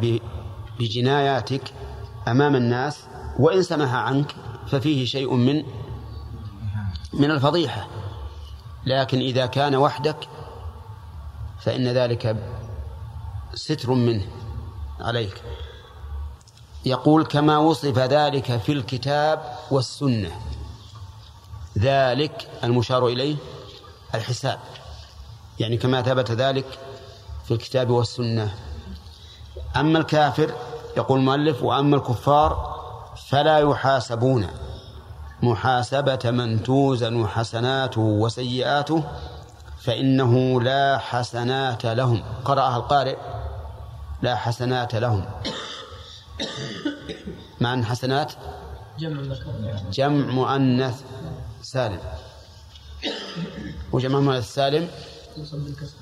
بجناياتك 0.79 1.73
أمام 2.27 2.55
الناس 2.55 3.05
وإن 3.39 3.63
سمح 3.63 3.93
عنك 3.93 4.35
ففيه 4.67 5.05
شيء 5.05 5.33
من 5.33 5.63
من 7.13 7.31
الفضيحة. 7.31 7.87
لكن 8.85 9.19
إذا 9.19 9.45
كان 9.45 9.75
وحدك 9.75 10.27
فإن 11.59 11.87
ذلك 11.87 12.37
ستر 13.53 13.93
منه 13.93 14.25
عليك. 14.99 15.41
يقول 16.85 17.25
كما 17.25 17.57
وصف 17.57 17.97
ذلك 17.97 18.57
في 18.57 18.71
الكتاب 18.71 19.41
والسنة. 19.71 20.31
ذلك 21.77 22.47
المشار 22.63 23.07
إليه 23.07 23.35
الحساب. 24.15 24.59
يعني 25.59 25.77
كما 25.77 26.01
ثبت 26.01 26.31
ذلك 26.31 26.65
في 27.45 27.51
الكتاب 27.53 27.89
والسنة. 27.89 28.55
أما 29.75 29.99
الكافر 29.99 30.53
يقول 30.97 31.19
المؤلف 31.19 31.63
وأما 31.63 31.95
الكفار 31.95 32.81
فلا 33.29 33.57
يحاسبون. 33.57 34.47
محاسبة 35.43 36.19
من 36.25 36.63
توزن 36.63 37.27
حسناته 37.27 38.01
وسيئاته 38.01 39.03
فإنه 39.81 40.61
لا 40.61 40.97
حسنات 40.97 41.85
لهم. 41.85 42.23
قرأها 42.45 42.77
القارئ. 42.77 43.17
لا 44.21 44.35
حسنات 44.35 44.95
لهم. 44.95 45.25
مع 47.61 47.81
حسنات؟ 47.83 48.33
جمع 48.99 49.21
جمع 49.91 50.25
مؤنث. 50.25 51.03
سالم 51.61 51.99
وجمع 53.91 54.19
مؤنث 54.19 54.53
سالم 54.53 54.89
ينصب 55.37 55.57
بالكسر 55.57 55.97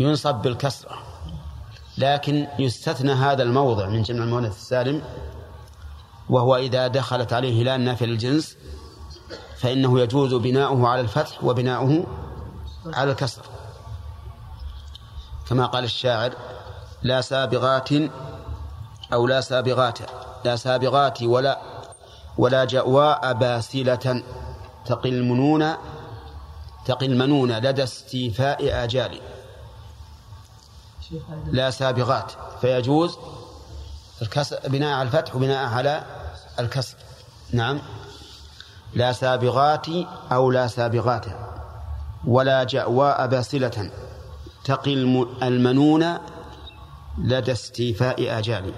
ينصب 0.00 0.34
بالكسرة. 0.34 0.98
لكن 1.98 2.46
يستثنى 2.58 3.12
هذا 3.12 3.42
الموضع 3.42 3.88
من 3.88 4.02
جمع 4.02 4.24
المؤنث 4.24 4.56
السالم 4.56 5.02
وهو 6.28 6.56
إذا 6.56 6.86
دخلت 6.86 7.32
عليه 7.32 7.64
لا 7.64 7.76
النافية 7.76 8.06
للجنس 8.06 8.56
فإنه 9.56 10.00
يجوز 10.00 10.34
بناؤه 10.34 10.88
على 10.88 11.00
الفتح 11.00 11.44
وبناؤه 11.44 12.06
على 12.86 13.10
الكسر 13.10 13.42
كما 15.48 15.66
قال 15.66 15.84
الشاعر 15.84 16.32
لا 17.02 17.20
سابغات 17.20 17.88
أو 19.12 19.26
لا 19.26 19.40
سابغات 19.40 19.98
لا 20.44 20.56
سابغات 20.56 21.22
ولا 21.22 21.60
ولا 22.38 22.64
جواء 22.64 23.32
باسلة 23.32 24.22
تقي 24.86 25.08
المنون 25.08 25.74
تقي 26.86 27.06
المنون 27.06 27.52
لدى 27.52 27.82
استيفاء 27.82 28.84
آجال. 28.84 29.20
لا 31.46 31.70
سابغات. 31.70 32.32
فيجوز 32.60 33.18
الكسر 34.22 34.58
بناء 34.64 34.94
على 34.94 35.06
الفتح 35.06 35.36
وبناء 35.36 35.68
على 35.68 36.04
الكسر. 36.58 36.96
نعم. 37.52 37.80
لا 38.94 39.12
سابغات 39.12 39.86
أو 40.32 40.50
لا 40.50 40.66
سابغات. 40.66 41.26
ولا 42.26 42.64
جأواء 42.64 43.26
باسلة. 43.26 43.90
تقي 44.64 44.94
المنون 45.42 46.18
لدى 47.18 47.52
استيفاء 47.52 48.38
آجال. 48.38 48.74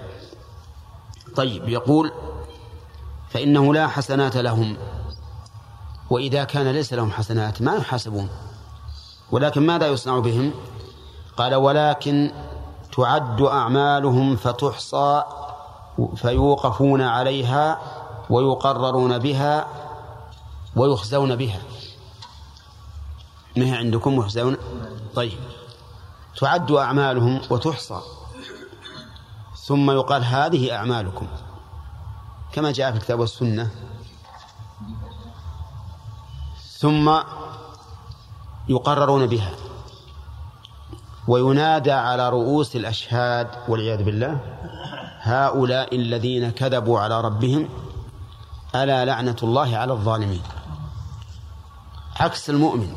طيب 1.35 1.69
يقول 1.69 2.11
فإنه 3.29 3.73
لا 3.73 3.87
حسنات 3.87 4.37
لهم. 4.37 4.77
وإذا 6.09 6.43
كان 6.43 6.67
ليس 6.67 6.93
لهم 6.93 7.11
حسنات 7.11 7.61
ما 7.61 7.75
يحاسبون. 7.75 8.29
ولكن 9.31 9.65
ماذا 9.65 9.87
يصنع 9.87 10.19
بهم؟ 10.19 10.53
قال 11.37 11.55
ولكن 11.55 12.31
تعد 12.97 13.41
أعمالهم 13.41 14.35
فتحصى 14.35 15.23
فيوقفون 16.15 17.01
عليها 17.01 17.79
ويقررون 18.29 19.19
بها 19.19 19.67
ويخزون 20.75 21.35
بها. 21.35 21.59
ما 23.57 23.65
هي 23.65 23.71
عندكم 23.71 24.19
يخزون 24.19 24.57
طيب. 25.15 25.39
تعد 26.39 26.71
أعمالهم 26.71 27.41
وتحصى. 27.49 28.01
ثم 29.65 29.91
يقال 29.91 30.23
هذه 30.23 30.75
أعمالكم. 30.75 31.27
كما 32.51 32.71
جاء 32.71 32.91
في 32.91 32.97
الكتاب 32.97 33.19
والسنة 33.19 33.71
ثم 36.85 37.17
يقررون 38.69 39.25
بها. 39.25 39.51
وينادى 41.27 41.91
على 41.91 42.29
رؤوس 42.29 42.75
الأشهاد 42.75 43.47
والعياذ 43.67 44.03
بالله 44.03 44.39
هؤلاء 45.21 45.95
الذين 45.95 46.49
كذبوا 46.49 46.99
على 46.99 47.21
ربهم 47.21 47.69
ألا 48.75 49.05
لعنة 49.05 49.35
الله 49.43 49.77
على 49.77 49.93
الظالمين. 49.93 50.41
عكس 52.19 52.49
المؤمن 52.49 52.93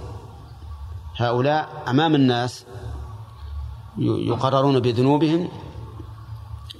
هؤلاء 1.16 1.68
أمام 1.88 2.14
الناس 2.14 2.64
يقررون 3.98 4.80
بذنوبهم 4.80 5.48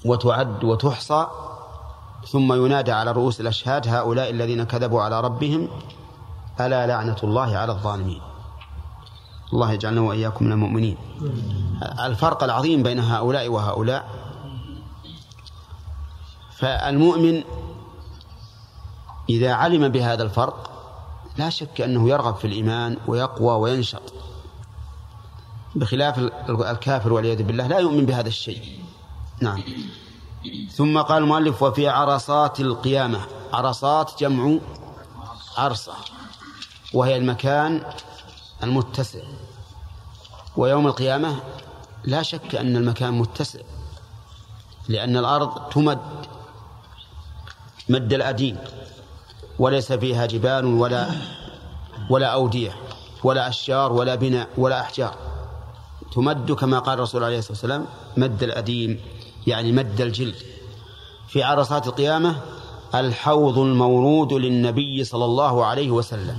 وتعد 0.04 0.64
وتحصى 0.64 1.26
ثم 2.28 2.52
ينادى 2.52 2.92
على 2.92 3.12
رؤوس 3.12 3.40
الأشهاد 3.40 3.88
هؤلاء 3.88 4.30
الذين 4.30 4.64
كذبوا 4.64 5.02
على 5.02 5.20
ربهم 5.20 5.68
ألا 6.60 6.86
لعنة 6.86 7.16
الله 7.24 7.56
على 7.56 7.72
الظالمين. 7.72 8.20
الله 9.52 9.72
يجعلنا 9.72 10.00
وإياكم 10.00 10.44
من 10.44 10.52
المؤمنين. 10.52 10.96
الفرق 11.82 12.44
العظيم 12.44 12.82
بين 12.82 13.00
هؤلاء 13.00 13.48
وهؤلاء. 13.48 14.08
فالمؤمن 16.56 17.42
إذا 19.28 19.52
علم 19.52 19.88
بهذا 19.88 20.22
الفرق 20.22 20.70
لا 21.36 21.50
شك 21.50 21.80
أنه 21.80 22.08
يرغب 22.08 22.36
في 22.36 22.46
الإيمان 22.46 22.96
ويقوى 23.06 23.54
وينشط. 23.54 24.02
بخلاف 25.74 26.18
الكافر 26.48 27.12
والعياذ 27.12 27.42
بالله 27.42 27.66
لا 27.66 27.78
يؤمن 27.78 28.06
بهذا 28.06 28.28
الشيء. 28.28 28.84
نعم. 29.40 29.62
ثم 30.72 30.98
قال 30.98 31.22
المؤلف 31.22 31.62
وفي 31.62 31.88
عرصات 31.88 32.60
القيامة. 32.60 33.20
عرصات 33.52 34.12
جمع 34.20 34.58
عرصة. 35.58 35.92
وهي 36.94 37.16
المكان 37.16 37.82
المتسع. 38.62 39.20
ويوم 40.56 40.86
القيامة 40.86 41.36
لا 42.04 42.22
شك 42.22 42.54
أن 42.54 42.76
المكان 42.76 43.14
متسع 43.14 43.60
لأن 44.88 45.16
الأرض 45.16 45.68
تمد 45.68 45.98
مد 47.88 48.12
الأدين. 48.12 48.58
وليس 49.58 49.92
فيها 49.92 50.26
جبال 50.26 50.64
ولا 50.64 51.10
ولا 52.10 52.26
أودية 52.26 52.76
ولا 53.24 53.48
أشجار 53.48 53.92
ولا 53.92 54.14
بناء 54.14 54.48
ولا 54.56 54.80
أحجار. 54.80 55.14
تمد 56.14 56.52
كما 56.52 56.78
قال 56.78 56.98
الرسول 56.98 57.24
عليه 57.24 57.38
الصلاة 57.38 57.52
والسلام 57.52 57.86
مد 58.16 58.42
الأديم 58.42 59.00
يعني 59.46 59.72
مد 59.72 60.00
الجلد. 60.00 60.36
في 61.28 61.42
عرصات 61.42 61.86
القيامة 61.86 62.40
الحوض 62.94 63.58
المورود 63.58 64.32
للنبي 64.32 65.04
صلى 65.04 65.24
الله 65.24 65.64
عليه 65.66 65.90
وسلم. 65.90 66.38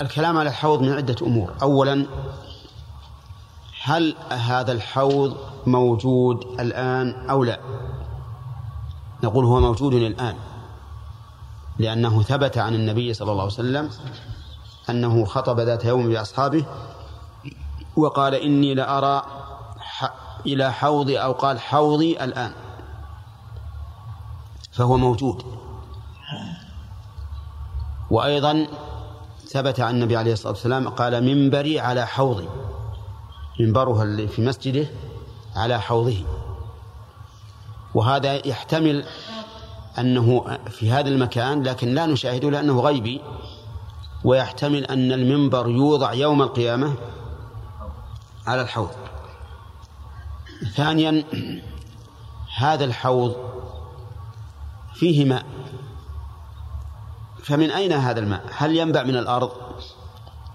الكلام 0.00 0.38
على 0.38 0.48
الحوض 0.48 0.82
من 0.82 0.92
عدة 0.92 1.16
أمور. 1.22 1.52
أولا 1.62 2.06
هل 3.82 4.14
هذا 4.30 4.72
الحوض 4.72 5.36
موجود 5.66 6.60
الآن 6.60 7.30
أو 7.30 7.44
لا؟ 7.44 7.60
نقول 9.24 9.44
هو 9.44 9.60
موجود 9.60 9.94
الآن 9.94 10.36
لأنه 11.78 12.22
ثبت 12.22 12.58
عن 12.58 12.74
النبي 12.74 13.14
صلى 13.14 13.32
الله 13.32 13.42
عليه 13.42 13.52
وسلم 13.52 13.90
أنه 14.90 15.24
خطب 15.24 15.60
ذات 15.60 15.84
يوم 15.84 16.08
بأصحابه 16.08 16.64
وقال 17.96 18.34
إني 18.34 18.74
لأرى 18.74 19.22
إلى 20.46 20.72
حوضي 20.72 21.18
أو 21.18 21.32
قال 21.32 21.60
حوضي 21.60 22.24
الآن. 22.24 22.52
فهو 24.72 24.96
موجود. 24.96 25.42
وأيضا 28.10 28.66
ثبت 29.48 29.80
عن 29.80 29.94
النبي 29.94 30.16
عليه 30.16 30.32
الصلاة 30.32 30.52
والسلام 30.52 30.88
قال 30.88 31.24
منبري 31.24 31.80
على 31.80 32.06
حوضي 32.06 32.48
منبرها 33.60 34.02
اللي 34.02 34.28
في 34.28 34.42
مسجده 34.42 34.86
على 35.56 35.80
حوضه. 35.80 36.16
وهذا 37.94 38.46
يحتمل 38.46 39.04
أنه 39.98 40.58
في 40.70 40.92
هذا 40.92 41.08
المكان 41.08 41.62
لكن 41.62 41.94
لا 41.94 42.06
نشاهده 42.06 42.50
لأنه 42.50 42.80
غيبي. 42.80 43.20
ويحتمل 44.24 44.84
أن 44.84 45.12
المنبر 45.12 45.68
يوضع 45.68 46.12
يوم 46.12 46.42
القيامة 46.42 46.94
على 48.46 48.62
الحوض. 48.62 48.90
ثانيا 50.64 51.24
هذا 52.56 52.84
الحوض 52.84 53.36
فيه 54.94 55.24
ماء 55.24 55.44
فمن 57.42 57.70
أين 57.70 57.92
هذا 57.92 58.20
الماء؟ 58.20 58.42
هل 58.56 58.76
ينبع 58.76 59.02
من 59.02 59.16
الأرض؟ 59.16 59.50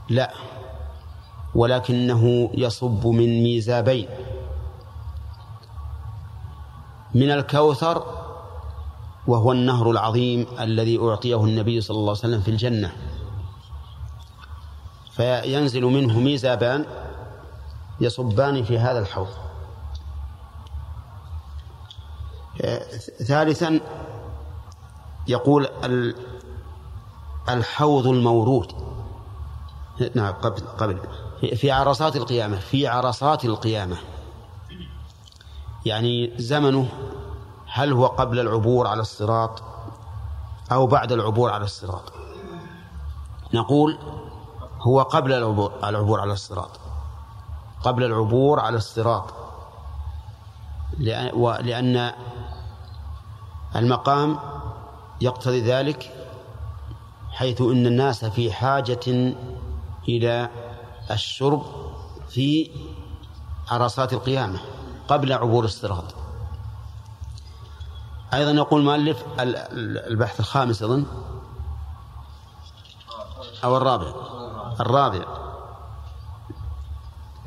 لا 0.09 0.33
ولكنه 1.55 2.49
يصب 2.53 3.07
من 3.07 3.43
ميزابين. 3.43 4.07
من 7.15 7.31
الكوثر 7.31 8.03
وهو 9.27 9.51
النهر 9.51 9.91
العظيم 9.91 10.45
الذي 10.59 10.99
أعطيه 10.99 11.43
النبي 11.43 11.81
صلى 11.81 11.95
الله 11.95 12.09
عليه 12.09 12.19
وسلم 12.19 12.41
في 12.41 12.51
الجنة. 12.51 12.91
فينزل 15.11 15.83
منه 15.83 16.19
ميزابان 16.19 16.85
يصبان 18.01 18.63
في 18.63 18.79
هذا 18.79 18.99
الحوض. 18.99 19.48
ثالثا 23.27 23.79
يقول 25.27 25.67
الحوض 27.49 28.07
المورود. 28.07 28.71
نعم 30.15 30.33
قبل 30.33 30.61
قبل. 30.77 30.99
في 31.55 31.71
عرصات 31.71 32.15
القيامة 32.15 32.59
في 32.59 32.87
عرصات 32.87 33.45
القيامة. 33.45 33.97
يعني 35.85 36.33
زمنه 36.37 36.89
هل 37.65 37.93
هو 37.93 38.05
قبل 38.07 38.39
العبور 38.39 38.87
على 38.87 39.01
الصراط 39.01 39.63
أو 40.71 40.87
بعد 40.87 41.11
العبور 41.11 41.51
على 41.51 41.63
الصراط؟ 41.63 42.13
نقول 43.53 43.97
هو 44.81 45.01
قبل 45.01 45.33
العبور, 45.33 45.71
العبور 45.83 46.21
على 46.21 46.33
الصراط. 46.33 46.79
قبل 47.83 48.03
العبور 48.03 48.59
على 48.59 48.77
الصراط. 48.77 49.33
لأن 50.99 52.11
المقام 53.75 54.39
يقتضي 55.21 55.61
ذلك 55.61 56.13
حيث 57.31 57.61
إن 57.61 57.85
الناس 57.85 58.25
في 58.25 58.51
حاجة 58.53 59.33
إلى 60.09 60.49
الشرب 61.11 61.65
في 62.29 62.71
عرصات 63.67 64.13
القيامة 64.13 64.59
قبل 65.07 65.33
عبور 65.33 65.65
الصراط 65.65 66.03
أيضا 68.33 68.51
يقول 68.51 68.81
المؤلف 68.81 69.23
البحث 69.39 70.39
الخامس 70.39 70.83
أظن. 70.83 71.05
أو 73.63 73.77
الرابع. 73.77 74.13
الرابع. 74.79 75.25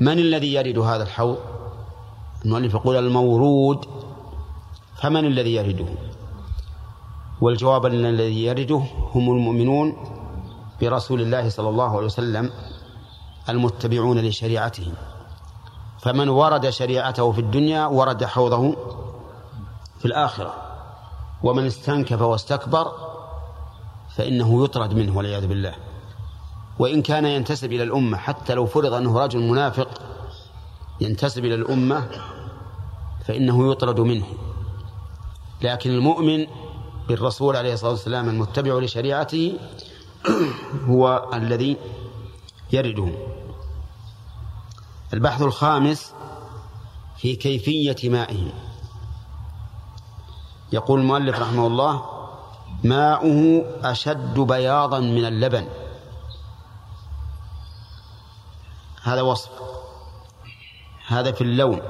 من 0.01 0.19
الذي 0.19 0.55
يرد 0.55 0.79
هذا 0.79 1.03
الحوض؟ 1.03 1.39
المؤلف 2.45 2.74
يقول 2.74 2.97
المورود 2.97 3.84
فمن 4.97 5.24
الذي 5.26 5.55
يرده؟ 5.55 5.86
والجواب 7.40 7.86
أن 7.86 8.07
الذي 8.07 8.45
يرده 8.45 8.82
هم 9.14 9.30
المؤمنون 9.30 9.97
برسول 10.80 11.20
الله 11.20 11.49
صلى 11.49 11.68
الله 11.68 11.97
عليه 11.97 12.07
وسلم 12.07 12.51
المتبعون 13.49 14.18
لشريعته. 14.18 14.93
فمن 16.01 16.28
ورد 16.28 16.70
شريعته 16.70 17.32
في 17.32 17.40
الدنيا 17.40 17.86
ورد 17.86 18.24
حوضه 18.24 18.76
في 19.99 20.05
الآخرة. 20.05 20.55
ومن 21.43 21.66
استنكف 21.66 22.22
واستكبر 22.22 22.93
فإنه 24.16 24.64
يطرد 24.64 24.95
منه 24.95 25.16
والعياذ 25.16 25.47
بالله. 25.47 25.74
وإن 26.78 27.03
كان 27.03 27.24
ينتسب 27.24 27.72
إلى 27.72 27.82
الأمة 27.82 28.16
حتى 28.16 28.55
لو 28.55 28.66
فرض 28.66 28.95
أنه 28.95 29.18
رجل 29.18 29.40
منافق 29.40 29.88
ينتسب 31.03 31.45
إلى 31.45 31.55
الأمة 31.55 32.09
فإنه 33.25 33.73
يطرد 33.73 34.01
منه. 34.01 34.27
لكن 35.63 35.91
المؤمن 35.91 36.47
بالرسول 37.09 37.57
عليه 37.57 37.73
الصلاة 37.73 37.91
والسلام 37.91 38.29
المتبع 38.29 38.75
لشريعته 38.79 39.59
هو 40.91 41.31
الذي 41.35 41.77
يرده. 42.73 43.09
البحث 45.15 45.43
الخامس 45.43 46.13
في 47.17 47.37
كيفية 47.37 48.11
مائه. 48.11 48.53
يقول 50.73 51.01
المؤلف 51.01 51.41
رحمه 51.41 51.67
الله 51.67 52.03
ماؤه 52.85 53.65
أشد 53.85 54.41
بياضا 54.41 55.01
من 55.01 55.25
اللبن. 55.25 55.69
هذا 59.03 59.23
وصف. 59.23 59.72
هذا 61.07 61.33
في 61.33 61.41
اللون 61.41 61.81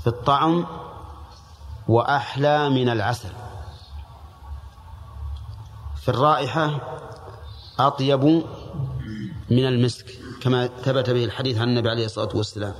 في 0.00 0.06
الطعم 0.06 0.66
وأحلى 1.88 2.70
من 2.70 2.88
العسل. 2.88 3.32
في 5.96 6.08
الرائحة 6.08 6.80
أطيب 7.78 8.24
من 9.50 9.66
المسك 9.66 10.18
كما 10.42 10.66
ثبت 10.66 11.10
به 11.10 11.24
الحديث 11.24 11.58
عن 11.58 11.68
النبي 11.68 11.90
عليه 11.90 12.04
الصلاة 12.04 12.36
والسلام. 12.36 12.74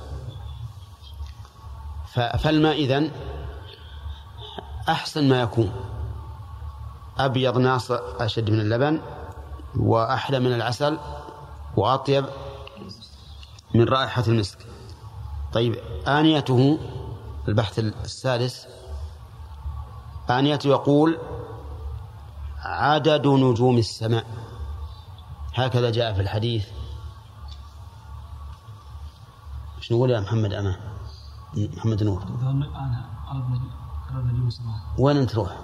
فالماء 2.13 2.75
إذن 2.75 3.11
أحسن 4.89 5.29
ما 5.29 5.41
يكون. 5.41 5.71
أبيض 7.17 7.57
ناصع 7.57 7.99
أشد 8.19 8.49
من 8.49 8.59
اللبن 8.59 9.01
وأحلى 9.75 10.39
من 10.39 10.53
العسل 10.53 10.97
وأطيب 11.77 12.25
من 13.75 13.83
رائحة 13.83 14.23
المسك. 14.27 14.68
طيب 15.53 15.75
آنيته 16.07 16.79
البحث 17.47 17.79
السادس 17.79 18.67
آنيته 20.29 20.67
يقول 20.67 21.17
عدد 22.63 23.27
نجوم 23.27 23.77
السماء. 23.77 24.25
هكذا 25.55 25.89
جاء 25.91 26.13
في 26.13 26.21
الحديث. 26.21 26.67
إيش 29.77 29.91
نقول 29.91 30.11
يا 30.11 30.19
محمد؟ 30.19 30.53
أمان 30.53 30.75
محمد 31.57 32.03
نور. 32.03 32.23
أنا 32.23 33.05
وين 34.97 35.17
أنت 35.17 35.31
تروح؟ 35.31 35.57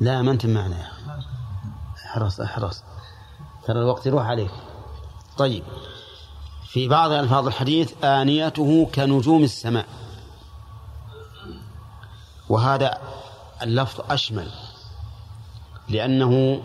لا 0.00 0.22
ما 0.22 0.30
أنت 0.30 0.46
معنا 0.46 0.78
يا 0.78 0.86
أخي. 0.86 1.02
احرص 2.06 2.40
احرص. 2.40 2.82
ترى 3.64 3.78
الوقت 3.78 4.06
يروح 4.06 4.26
عليك. 4.26 4.50
طيب. 5.38 5.64
في 6.72 6.88
بعض 6.88 7.10
ألفاظ 7.10 7.46
الحديث 7.46 8.04
آنيته 8.04 8.90
كنجوم 8.94 9.42
السماء. 9.42 9.86
وهذا 12.48 12.98
اللفظ 13.62 14.00
أشمل 14.10 14.50
لأنه 15.88 16.62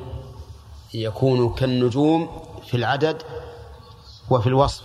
يكون 0.93 1.53
كالنجوم 1.53 2.43
في 2.65 2.77
العدد 2.77 3.23
وفي 4.29 4.47
الوصف 4.47 4.83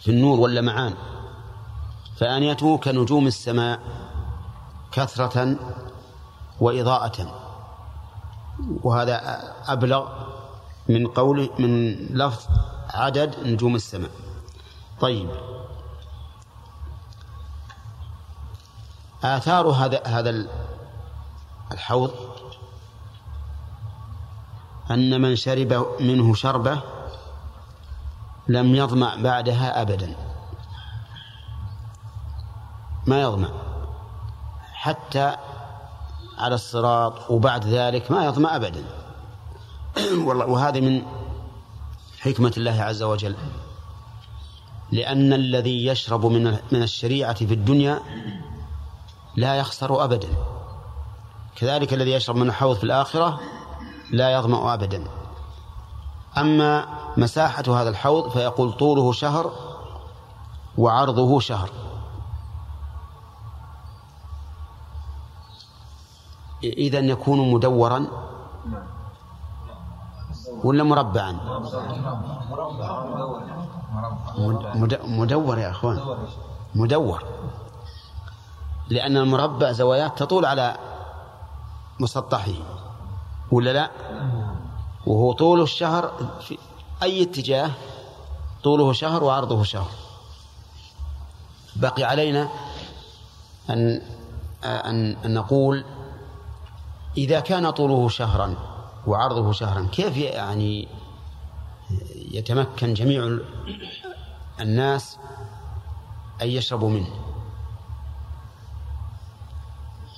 في 0.00 0.10
النور 0.10 0.40
واللمعان 0.40 0.94
فآنيته 2.16 2.78
كنجوم 2.78 3.26
السماء 3.26 3.80
كثرة 4.92 5.56
وإضاءة. 6.60 7.42
وهذا 8.82 9.42
أبلغ 9.66 10.08
من 10.88 11.06
قول 11.06 11.50
من 11.58 11.94
لفظ 11.94 12.46
عدد 12.94 13.46
نجوم 13.46 13.74
السماء. 13.74 14.10
طيب. 15.00 15.30
آثار 19.24 19.66
هذا 19.66 20.02
هذا 20.06 20.46
الحوض. 21.72 22.10
أن 24.90 25.20
من 25.20 25.36
شرب 25.36 25.86
منه 26.00 26.34
شربة 26.34 26.80
لم 28.48 28.74
يظمأ 28.74 29.16
بعدها 29.16 29.82
أبدا. 29.82 30.16
ما 33.06 33.22
يظمأ 33.22 33.50
حتى 34.72 35.36
على 36.38 36.54
الصراط 36.54 37.30
وبعد 37.30 37.66
ذلك 37.66 38.10
ما 38.10 38.24
يظمأ 38.24 38.56
أبدا. 38.56 38.84
والله 40.26 40.46
وهذه 40.46 40.80
من 40.80 41.02
حكمة 42.26 42.52
الله 42.56 42.82
عز 42.82 43.02
وجل. 43.02 43.36
لأن 44.92 45.32
الذي 45.32 45.86
يشرب 45.86 46.26
من 46.26 46.44
من 46.72 46.82
الشريعة 46.82 47.34
في 47.34 47.54
الدنيا 47.54 48.00
لا 49.36 49.54
يخسر 49.54 50.04
أبدا. 50.04 50.28
كذلك 51.56 51.94
الذي 51.94 52.12
يشرب 52.12 52.36
من 52.36 52.48
الحوض 52.48 52.76
في 52.76 52.84
الآخرة 52.84 53.40
لا 54.10 54.32
يظمأ 54.32 54.74
أبدا. 54.74 55.08
أما 56.38 56.86
مساحة 57.16 57.64
هذا 57.68 57.88
الحوض 57.88 58.30
فيقول 58.30 58.72
طوله 58.72 59.12
شهر 59.12 59.52
وعرضه 60.78 61.40
شهر. 61.40 61.70
إذا 66.64 66.98
يكون 66.98 67.52
مدورا 67.52 68.25
ولا 70.64 70.84
مربعا؟ 70.84 71.36
مدور 75.04 75.58
يا 75.58 75.70
أخوان. 75.70 76.00
مدور. 76.74 77.24
لأن 78.88 79.16
المربع 79.16 79.72
زوايات 79.72 80.18
تطول 80.18 80.44
على 80.46 80.76
مسطحه 82.00 82.52
ولا 83.52 83.72
لا؟ 83.72 83.90
وهو 85.06 85.32
طول 85.32 85.62
الشهر 85.62 86.12
في 86.40 86.58
أي 87.02 87.22
اتجاه؟ 87.22 87.70
طوله 88.64 88.92
شهر 88.92 89.24
وعرضه 89.24 89.62
شهر. 89.62 89.90
بقي 91.76 92.04
علينا 92.04 92.48
أن 93.70 94.02
أن, 94.64 95.16
أن 95.24 95.34
نقول 95.34 95.84
إذا 97.16 97.40
كان 97.40 97.70
طوله 97.70 98.08
شهرا 98.08 98.54
وعرضه 99.06 99.52
شهرا. 99.52 99.88
كيف 99.92 100.16
يعني 100.16 100.88
يتمكن 102.14 102.94
جميع 102.94 103.38
الناس 104.60 105.18
أن 106.42 106.48
يشربوا 106.48 106.90
منه؟ 106.90 107.10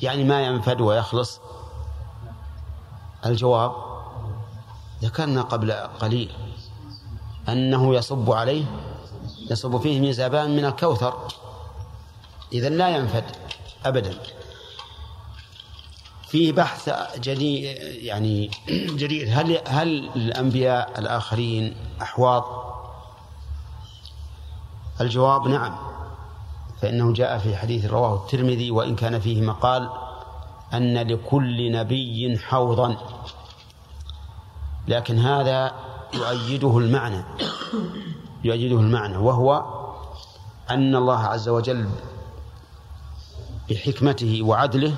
يعني 0.03 0.25
ما 0.25 0.43
ينفد 0.43 0.81
ويخلص؟ 0.81 1.41
الجواب 3.27 3.73
ذكرنا 5.03 5.43
قبل 5.43 5.73
قليل 5.73 6.33
أنه 7.49 7.95
يصب 7.95 8.31
عليه 8.33 8.65
يصب 9.51 9.81
فيه 9.81 10.01
ميزابان 10.01 10.57
من 10.57 10.65
الكوثر. 10.65 11.29
إذا 12.53 12.69
لا 12.69 12.89
ينفد 12.89 13.25
أبدا. 13.85 14.19
فيه 16.29 16.53
بحث 16.53 16.91
جديد 17.21 17.65
يعني 18.05 18.51
جديد 19.01 19.29
هل 19.31 19.61
هل 19.67 20.11
الأنبياء 20.17 20.99
الآخرين 20.99 21.77
أحواض؟ 22.03 22.45
الجواب 25.01 25.49
نعم. 25.49 25.77
فإنه 26.83 27.13
جاء 27.13 27.39
في 27.39 27.57
حديث 27.57 27.85
رواه 27.85 28.15
الترمذي 28.15 28.71
وإن 28.71 28.97
كان 28.97 29.21
فيه 29.21 29.41
مقال 29.41 29.91
أن 30.75 30.99
لكل 30.99 31.73
نبي 31.73 32.39
حوضا. 32.39 32.97
لكن 34.89 35.19
هذا 35.19 35.73
يؤيده 36.15 36.79
المعنى 36.79 37.25
يؤيده 38.45 38.81
المعنى 38.81 39.17
وهو 39.17 39.65
أن 40.71 40.97
الله 40.97 41.19
عز 41.19 41.49
وجل 41.49 41.89
بحكمته 43.71 44.43
وعدله 44.43 44.95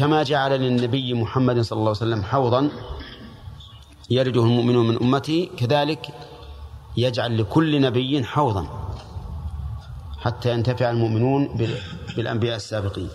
كما 0.00 0.22
جعل 0.22 0.52
للنبي 0.52 1.14
محمد 1.14 1.60
صلى 1.60 1.76
الله 1.76 1.88
عليه 1.88 2.04
وسلم 2.04 2.22
حوضا 2.22 2.70
يرده 4.10 4.42
المؤمنون 4.42 4.88
من 4.88 4.96
أمته 5.02 5.48
كذلك 5.56 6.06
يجعل 6.96 7.38
لكل 7.38 7.80
نبي 7.80 8.24
حوضا 8.24 8.66
حتى 10.20 10.52
ينتفع 10.52 10.90
المؤمنون 10.90 11.48
بالأنبياء 12.16 12.56
السابقين. 12.56 13.08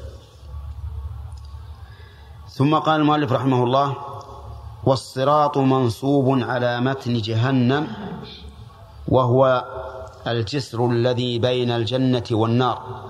ثم 2.49 2.75
قال 2.75 3.01
المؤلف 3.01 3.31
رحمه 3.31 3.63
الله 3.63 3.95
والصراط 4.83 5.57
منصوب 5.57 6.39
على 6.43 6.81
متن 6.81 7.13
جهنم 7.13 7.87
وهو 9.07 9.65
الجسر 10.27 10.89
الذي 10.89 11.39
بين 11.39 11.71
الجنة 11.71 12.23
والنار 12.31 13.05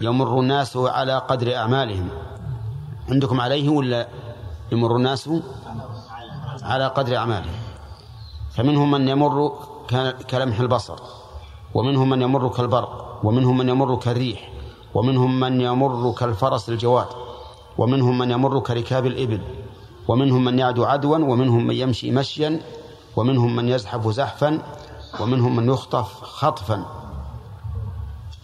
يمر 0.00 0.40
الناس 0.40 0.76
على 0.76 1.18
قدر 1.18 1.56
أعمالهم. 1.56 2.08
عندكم 3.10 3.40
عليه 3.40 3.68
ولا 3.68 4.08
يمر 4.72 4.96
الناس 4.96 5.30
على 6.62 6.86
قدر 6.86 7.16
أعمالهم 7.16 7.52
فمنهم 8.54 8.90
من 8.90 9.08
يمر 9.08 9.52
كلمح 10.30 10.60
البصر 10.60 10.98
ومنهم 11.74 12.08
من 12.10 12.22
يمر 12.22 12.48
كالبرق 12.48 13.20
ومنهم 13.24 13.58
من 13.58 13.68
يمر 13.68 13.96
كالريح 13.96 14.52
ومنهم 14.94 15.40
من 15.40 15.60
يمر 15.60 16.12
كالفرس 16.12 16.68
الجواد 16.68 17.06
ومنهم 17.78 18.18
من 18.18 18.30
يمر 18.30 18.60
كركاب 18.60 19.06
الإبل 19.06 19.40
ومنهم 20.08 20.44
من 20.44 20.58
يعدو 20.58 20.84
عدوا 20.84 21.16
ومنهم 21.16 21.66
من 21.66 21.74
يمشي 21.74 22.10
مشيا 22.10 22.60
ومنهم 23.16 23.56
من 23.56 23.68
يزحف 23.68 24.08
زحفا 24.08 24.62
ومنهم 25.20 25.56
من 25.56 25.68
يخطف 25.68 26.22
خطفا 26.22 26.84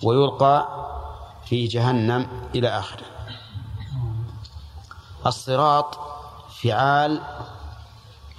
ويلقى 0.03 0.69
في 1.45 1.67
جهنم 1.67 2.27
إلى 2.55 2.69
آخره. 2.69 3.16
الصراط 5.27 5.99
فعال 6.63 7.21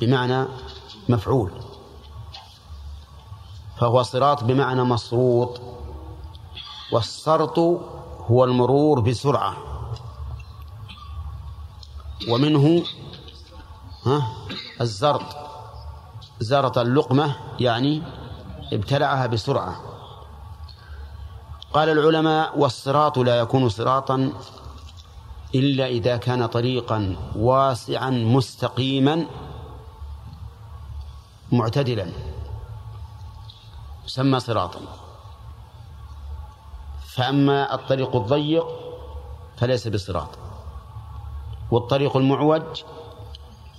بمعنى 0.01 0.45
مفعول 1.09 1.51
فهو 3.79 4.03
صراط 4.03 4.43
بمعنى 4.43 4.83
مصروط 4.83 5.61
والسرط 6.91 7.59
هو 8.31 8.43
المرور 8.43 8.99
بسرعة 8.99 9.57
ومنه 12.29 12.83
ها 14.05 14.27
الزرط 14.81 15.35
زرط 16.39 16.77
اللقمة 16.77 17.35
يعني 17.59 18.03
ابتلعها 18.73 19.27
بسرعة. 19.27 19.81
قال 21.73 21.89
العلماء 21.89 22.59
والصراط 22.59 23.17
لا 23.17 23.35
يكون 23.39 23.69
صراطا 23.69 24.33
إلا 25.55 25.87
إذا 25.87 26.17
كان 26.17 26.45
طريقا 26.45 27.15
واسعا 27.35 28.09
مستقيما 28.09 29.25
معتدلا. 31.51 32.11
يسمى 34.05 34.39
صراطا. 34.39 34.79
فأما 37.07 37.75
الطريق 37.75 38.15
الضيق 38.15 38.67
فليس 39.57 39.87
بصراط. 39.87 40.29
والطريق 41.71 42.17
المعوج 42.17 42.83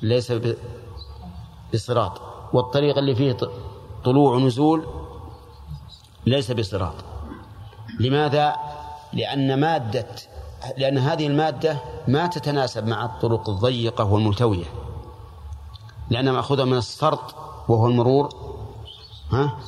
ليس 0.02 0.32
بصراط. 1.74 2.20
والطريق 2.52 2.98
اللي 2.98 3.14
فيه 3.14 3.36
طلوع 4.04 4.34
ونزول 4.34 4.86
ليس 6.26 6.50
بصراط. 6.50 6.94
لماذا؟ 8.00 8.56
لأن 9.12 9.60
مادة 9.60 10.06
لأن 10.76 10.98
هذه 10.98 11.26
المادة 11.26 11.78
ما 12.08 12.26
تتناسب 12.26 12.86
مع 12.86 13.04
الطرق 13.04 13.48
الضيقة 13.50 14.04
والملتوية 14.04 14.66
لأنها 16.10 16.32
مأخوذة 16.32 16.64
من 16.64 16.76
السرط 16.76 17.34
وهو 17.68 17.86
المرور 17.86 18.28
ها؟ 19.32 19.58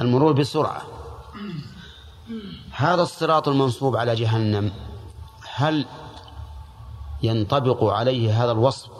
المرور 0.00 0.32
بسرعة. 0.32 0.82
هذا 2.70 3.02
الصراط 3.02 3.48
المنصوب 3.48 3.96
على 3.96 4.14
جهنم 4.14 4.72
هل 5.54 5.86
ينطبق 7.22 7.84
عليه 7.84 8.44
هذا 8.44 8.52
الوصف؟ 8.52 8.90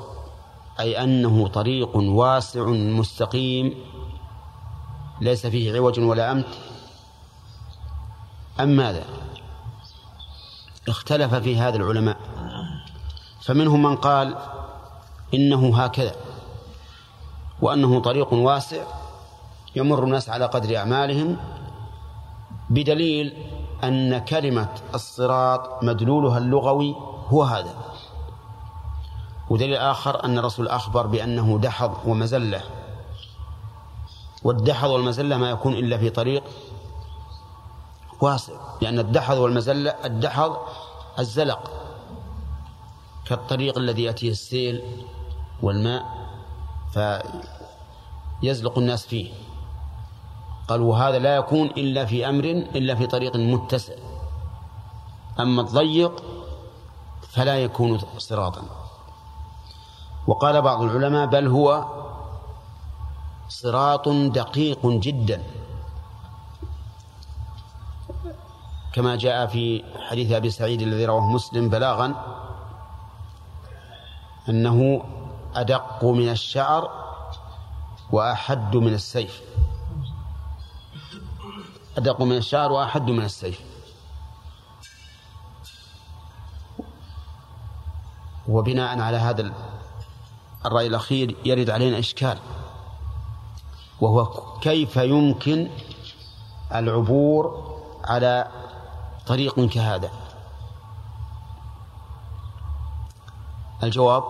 أي 0.80 1.05
أنه 1.05 1.49
طريق 1.49 1.97
واسع 1.97 2.66
مستقيم 2.66 3.74
ليس 5.20 5.47
فيه 5.47 5.76
عوج 5.76 6.01
ولا 6.01 6.32
أمت؟ 6.32 6.47
أم 8.61 8.68
ماذا؟ 8.68 9.05
اختلف 10.89 11.35
في 11.35 11.59
هذا 11.59 11.76
العلماء. 11.76 12.16
فمنهم 13.43 13.83
من 13.83 13.97
قال 13.97 14.37
إنه 15.35 15.76
هكذا 15.76 16.14
وأنه 17.62 18.01
طريق 18.01 18.33
واسع 18.33 18.83
يمر 19.76 20.05
الناس 20.05 20.28
على 20.28 20.47
قدر 20.47 20.76
أعمالهم 20.76 21.37
بدليل 22.70 23.47
أن 23.85 24.18
كلمة 24.18 24.68
الصراط 24.95 25.85
مدلولها 25.85 26.39
اللغوي 26.39 26.95
هو 27.28 27.43
هذا. 27.43 27.74
ودليل 29.51 29.76
آخر 29.76 30.24
أن 30.24 30.39
الرسول 30.39 30.68
أخبر 30.68 31.07
بأنه 31.07 31.59
دحض 31.59 31.95
ومزلة. 32.07 32.62
والدحض 34.43 34.91
والمزلة 34.91 35.37
ما 35.37 35.51
يكون 35.51 35.72
إلا 35.72 35.99
في 35.99 36.11
طريق 36.11 36.43
واسع 38.20 38.53
لأن 38.80 38.98
الدحض 38.98 39.39
والمزلة 39.39 39.90
الدحض 39.90 40.56
الزلق 41.18 41.70
كالطريق 43.24 43.78
الذي 43.78 44.02
يأتيه 44.02 44.30
السيل 44.30 44.82
والماء 45.62 46.05
فيزلق 46.93 48.78
الناس 48.78 49.06
فيه. 49.06 49.32
قال 50.68 50.80
وهذا 50.80 51.18
لا 51.18 51.36
يكون 51.36 51.66
إلا 51.66 52.05
في 52.05 52.28
أمر 52.28 52.44
إلا 52.44 52.94
في 52.94 53.06
طريق 53.06 53.36
متسع. 53.36 53.94
أما 55.40 55.62
الضيق 55.62 56.22
فلا 57.28 57.56
يكون 57.59 58.01
صراطا. 58.18 58.62
وقال 60.26 60.62
بعض 60.62 60.82
العلماء 60.82 61.26
بل 61.26 61.47
هو 61.47 61.84
صراط 63.48 64.09
دقيق 64.09 64.86
جدا. 64.86 65.43
كما 68.93 69.16
جاء 69.16 69.47
في 69.47 69.85
حديث 70.09 70.32
أبي 70.32 70.51
سعيد 70.51 70.82
الذي 70.82 71.05
رواه 71.05 71.27
مسلم 71.27 71.69
بلاغا 71.69 72.14
أنه 74.48 75.05
أدق 75.55 76.05
من 76.05 76.28
الشعر 76.28 76.90
وأحد 78.12 78.77
من 78.77 78.94
السيف. 78.94 79.40
أدق 81.98 82.20
من 82.20 82.36
الشعر 82.36 82.73
وأحد 82.73 83.10
من 83.10 83.24
السيف. 83.24 83.60
وبناء 88.48 89.01
على 89.01 89.16
هذا 89.16 89.52
الرأي 90.66 90.86
الأخير 90.86 91.36
يرد 91.44 91.70
علينا 91.70 91.98
إشكال 91.98 92.39
وهو 94.01 94.27
كيف 94.60 94.97
يمكن 94.97 95.70
العبور 96.74 97.73
على 98.05 98.48
طريق 99.32 99.60
كهذا؟ 99.60 100.10
الجواب 103.82 104.24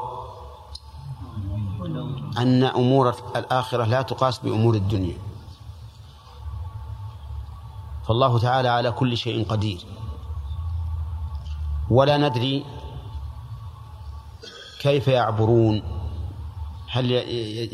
أن 2.38 2.64
أمور 2.64 3.14
الآخرة 3.36 3.84
لا 3.84 4.02
تقاس 4.02 4.38
بأمور 4.38 4.74
الدنيا. 4.74 5.18
فالله 8.08 8.38
تعالى 8.38 8.68
على 8.68 8.92
كل 8.92 9.16
شيء 9.16 9.48
قدير. 9.48 9.86
ولا 11.90 12.16
ندري 12.16 12.64
كيف 14.80 15.08
يعبرون. 15.08 15.82
هل 16.90 17.10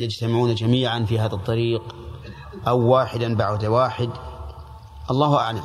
يجتمعون 0.01 0.55
جميعا 0.55 1.05
في 1.05 1.21
هذا 1.21 1.35
الطريق 1.35 1.83
أو 2.69 2.79
واحدا 2.81 3.35
بعد 3.37 3.65
واحد؟ 3.65 4.11
الله 5.11 5.37
أعلم. 5.37 5.65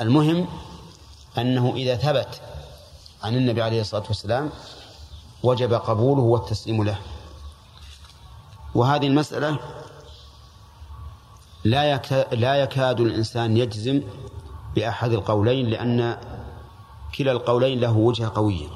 المهم 0.00 0.46
أنه 1.38 1.74
إذا 1.76 1.96
ثبت 1.96 2.40
عن 3.22 3.36
النبي 3.36 3.62
عليه 3.62 3.80
الصلاة 3.80 4.04
والسلام 4.08 4.50
وجب 5.42 5.74
قبوله 5.74 6.22
والتسليم 6.22 6.84
له. 6.84 6.98
وهذه 8.74 9.06
المسألة 9.06 9.58
لا 11.64 12.02
لا 12.32 12.54
يكاد 12.56 13.00
الإنسان 13.00 13.56
يجزم 13.56 14.02
بأحد 14.74 15.12
القولين 15.12 15.66
لأن 15.66 16.18
كلا 17.18 17.32
القولين 17.32 17.80
له 17.80 17.96
وجهة 17.96 18.32
قوية 18.34 18.68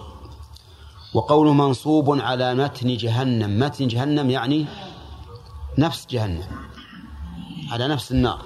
وقوله 1.14 1.52
منصوب 1.52 2.20
على 2.20 2.54
متن 2.54 2.96
جهنم. 2.96 3.58
متن 3.58 3.88
جهنم 3.88 4.30
يعني 4.30 4.66
نفس 5.78 6.06
جهنم 6.10 6.44
على 7.70 7.88
نفس 7.88 8.12
النار. 8.12 8.42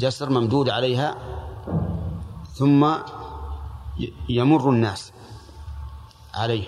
جسر 0.00 0.30
ممدود 0.30 0.68
عليها 0.68 1.14
ثم 2.54 2.86
يمر 4.28 4.70
الناس 4.70 5.12
عليه. 6.34 6.64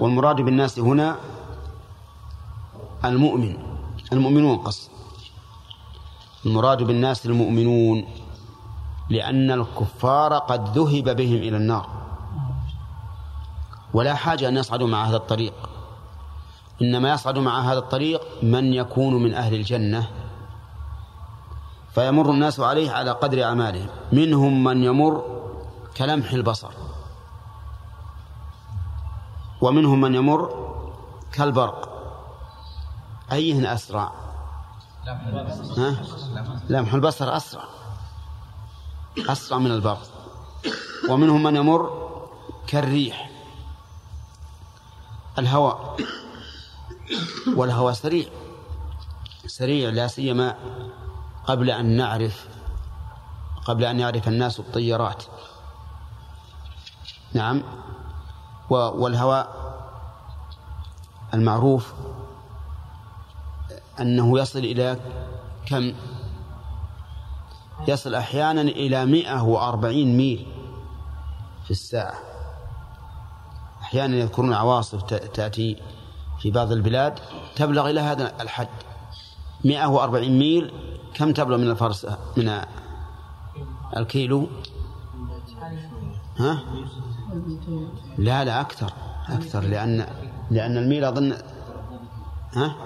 والمراد 0.00 0.36
بالناس 0.36 0.78
هنا 0.78 1.16
المؤمن. 3.04 3.56
المؤمنون 4.12 4.58
قصد. 4.58 4.90
المراد 6.46 6.82
بالناس 6.82 7.26
المؤمنون 7.26 8.04
لأن 9.10 9.50
الكفار 9.50 10.38
قد 10.38 10.78
ذهب 10.78 11.16
بهم 11.16 11.36
إلى 11.36 11.56
النار. 11.56 11.88
ولا 13.94 14.14
حاجة 14.14 14.48
أن 14.48 14.56
يصعدوا 14.56 14.88
مع 14.88 15.04
هذا 15.04 15.16
الطريق. 15.16 15.54
إنما 16.82 17.12
يصعد 17.12 17.38
مع 17.38 17.60
هذا 17.60 17.78
الطريق 17.78 18.20
من 18.42 18.74
يكون 18.74 19.22
من 19.22 19.34
أهل 19.34 19.54
الجنة. 19.54 20.08
فيمر 21.94 22.30
الناس 22.30 22.60
عليه 22.60 22.90
على 22.90 23.10
قدر 23.10 23.44
أعمالهم. 23.44 23.88
منهم 24.12 24.64
من 24.64 24.84
يمر 24.84 25.43
كلمح 25.96 26.32
البصر. 26.32 26.70
ومنهم 29.60 30.00
من 30.00 30.14
يمر 30.14 30.74
كالبرق. 31.32 31.90
أيهن 33.32 33.66
أسرع؟ 33.66 34.12
ها؟ 35.76 35.96
لمح 36.68 36.94
البصر 36.94 37.36
أسرع. 37.36 37.64
أسرع 39.18 39.58
من 39.58 39.70
البرق. 39.70 40.02
ومنهم 41.10 41.42
من 41.42 41.56
يمر 41.56 42.10
كالريح. 42.66 43.30
الهواء. 45.38 45.96
والهواء 47.56 47.92
سريع. 47.92 48.28
سريع 49.46 49.90
لا 49.90 50.06
سيما 50.06 50.56
قبل 51.46 51.70
أن 51.70 51.96
نعرف 51.96 52.48
قبل 53.64 53.84
أن 53.84 54.00
يعرف 54.00 54.28
الناس 54.28 54.60
الطيارات. 54.60 55.24
نعم. 57.34 57.62
والهواء 58.70 59.64
المعروف 61.34 61.92
أنه 64.00 64.38
يصل 64.38 64.58
إلى 64.58 65.00
كم؟ 65.66 65.92
يصل 67.88 68.14
أحيانا 68.14 68.60
إلى 68.60 69.06
مئة 69.06 69.42
وأربعين 69.42 70.16
ميل 70.16 70.46
في 71.64 71.70
الساعة. 71.70 72.14
أحيانا 73.82 74.16
يذكرون 74.16 74.52
عواصف 74.52 75.02
تأتي 75.02 75.82
في 76.38 76.50
بعض 76.50 76.72
البلاد. 76.72 77.18
تبلغ 77.56 77.90
إلى 77.90 78.00
هذا 78.00 78.42
الحد. 78.42 78.68
مئة 79.64 79.86
وأربعين 79.86 80.38
ميل. 80.38 80.72
كم 81.14 81.32
تبلغ 81.32 81.56
من 81.56 81.70
الفرس 81.70 82.06
من 82.36 82.60
الكيلو؟ 83.96 84.48
ها؟ 86.38 86.62
لا 88.18 88.44
لا 88.44 88.60
أكثر 88.60 88.92
أكثر 89.28 89.60
لأن 89.60 90.06
لأن 90.50 90.76
الميل 90.76 91.04
أظن 91.04 91.36
ها؟ 92.52 92.76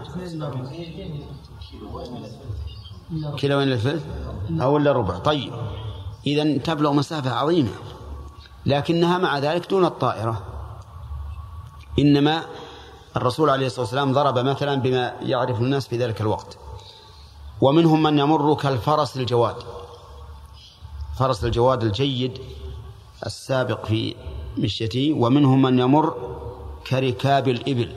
كيلو 3.36 3.62
إلا 3.62 3.74
الثلث 3.74 4.04
أو 4.60 4.76
إلا 4.76 4.92
ربع. 4.92 5.18
طيب. 5.18 5.52
إذا 6.26 6.58
تبلغ 6.58 6.92
مسافة 6.92 7.30
عظيمة. 7.30 7.70
لكنها 8.66 9.18
مع 9.18 9.38
ذلك 9.38 9.70
دون 9.70 9.84
الطائرة. 9.84 10.42
إنما 11.98 12.42
الرسول 13.16 13.50
عليه 13.50 13.66
الصلاة 13.66 13.80
والسلام 13.80 14.12
ضرب 14.12 14.38
مثلا 14.38 14.74
بما 14.74 15.14
يعرف 15.20 15.60
الناس 15.60 15.88
في 15.88 15.96
ذلك 15.98 16.20
الوقت. 16.20 16.58
ومنهم 17.60 18.02
من 18.02 18.18
يمر 18.18 18.54
كالفرس 18.54 19.16
الجواد. 19.16 19.56
فرس 21.18 21.44
الجواد 21.44 21.82
الجيد 21.82 22.38
السابق 23.26 23.86
في 23.86 24.14
مشيته 24.58 25.12
ومنهم 25.12 25.62
من 25.62 25.78
يمر 25.78 26.14
كركاب 26.86 27.48
الإبل. 27.48 27.92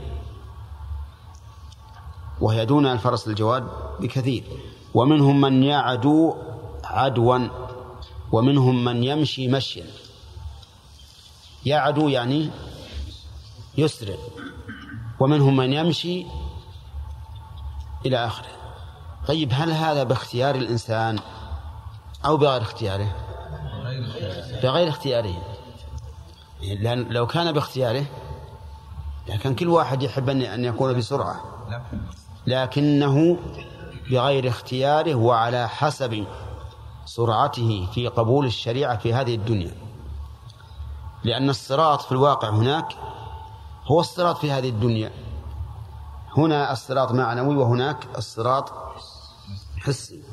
وهي 2.42 2.66
دون 2.66 2.88
الفرس 2.88 3.28
الجواد 3.28 3.68
بكثير. 4.00 4.44
ومنهم 4.94 5.42
من 5.42 5.64
يعدو 5.64 6.36
عدوا. 6.84 7.48
ومنهم 8.32 8.84
من 8.84 9.04
يمشي 9.04 9.48
مشيا. 9.48 9.86
يعدو 11.66 12.10
يعني 12.10 12.50
يسرع. 13.78 14.16
ومنهم 15.20 15.56
من 15.56 15.74
يمشي 15.74 16.26
إلى 18.06 18.26
آخره. 18.26 18.48
طيب 19.28 19.50
هل 19.54 19.72
هذا 19.72 20.04
باختيار 20.04 20.56
الإنسان 20.56 21.20
أو 22.26 22.38
بغير 22.38 22.62
اختياره؟ 22.62 23.16
بغير 24.64 24.90
اختياره. 24.90 25.51
لأن 26.62 27.04
لو 27.10 27.28
كان 27.28 27.52
باختياره 27.52 28.06
لكن 29.30 29.56
كل 29.56 29.68
واحد 29.68 30.04
يحب 30.04 30.30
أن 30.30 30.66
يكون 30.66 30.98
بسرعة. 30.98 31.42
لكنه 32.48 33.38
بغير 34.12 34.48
اختياره 34.48 35.16
وعلى 35.16 35.70
حسب 35.70 36.26
سرعته 37.06 37.88
في 37.94 38.08
قبول 38.08 38.46
الشريعة 38.46 38.98
في 38.98 39.14
هذه 39.14 39.36
الدنيا. 39.36 39.72
لأن 41.24 41.50
الصراط 41.50 42.02
في 42.02 42.12
الواقع 42.12 42.50
هناك 42.50 42.86
هو 43.86 44.00
الصراط 44.00 44.38
في 44.38 44.52
هذه 44.52 44.70
الدنيا. 44.70 45.12
هنا 46.38 46.72
الصراط 46.72 47.12
معنوي 47.12 47.56
وهناك 47.56 48.08
الصراط 48.18 48.74
حسي. 49.80 50.24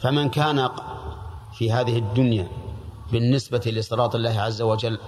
فمن 0.00 0.30
كان 0.30 0.70
في 1.52 1.72
هذه 1.72 1.98
الدنيا 1.98 2.48
بالنسبة 3.12 3.62
لصراط 3.66 4.14
الله 4.14 4.40
عز 4.40 4.62
وجل 4.62 4.98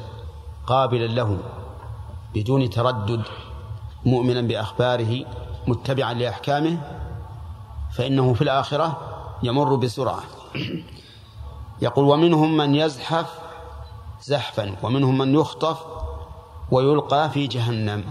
قابلا 0.66 1.06
له 1.06 1.38
بدون 2.34 2.70
تردد 2.70 3.22
مؤمنا 4.06 4.40
بأخباره 4.40 5.24
متبعا 5.66 6.14
لأحكامه 6.14 6.78
فإنه 7.93 8.34
في 8.34 8.43
الآخرة 8.43 9.01
يمر 9.43 9.74
بسرعة. 9.74 10.22
يقول 11.82 12.05
ومنهم 12.05 12.56
من 12.56 12.74
يزحف 12.74 13.38
زحفا 14.22 14.76
ومنهم 14.82 15.18
من 15.18 15.34
يخطف 15.34 15.78
ويلقى 16.70 17.30
في 17.30 17.47
جهنم. 17.47 18.05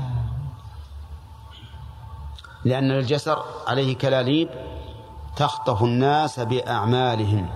لأن 2.65 2.91
الجسر 2.91 3.43
عليه 3.67 3.95
كلاليب 3.95 4.49
تخطف 5.35 5.83
الناس 5.83 6.39
بأعمالهم. 6.39 7.49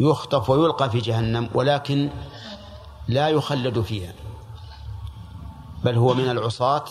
يخطف 0.00 0.50
ويلقى 0.50 0.90
في 0.90 0.98
جهنم 0.98 1.50
ولكن 1.54 2.10
لا 3.08 3.28
يخلد 3.28 3.80
فيها 3.80 4.12
بل 5.84 5.96
هو 5.96 6.14
من 6.14 6.30
العصاة 6.30 6.84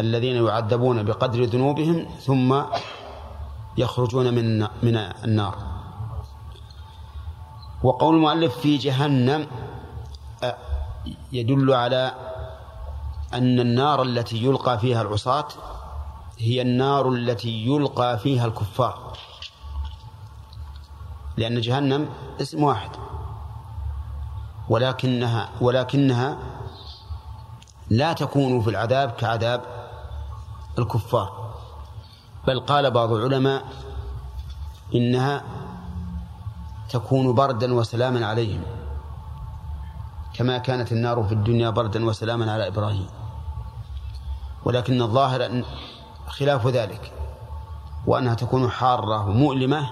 الذين 0.00 0.46
يعذبون 0.46 1.02
بقدر 1.02 1.44
ذنوبهم 1.44 2.06
ثم 2.20 2.62
يخرجون 3.76 4.34
من 4.34 4.60
من 4.82 4.96
النار. 4.96 5.54
وقول 7.82 8.14
المؤلف 8.14 8.58
في 8.58 8.76
جهنم 8.76 9.46
يدل 11.32 11.72
على 11.72 12.14
أن 13.34 13.60
النار 13.60 14.02
التي 14.02 14.44
يلقى 14.44 14.78
فيها 14.78 15.02
العصاة 15.02 15.48
هي 16.38 16.62
النار 16.62 17.08
التي 17.08 17.66
يلقى 17.66 18.18
فيها 18.18 18.46
الكفار 18.46 19.18
لأن 21.36 21.60
جهنم 21.60 22.08
اسم 22.40 22.62
واحد. 22.62 22.90
ولكنها 24.72 25.48
ولكنها 25.60 26.38
لا 27.90 28.12
تكون 28.12 28.60
في 28.60 28.70
العذاب 28.70 29.10
كعذاب 29.10 29.60
الكفار. 30.78 31.54
بل 32.46 32.60
قال 32.60 32.90
بعض 32.90 33.12
العلماء 33.12 33.64
إنها 34.94 35.44
تكون 36.88 37.34
بردا 37.34 37.74
وسلاما 37.74 38.26
عليهم 38.26 38.62
كما 40.34 40.58
كانت 40.58 40.92
النار 40.92 41.22
في 41.22 41.32
الدنيا 41.32 41.70
بردا 41.70 42.04
وسلاما 42.04 42.52
على 42.52 42.68
إبراهيم. 42.68 43.06
ولكن 44.64 45.02
الظاهر 45.02 45.64
خلاف 46.26 46.66
ذلك 46.66 47.12
وأنها 48.06 48.34
تكون 48.34 48.70
حارة 48.70 49.28
ومؤلمة 49.28 49.90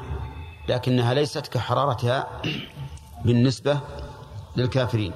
لكنها 0.69 1.15
ليست 1.15 1.47
كحرارتها 1.47 2.27
بالنسبة 3.25 3.81
للكافرين. 4.57 5.13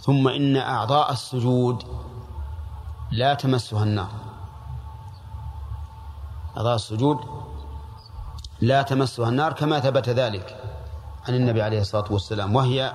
ثم 0.00 0.28
إن 0.28 0.56
أعضاء 0.56 1.12
السجود 1.12 1.82
لا 3.10 3.34
تمسها 3.34 3.82
النار. 3.82 4.08
أعضاء 6.56 6.74
السجود 6.74 7.18
لا 8.60 8.82
تمسها 8.82 9.28
النار 9.28 9.52
كما 9.52 9.80
ثبت 9.80 10.08
ذلك 10.08 10.64
عن 11.28 11.34
النبي 11.34 11.62
عليه 11.62 11.80
الصلاة 11.80 12.12
والسلام 12.12 12.56
وهي 12.56 12.92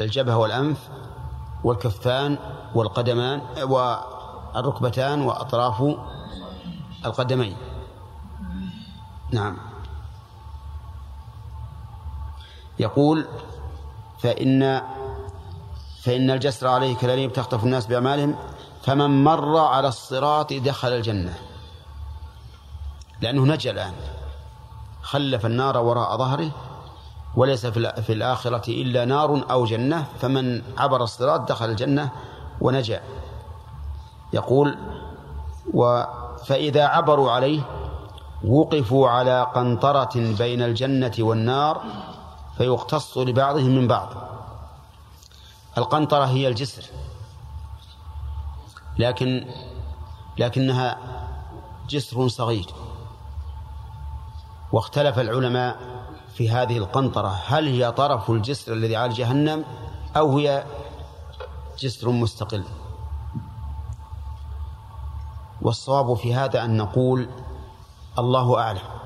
الجبهة 0.00 0.36
والأنف 0.36 0.88
والكفان 1.64 2.38
والقدمان 2.74 3.40
والركبتان 3.62 5.22
وأطراف 5.22 5.96
القدمين. 7.04 7.56
نعم. 9.30 9.56
يقول 12.78 13.26
فإن 14.24 14.82
فإن 16.02 16.30
الجسر 16.30 16.66
عليه 16.66 16.96
كلاليب 16.96 17.32
تخطف 17.32 17.64
الناس 17.64 17.86
بأعمالهم 17.86 18.34
فمن 18.82 19.24
مر 19.24 19.58
على 19.58 19.88
الصراط 19.88 20.52
دخل 20.52 20.88
الجنة. 20.88 21.34
لأنه 23.20 23.42
نجا 23.42 23.70
الآن. 23.70 23.92
خلف 25.02 25.46
النار 25.46 25.78
وراء 25.78 26.16
ظهره 26.16 26.50
وليس 27.36 27.66
في 27.66 28.12
الآخرة 28.12 28.70
إلا 28.70 29.04
نار 29.04 29.44
أو 29.50 29.64
جنة 29.64 30.06
فمن 30.20 30.62
عبر 30.78 31.02
الصراط 31.02 31.48
دخل 31.48 31.70
الجنة 31.70 32.10
ونجا. 32.60 33.00
يقول 34.32 34.78
و 35.74 36.02
فإذا 36.44 36.84
عبروا 36.84 37.30
عليه 37.30 37.60
وقفوا 38.44 39.08
على 39.08 39.46
قنطرة 39.54 40.34
بين 40.38 40.62
الجنة 40.62 41.12
والنار 41.18 41.82
فيقتص 42.56 43.18
لبعضهم 43.18 43.74
من 43.76 43.88
بعض. 43.88 44.08
القنطرة 45.78 46.24
هي 46.24 46.48
الجسر. 46.48 46.84
لكن 48.98 49.46
لكنها 50.38 50.98
جسر 51.88 52.28
صغير. 52.28 52.66
واختلف 54.72 55.18
العلماء 55.18 55.76
في 56.34 56.50
هذه 56.50 56.78
القنطرة. 56.78 57.40
هل 57.46 57.68
هي 57.68 57.92
طرف 57.92 58.30
الجسر 58.30 58.72
الذي 58.72 58.96
على 58.96 59.12
جهنم 59.12 59.64
أو 60.16 60.38
هي 60.38 60.64
جسر 61.78 62.10
مستقل؟ 62.10 62.64
والصواب 65.62 66.14
في 66.14 66.34
هذا 66.34 66.64
أن 66.64 66.76
نقول 66.76 67.28
الله 68.18 68.60
أعلم. 68.60 69.03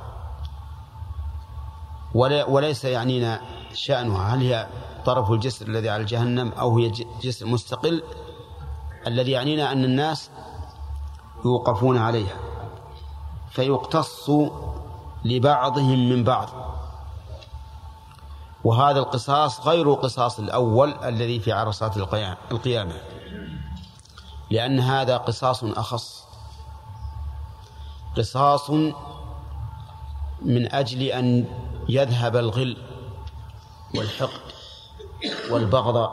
وليس 2.15 2.85
يعنينا 2.85 3.41
شأنها. 3.75 4.35
هل 4.35 4.41
هي 4.41 4.67
طرف 5.05 5.31
الجسر 5.31 5.67
الذي 5.67 5.89
على 5.89 6.05
جهنم 6.05 6.53
أو 6.53 6.79
هي 6.79 6.93
جسر 7.23 7.47
مستقل؟ 7.47 8.03
الذي 9.07 9.31
يعنينا 9.31 9.73
أن 9.73 9.85
الناس 9.85 10.31
يوقفون 11.45 11.99
عليها 11.99 12.37
فيقتص 13.51 14.31
لبعضهم 15.25 16.09
من 16.09 16.25
بعض. 16.25 16.49
وهذا 18.65 18.99
القصاص 18.99 19.67
غير 19.67 19.93
القصاص 19.93 20.39
الأول 20.39 20.95
الذي 21.05 21.41
في 21.41 21.53
عرصات 21.53 21.97
القيامة 22.51 23.01
لأن 24.51 24.81
هذا 24.81 25.17
قصاص 25.17 25.65
أخص. 25.65 26.25
قصاص 28.17 28.71
من 30.43 30.73
أجل 30.73 31.03
أن 31.03 31.45
يذهب 31.89 32.36
الغل 32.36 32.77
والحقد 33.94 34.52
والبغض 35.51 36.10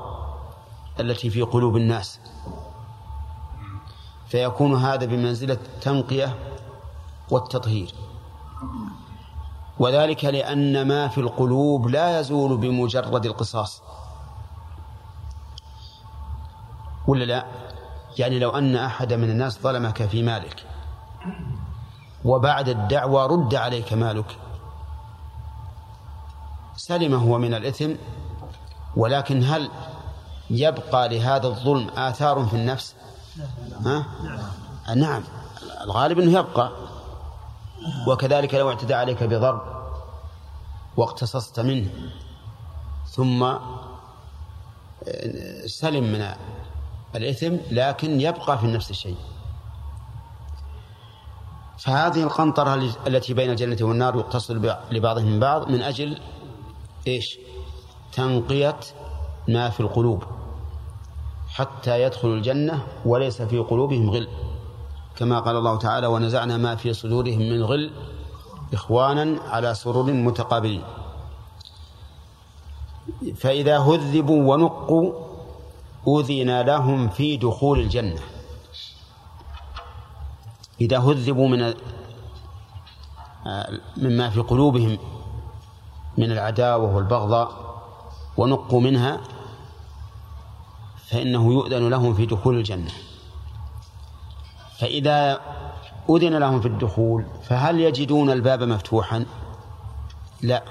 التي 1.00 1.30
في 1.30 1.42
قلوب 1.42 1.78
الناس. 1.78 2.20
فيكون 4.28 4.76
هذا 4.76 5.06
بمنزلة 5.06 5.54
التنقية 5.54 6.36
والتطهير. 7.32 7.92
وذلك 9.80 10.26
لأن 10.26 10.88
ما 10.88 11.08
في 11.08 11.18
القلوب 11.18 11.88
لا 11.88 12.20
يزول 12.20 12.58
بمجرد 12.58 13.26
القصاص. 13.26 13.82
ولا 17.08 17.24
لا؟ 17.24 17.46
يعني 18.18 18.40
لو 18.40 18.50
أن 18.50 18.76
أحد 18.76 19.14
من 19.14 19.30
الناس 19.30 19.60
ظلمك 19.60 20.06
في 20.06 20.24
مالك 20.24 20.66
وبعد 22.26 22.70
الدعوى 22.70 23.26
رد 23.26 23.56
عليك 23.56 23.94
مالك 23.94 24.38
سلم 26.88 27.14
هو 27.14 27.38
من 27.38 27.54
الإثم 27.54 27.92
ولكن 28.96 29.44
هل 29.44 29.70
يبقى 30.50 31.10
لهذا 31.10 31.48
الظلم 31.48 31.90
آثار 31.90 32.46
في 32.46 32.56
النفس؟ 32.56 32.96
ها؟ 33.86 34.06
نعم. 34.96 35.24
الغالب 35.82 36.20
أنه 36.20 36.40
يبقى. 36.40 36.72
وكذلك 38.08 38.56
لو 38.56 38.70
اعتدى 38.70 38.94
عليك 38.94 39.24
بضرب 39.24 39.62
واقتصصت 40.98 41.60
منه 41.60 41.90
ثم 43.08 43.44
آه، 43.44 43.60
سلم 45.66 46.04
من 46.04 46.30
الإثم 47.16 47.56
لكن 47.72 48.22
يبقى 48.22 48.58
في 48.60 48.66
النفس 48.66 48.92
الشيء 48.92 49.18
فهذه 51.78 52.24
القنطرة 52.24 52.76
التي 53.08 53.34
بين 53.34 53.50
الجنة 53.50 53.78
والنار 53.82 54.16
يقتص 54.16 54.52
لبعضهم 54.92 55.40
بعض 55.40 55.70
من 55.70 55.82
أجل 55.82 56.18
إيش؟ 57.08 57.40
تنقية 58.14 58.80
ما 59.48 59.70
في 59.70 59.80
القلوب 59.80 60.24
حتى 61.50 62.02
يدخلوا 62.02 62.36
الجنة 62.36 62.88
وليس 63.06 63.42
في 63.42 63.60
قلوبهم 63.60 64.10
غل. 64.10 64.28
كما 65.16 65.40
قال 65.40 65.56
الله 65.56 65.78
تعالى 65.78 66.08
ونزعنا 66.08 66.58
ما 66.58 66.76
في 66.76 66.94
صدورهم 66.94 67.40
من 67.40 67.64
غل 67.64 67.92
إخوانا 68.74 69.42
على 69.42 69.74
سرور 69.74 70.14
متقابلين 70.14 70.84
فإذا 73.36 73.80
هذبوا 73.80 74.54
ونقوا 74.54 75.14
أذن 76.08 76.62
لهم 76.62 77.10
في 77.10 77.38
دخول 77.38 77.80
الجنة. 77.80 78.22
إذا 80.82 81.00
هذبوا 81.00 81.48
من 81.48 81.74
مما 83.98 84.30
في 84.30 84.40
قلوبهم 84.40 84.98
من 86.18 86.32
العداوة 86.32 86.96
والبغضاء 86.96 87.76
ونقوا 88.38 88.82
منها 88.82 89.22
فإنه 91.08 91.54
يؤذن 91.54 91.90
لهم 91.90 92.14
في 92.14 92.26
دخول 92.26 92.56
الجنة. 92.56 92.92
فإذا 94.80 95.42
أذن 96.10 96.38
لهم 96.38 96.62
في 96.62 96.68
الدخول 96.68 97.26
فهل 97.44 97.80
يجدون 97.80 98.32
الباب 98.32 98.64
مفتوحا؟ 98.64 99.26
لا. 100.42 100.64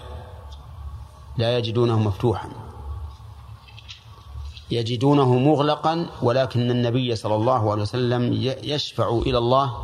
لا 1.36 1.58
يجدونه 1.58 1.98
مفتوحا. 1.98 2.48
يجدونه 4.70 5.34
مغلقا 5.38 6.06
ولكن 6.22 6.70
النبي 6.70 7.16
صلى 7.16 7.34
الله 7.34 7.70
عليه 7.70 7.82
وسلم 7.82 8.32
يشفع 8.62 9.08
إلى 9.08 9.38
الله 9.38 9.74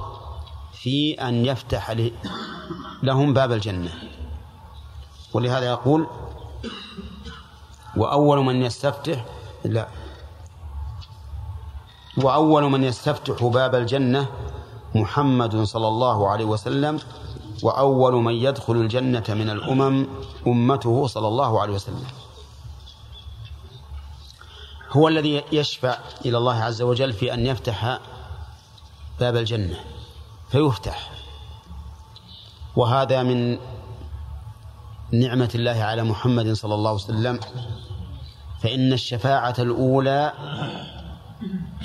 في 0.73 1.15
أن 1.15 1.47
يفتح 1.47 1.97
لهم 3.03 3.35
باب 3.35 3.53
الجنة. 3.53 4.10
ولهذا 5.35 5.67
يقول 5.67 6.07
وأول 7.97 8.39
من 8.39 8.63
يستفتح 8.63 9.25
لا. 9.65 9.89
وأول 12.17 12.63
من 12.63 12.85
يستفتح 12.85 13.45
باب 13.45 13.75
الجنة 13.75 14.27
محمد 14.95 15.63
صلى 15.63 15.89
الله 15.89 16.29
عليه 16.29 16.45
وسلم 16.45 17.01
وأول 17.63 18.15
من 18.15 18.35
يدخل 18.35 18.73
الجنة 18.73 19.25
من 19.29 19.51
الأمم 19.51 20.07
أمته 20.47 21.07
صلى 21.07 21.29
الله 21.29 21.61
عليه 21.61 21.75
وسلم. 21.75 22.05
هو 24.91 25.09
الذي 25.09 25.45
يشفع 25.53 25.99
إلى 26.25 26.39
الله 26.39 26.63
عز 26.63 26.83
وجل 26.83 27.13
في 27.13 27.35
أن 27.35 27.47
يفتح 27.47 27.99
باب 29.21 29.37
الجنة 29.37 29.81
فيفتح. 30.49 31.11
وهذا 32.77 33.23
من 33.23 33.59
نعمة 35.13 35.51
الله 35.55 35.83
على 35.83 36.03
محمد 36.03 36.53
صلى 36.53 36.75
الله 36.75 36.91
عليه 36.91 37.01
وسلم 37.01 37.41
فإن 38.63 38.93
الشفاعة 38.93 39.55
الأولى 39.59 40.33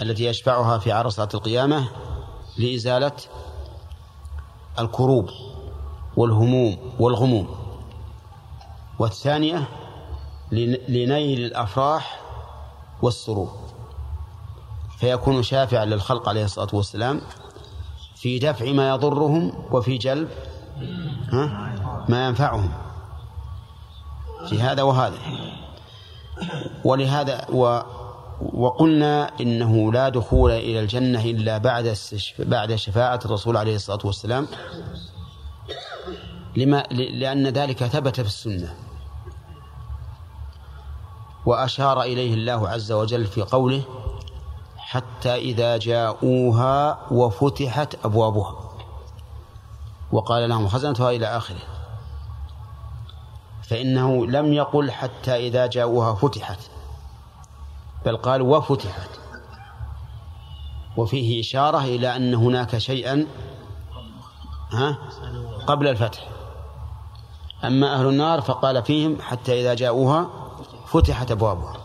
التي 0.02 0.26
يشفعها 0.26 0.77
في 0.77 0.91
عرصات 0.91 1.35
القيامة 1.35 1.88
لإزالة 2.57 3.11
الكروب 4.80 5.30
والهموم 6.18 6.77
والغموم 6.99 7.56
والثانية 8.99 9.68
لنيل 10.89 11.45
الأفراح 11.45 12.19
والسرور 13.02 13.52
فيكون 14.97 15.43
شافعا 15.43 15.85
للخلق 15.85 16.30
عليه 16.30 16.45
الصلاة 16.45 16.69
والسلام 16.73 17.22
في 18.15 18.39
دفع 18.39 18.72
ما 18.72 18.89
يضرهم 18.89 19.53
وفي 19.72 19.97
جلب 19.97 20.30
ما 22.10 22.27
ينفعهم. 22.27 22.72
في 24.49 24.61
هذا 24.61 24.84
وهذا. 24.84 25.17
ولهذا 26.84 27.45
و 27.49 27.81
وقلنا 28.53 29.31
إنه 29.41 29.91
لا 29.91 30.09
دخول 30.09 30.51
إلى 30.51 30.80
الجنة 30.80 31.26
إلا 31.26 31.57
بعد 31.57 31.97
بعد 32.39 32.76
شفاعة 32.76 33.19
الرسول 33.26 33.57
عليه 33.57 33.76
الصلاة 33.76 33.99
والسلام. 34.03 34.47
لما 36.55 36.84
لأن 36.91 37.47
ذلك 37.47 37.84
ثبت 37.84 38.22
في 38.22 38.27
السنة. 38.27 38.73
وأشار 41.45 42.01
إليه 42.01 42.34
الله 42.34 42.69
عز 42.69 42.91
وجل 42.91 43.26
في 43.26 43.41
قوله 43.41 43.84
حتى 44.77 45.35
إذا 45.35 45.77
جاءوها 45.77 46.99
وفتحت 47.11 47.95
أبوابها 48.05 48.55
وقال 50.11 50.49
لهم 50.49 50.67
خزنتها 50.67 51.11
إلى 51.11 51.26
آخره 51.26 51.74
فإنه 53.67 54.25
لم 54.27 54.53
يقل 54.53 54.91
حتى 54.91 55.35
إذا 55.47 55.67
جاءوها 55.67 56.15
فتحت 56.15 56.59
بل 58.05 58.17
قال 58.17 58.41
وفتحت. 58.41 59.09
وفيه 60.97 61.41
إشارة 61.41 61.79
إلى 61.79 62.15
أن 62.15 62.35
هناك 62.35 62.77
شيئا 62.77 63.27
ها 64.71 64.97
قبل 65.67 65.87
الفتح. 65.87 66.27
أما 67.63 67.93
أهل 67.93 68.07
النار 68.07 68.41
فقال 68.41 68.83
فيهم 68.83 69.17
حتى 69.21 69.61
إذا 69.61 69.73
جاءوها 69.73 70.29
فتحت 70.85 71.31
أبوابها 71.31 71.77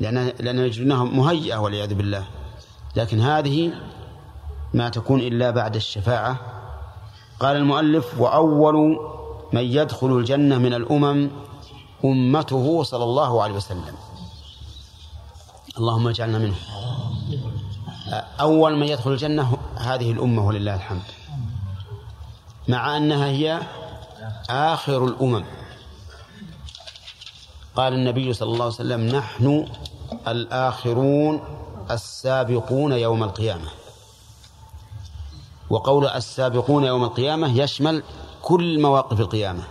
لأن 0.00 0.32
لأن 0.40 0.58
يجدونها 0.58 1.04
مهيئة 1.04 1.56
والعياذ 1.56 1.94
بالله. 1.94 2.24
لكن 2.96 3.20
هذه 3.20 3.72
ما 4.74 4.88
تكون 4.88 5.20
إلا 5.20 5.50
بعد 5.50 5.76
الشفاعة. 5.76 6.36
قال 7.40 7.56
المؤلف 7.56 8.20
وأول 8.20 8.98
من 9.52 9.62
يدخل 9.62 10.06
الجنة 10.06 10.58
من 10.58 10.74
الأمم 10.74 11.30
أمته 12.04 12.82
صلى 12.82 13.04
الله 13.04 13.42
عليه 13.42 13.54
وسلم. 13.54 13.94
اللهم 15.78 16.08
اجعلنا 16.08 16.38
منه. 16.38 16.56
أول 18.40 18.76
من 18.76 18.86
يدخل 18.86 19.10
الجنة 19.12 19.56
هذه 19.76 20.12
الأمة 20.12 20.46
ولله 20.46 20.74
الحمد. 20.74 21.02
مع 22.68 22.96
أنها 22.96 23.26
هي 23.26 23.60
آخر 24.50 25.04
الأمم. 25.04 25.44
قال 27.76 27.92
النبي 27.92 28.32
صلى 28.32 28.52
الله 28.52 28.64
عليه 28.64 28.74
وسلم 28.74 29.00
نحن 29.00 29.68
الآخرون 30.28 31.40
السابقون 31.90 32.92
يوم 32.92 33.24
القيامة. 33.24 33.68
وقول 35.70 36.06
السابقون 36.06 36.84
يوم 36.84 37.04
القيامة 37.04 37.60
يشمل 37.60 38.02
كل 38.42 38.82
مواقف 38.82 39.20
القيامة. 39.20 39.62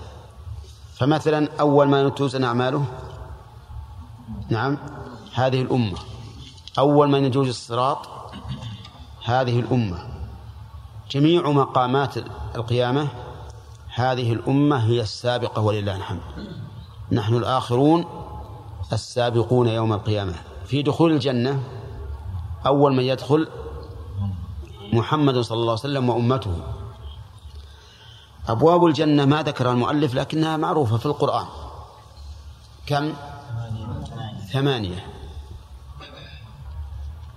فمثلا 0.96 1.50
أول 1.60 1.88
ما 1.88 2.10
توزن 2.10 2.44
أعماله 2.44 2.86
نعم 4.50 4.78
هذه 5.34 5.62
الأمة. 5.62 5.98
أول 6.80 7.10
من 7.10 7.26
يجوز 7.26 7.48
الصراط 7.48 7.98
هذه 9.26 9.60
الأمة. 9.60 9.98
جميع 11.12 11.52
مقامات 11.52 12.18
القيامة 12.56 13.08
هذه 13.94 14.34
الأمة 14.34 14.86
هي 14.86 15.02
السابقة 15.02 15.62
ولله 15.62 15.96
الحمد. 15.96 16.22
نحن 17.12 17.36
الآخرون 17.36 18.06
السابقون 18.94 19.68
يوم 19.68 19.94
القيامة. 19.94 20.34
في 20.66 20.84
دخول 20.84 21.12
الجنة 21.12 21.64
أول 22.66 22.94
من 22.94 23.04
يدخل 23.04 23.48
محمد 24.94 25.40
صلى 25.40 25.56
الله 25.56 25.72
عليه 25.72 25.82
وسلم 25.82 26.10
وأمته. 26.10 26.77
أبواب 28.48 28.86
الجنة 28.86 29.26
ما 29.26 29.44
ذكر 29.44 29.72
المؤلف 29.72 30.14
لكنها 30.14 30.58
معروفة 30.58 30.98
في 30.98 31.06
القرآن. 31.06 31.46
كم؟ 32.86 33.14
ثمانية. 34.54 35.06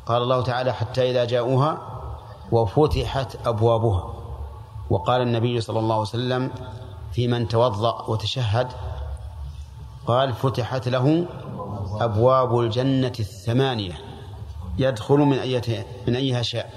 قال 0.07 0.23
الله 0.23 0.43
تعالى 0.43 0.73
حتى 0.73 1.11
إذا 1.11 1.25
جاءوها 1.25 1.79
وفتحت 2.53 3.47
أبوابها 3.47 4.15
وقال 4.91 5.23
النبي 5.23 5.61
صلى 5.61 5.79
الله 5.79 5.95
عليه 5.95 6.03
وسلم 6.03 6.51
في 7.13 7.29
من 7.29 7.49
توضأ 7.49 8.03
وتشهد 8.03 8.73
قال 10.07 10.33
فتحت 10.33 10.89
له 10.89 11.27
أبواب 12.01 12.59
الجنة 12.59 13.13
الثمانية 13.21 14.01
يدخل 14.79 15.17
من 15.17 15.39
من 16.07 16.17
أيها 16.17 16.43
شاء. 16.43 16.73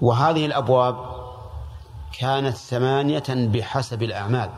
وهذه 0.00 0.46
الأبواب 0.46 1.21
كانت 2.12 2.56
ثمانية 2.56 3.24
بحسب 3.28 4.02
الأعمال 4.02 4.50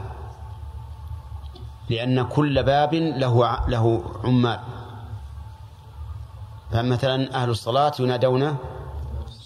لأن 1.91 2.23
كل 2.29 2.63
باب 2.63 2.95
له 2.95 3.67
له 3.69 4.05
عمال. 4.25 4.61
فمثلا 6.73 7.35
أهل 7.35 7.51
الصلاة 7.51 7.93
ينادون 7.99 8.57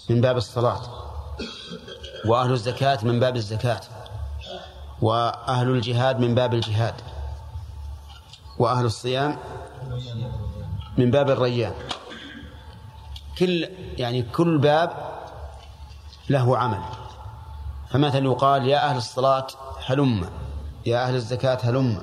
من 0.09 0.21
باب 0.21 0.37
الصلاة 0.37 0.81
وأهل 2.25 2.51
الزكاة 2.51 2.99
من 3.03 3.19
باب 3.19 3.35
الزكاة 3.35 3.81
وأهل 5.01 5.69
الجهاد 5.69 6.19
من 6.19 6.35
باب 6.35 6.53
الجهاد 6.53 6.93
وأهل 8.59 8.85
الصيام 8.85 9.37
من 10.97 11.11
باب 11.11 11.29
الريان. 11.29 11.73
كل 13.37 13.69
يعني 13.97 14.21
كل 14.21 14.57
باب 14.57 14.91
له 16.29 16.57
عمل. 16.57 16.98
فمثلا 17.89 18.25
يقال 18.25 18.67
يا 18.67 18.89
أهل 18.89 18.97
الصلاة 18.97 19.47
هلم 19.85 20.29
يا 20.85 21.07
أهل 21.07 21.15
الزكاة 21.15 21.57
هلم 21.63 22.01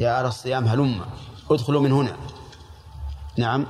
يا 0.00 0.18
أهل 0.18 0.26
الصيام 0.26 0.66
هلم. 0.66 1.00
ادخلوا 1.50 1.80
من 1.80 1.92
هنا. 1.92 2.16
نعم. 3.36 3.66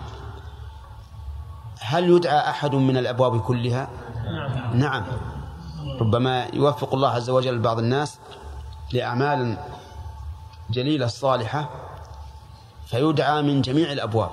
هل 1.80 2.10
يدعى 2.10 2.51
أحد 2.51 2.74
من 2.74 2.97
الأبواب 2.97 3.40
كلها؟ 3.40 3.89
نعم. 4.74 5.05
ربما 6.01 6.44
يوفق 6.52 6.94
الله 6.94 7.09
عز 7.09 7.30
وجل 7.30 7.59
بعض 7.59 7.78
الناس 7.78 8.18
لأعمال 8.93 9.59
جليلة 10.70 11.06
صالحة 11.06 11.68
فيدعى 12.86 13.43
من 13.43 13.62
جميع 13.62 13.93
الأبواب. 13.93 14.30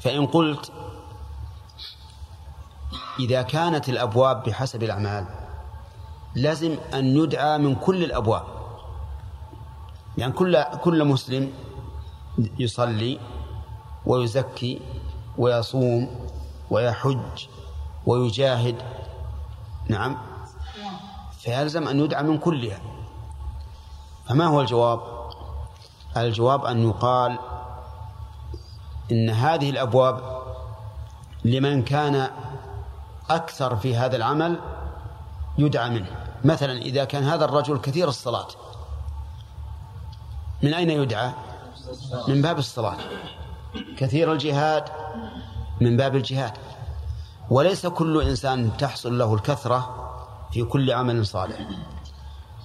فإن 0.00 0.26
قلت 0.26 0.72
إذا 3.18 3.42
كانت 3.42 3.88
الأبواب 3.88 4.42
بحسب 4.42 4.82
الأعمال 4.82 5.26
لازم 6.34 6.76
أن 6.94 7.16
يدعى 7.16 7.58
من 7.58 7.74
كل 7.74 8.04
الأبواب. 8.04 8.42
يعني 10.18 10.32
كل 10.32 10.62
كل 10.62 11.04
مسلم 11.04 11.52
يصلي 12.58 13.18
ويزكي 14.06 14.80
ويصوم 15.38 16.28
ويحج 16.70 17.46
ويجاهد. 18.06 18.82
نعم. 19.88 20.18
فيلزم 21.38 21.88
أن 21.88 22.00
يدعى 22.00 22.22
من 22.22 22.38
كلها. 22.38 22.78
فما 24.28 24.46
هو 24.46 24.60
الجواب؟ 24.60 25.00
الجواب 26.16 26.64
أن 26.64 26.88
يقال 26.88 27.38
إن 29.12 29.30
هذه 29.30 29.70
الأبواب 29.70 30.42
لمن 31.44 31.82
كان 31.82 32.30
أكثر 33.30 33.76
في 33.76 33.96
هذا 33.96 34.16
العمل 34.16 34.58
يدعى 35.58 35.90
منه. 35.90 36.06
مثلا 36.44 36.72
إذا 36.72 37.04
كان 37.04 37.24
هذا 37.24 37.44
الرجل 37.44 37.78
كثير 37.78 38.08
الصلاة 38.08 38.48
من 40.62 40.74
أين 40.74 40.90
يدعى؟ 40.90 41.32
من 42.28 42.42
باب 42.42 42.58
الصلاة. 42.58 42.96
كثير 43.96 44.32
الجهاد 44.32 44.84
من 45.80 45.96
باب 45.96 46.16
الجهاد. 46.16 46.52
وليس 47.50 47.86
كل 47.86 48.22
إنسان 48.22 48.76
تحصل 48.76 49.18
له 49.18 49.34
الكثرة 49.34 50.10
في 50.52 50.62
كل 50.62 50.90
عمل 50.90 51.26
صالح. 51.26 51.56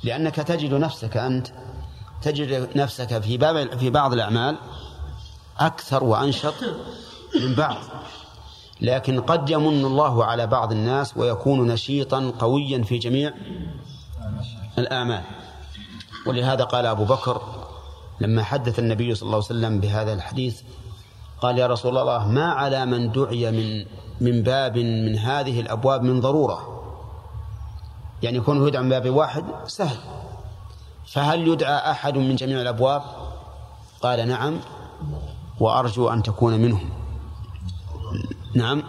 لأنك 0.03 0.35
تجد 0.35 0.73
نفسك 0.73 1.17
أنت 1.17 1.47
تجد 2.21 2.77
نفسك 2.77 3.21
في 3.21 3.37
باب 3.37 3.77
في 3.77 3.89
بعض 3.89 4.13
الأعمال 4.13 4.57
أكثر 5.59 6.03
وأنشط 6.03 6.53
من 7.41 7.55
بعض. 7.55 7.77
لكن 8.81 9.21
قد 9.21 9.49
يمن 9.49 9.85
الله 9.85 10.25
على 10.25 10.47
بعض 10.47 10.71
الناس 10.71 11.17
ويكون 11.17 11.67
نشيطا 11.67 12.31
قويا 12.39 12.83
في 12.83 12.97
جميع 12.97 13.33
الآمال. 14.77 15.23
ولهذا 16.27 16.63
قال 16.63 16.85
أبو 16.85 17.05
بكر 17.05 17.41
لما 18.21 18.43
حدث 18.43 18.79
النبي 18.79 19.15
صلى 19.15 19.27
الله 19.27 19.35
عليه 19.35 19.45
وسلم 19.45 19.79
بهذا 19.79 20.13
الحديث 20.13 20.61
قال 21.41 21.57
يا 21.57 21.67
رسول 21.67 21.97
الله 21.97 22.27
ما 22.27 22.45
على 22.45 22.85
من 22.85 23.11
دعي 23.11 23.51
من 23.51 23.85
من 24.21 24.43
باب 24.43 24.77
من 24.77 25.17
هذه 25.17 25.59
الأبواب 25.59 26.01
من 26.01 26.19
ضرورة؟ 26.19 26.83
يعني 28.23 28.37
يكون 28.37 28.67
يدعى 28.67 28.83
من 28.83 28.89
باب 28.89 29.09
واحد 29.09 29.45
سهل. 29.67 29.97
فهل 31.05 31.47
يدعى 31.47 31.91
أحد 31.91 32.17
من 32.17 32.35
جميع 32.35 32.61
الأبواب؟ 32.61 33.01
قال 34.01 34.27
نعم 34.27 34.59
وأرجو 35.59 36.09
أن 36.09 36.23
تكون 36.23 36.53
منهم. 36.53 36.89
نعم 38.57 38.83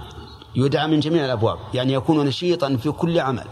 يدعى 0.56 0.86
من 0.86 1.00
جميع 1.00 1.24
الأبواب 1.24 1.58
يعني 1.74 1.92
يكون 1.92 2.26
نشيطا 2.26 2.76
في 2.76 2.90
كل 2.90 3.20
عمل. 3.20 3.46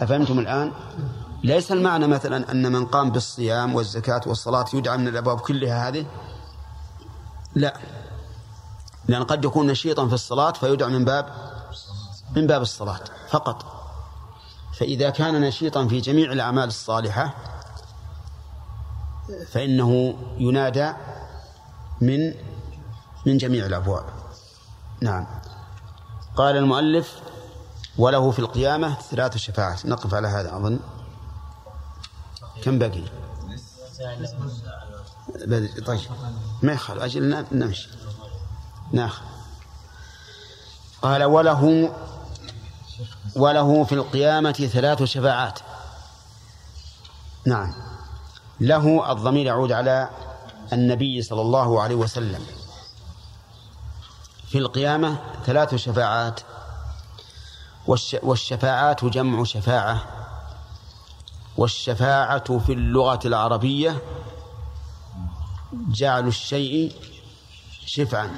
أفهمتم 0.00 0.38
الآن؟ 0.38 0.72
ليس 1.44 1.72
المعنى 1.72 2.06
مثلا 2.06 2.50
أن 2.52 2.72
من 2.72 2.86
قام 2.86 3.10
بالصيام 3.10 3.74
والزكاة 3.74 4.20
والصلاة 4.26 4.64
يدعى 4.74 4.96
من 4.96 5.08
الأبواب 5.08 5.40
كلها 5.40 5.88
هذه؟ 5.88 6.06
لا. 7.54 7.76
لأن 9.08 9.22
قد 9.22 9.44
يكون 9.44 9.66
نشيطا 9.66 10.08
في 10.08 10.14
الصلاة 10.14 10.52
فيدعى 10.52 10.90
من 10.90 11.04
باب 11.04 11.26
من 12.36 12.46
باب 12.46 12.62
الصلاة 12.62 13.00
فقط. 13.28 13.64
فإذا 14.78 15.10
كان 15.10 15.40
نشيطا 15.40 15.86
في 15.86 16.00
جميع 16.00 16.32
الأعمال 16.32 16.68
الصالحة 16.68 17.34
فإنه 19.50 20.14
ينادى 20.38 20.92
من 22.00 22.34
من 23.26 23.36
جميع 23.36 23.66
الأبواب. 23.66 24.21
نعم. 25.02 25.26
قال 26.36 26.56
المؤلف 26.56 27.20
وله 27.98 28.30
في 28.30 28.38
القيامة 28.38 28.94
ثلاث 28.94 29.36
شفاعات. 29.36 29.86
نقف 29.86 30.14
على 30.14 30.28
هذا 30.28 30.56
أظن. 30.56 30.80
كم 32.62 32.78
بقي 32.78 33.04
طيب. 35.86 36.00
ما 36.62 36.72
يخال 36.72 37.00
أجل 37.00 37.46
نمشي. 37.52 37.88
ناخذ. 38.92 39.22
قال 41.02 41.24
وله 41.24 41.92
وله 43.36 43.84
في 43.84 43.94
القيامة 43.94 44.52
ثلاث 44.52 45.02
شفاعات. 45.02 45.58
نعم. 47.46 47.74
له 48.60 49.12
الضمير 49.12 49.46
يعود 49.46 49.72
على 49.72 50.10
النبي 50.72 51.22
صلى 51.22 51.40
الله 51.40 51.82
عليه 51.82 51.94
وسلم. 51.94 52.61
في 54.52 54.58
القيامة 54.58 55.16
ثلاث 55.46 55.74
شفاعات. 55.74 56.40
والشفاعات 58.22 59.04
جمع 59.04 59.44
شفاعة. 59.44 60.02
والشفاعة 61.56 62.58
في 62.58 62.72
اللغة 62.72 63.20
العربية 63.24 64.02
جعل 65.72 66.26
الشيء 66.26 66.92
شفعا. 67.86 68.30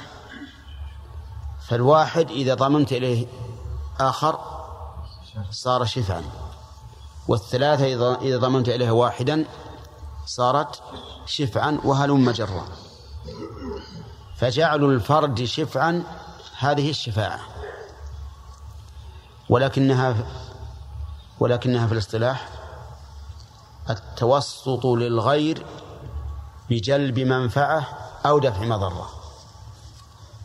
فالواحد 1.69 2.31
إذا 2.31 2.55
ضمنت 2.55 2.93
إليه 2.93 3.27
آخر 4.01 4.39
صار 5.51 5.85
شفعا. 5.85 6.23
والثلاثة 7.28 8.15
إذا 8.15 8.39
ضمنت 8.39 8.69
إليها 8.69 8.93
واحدا 8.93 9.45
صارت 10.27 10.82
شفعا 11.27 11.81
وهلم 11.85 12.31
جرا. 12.31 12.65
فجعل 14.44 14.84
الفرد 14.84 15.44
شفعا 15.44 16.04
هذه 16.58 16.90
الشفاعة. 16.90 17.40
ولكنها 19.48 20.16
ولكنها 21.40 21.86
في 21.86 21.92
الاصطلاح 21.92 22.48
التوسط 23.90 24.86
للغير 24.86 25.66
بجلب 26.70 27.18
منفعة 27.18 27.86
أو 28.26 28.38
دفع 28.38 28.60
مضرة. 28.60 29.10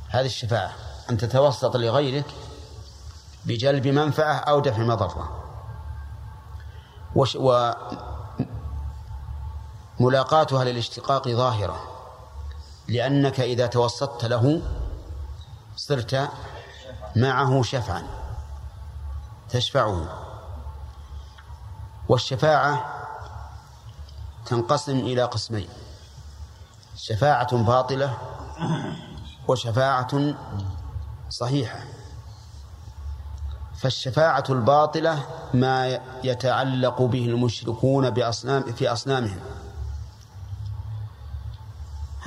هذه 0.09 0.25
الشفاعة 0.25 0.71
أن 1.09 1.17
تتوسط 1.17 1.77
لغيرك 1.77 2.25
بجلب 3.45 3.87
منفعة 3.87 4.35
أو 4.35 4.59
دفع 4.59 4.83
مضرة. 4.83 5.45
وملاقاتها 9.99 10.63
للاشتقاق 10.63 11.27
ظاهرة. 11.27 11.98
لأنك 12.89 13.39
إذا 13.39 13.67
توسطت 13.67 14.25
له 14.25 14.61
صرت 15.75 16.29
معه 17.15 17.61
شفعا 17.61 18.03
تشفعه. 19.49 20.25
والشفاعة 22.09 22.85
تنقسم 24.45 24.97
إلى 24.97 25.23
قسمين 25.23 25.69
شفاعة 26.95 27.57
باطلة 27.57 28.17
وشفاعة 29.47 30.35
صحيحة. 31.29 31.79
فالشفاعة 33.75 34.43
الباطلة 34.49 35.25
ما 35.53 35.99
يتعلق 36.23 37.01
به 37.01 37.25
المشركون 37.25 38.09
بأصنام 38.09 38.63
في 38.63 38.91
أصنامهم. 38.91 39.39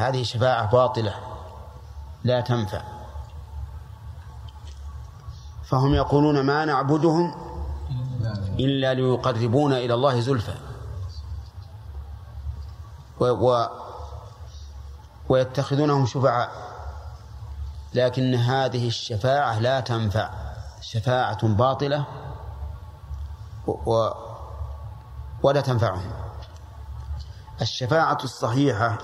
هذه 0.03 0.23
شفاعة 0.23 0.71
باطلة 0.71 1.15
لا 2.25 2.41
تنفع. 2.41 2.83
فهم 5.65 5.95
يقولون 5.95 6.41
ما 6.47 6.65
نعبدهم 6.65 7.35
إلا 8.59 8.95
ليقربونا 8.95 9.79
إلى 9.79 9.95
الله 9.95 10.21
زلفى. 10.21 10.55
و 13.21 13.25
و 13.25 13.69
ويتخذونهم 15.29 16.07
شفعاء. 16.07 16.51
لكن 17.95 18.35
هذه 18.35 18.89
الشفاعة 18.89 19.59
لا 19.59 19.81
تنفع. 19.81 20.31
شفاعة 20.81 21.49
باطلة 21.49 22.05
و 23.67 24.09
ولا 25.43 25.61
تنفعهم. 25.61 26.13
الشفاعة 27.61 28.19
الصحيحة 28.25 28.99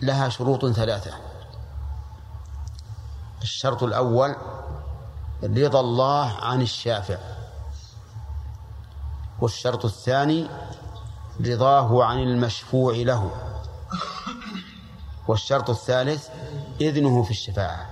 لها 0.00 0.28
شروط 0.28 0.66
ثلاثة. 0.66 1.14
الشرط 3.42 3.82
الأول 3.82 4.36
رضا 5.42 5.80
الله 5.80 6.32
عن 6.40 6.62
الشافع. 6.62 7.18
والشرط 9.40 9.84
الثاني 9.84 10.48
رضاه 11.40 12.04
عن 12.04 12.18
المشفوع 12.18 12.94
له. 12.94 13.30
والشرط 15.28 15.70
الثالث 15.70 16.28
إذنه 16.80 17.22
في 17.22 17.30
الشفاعة. 17.30 17.86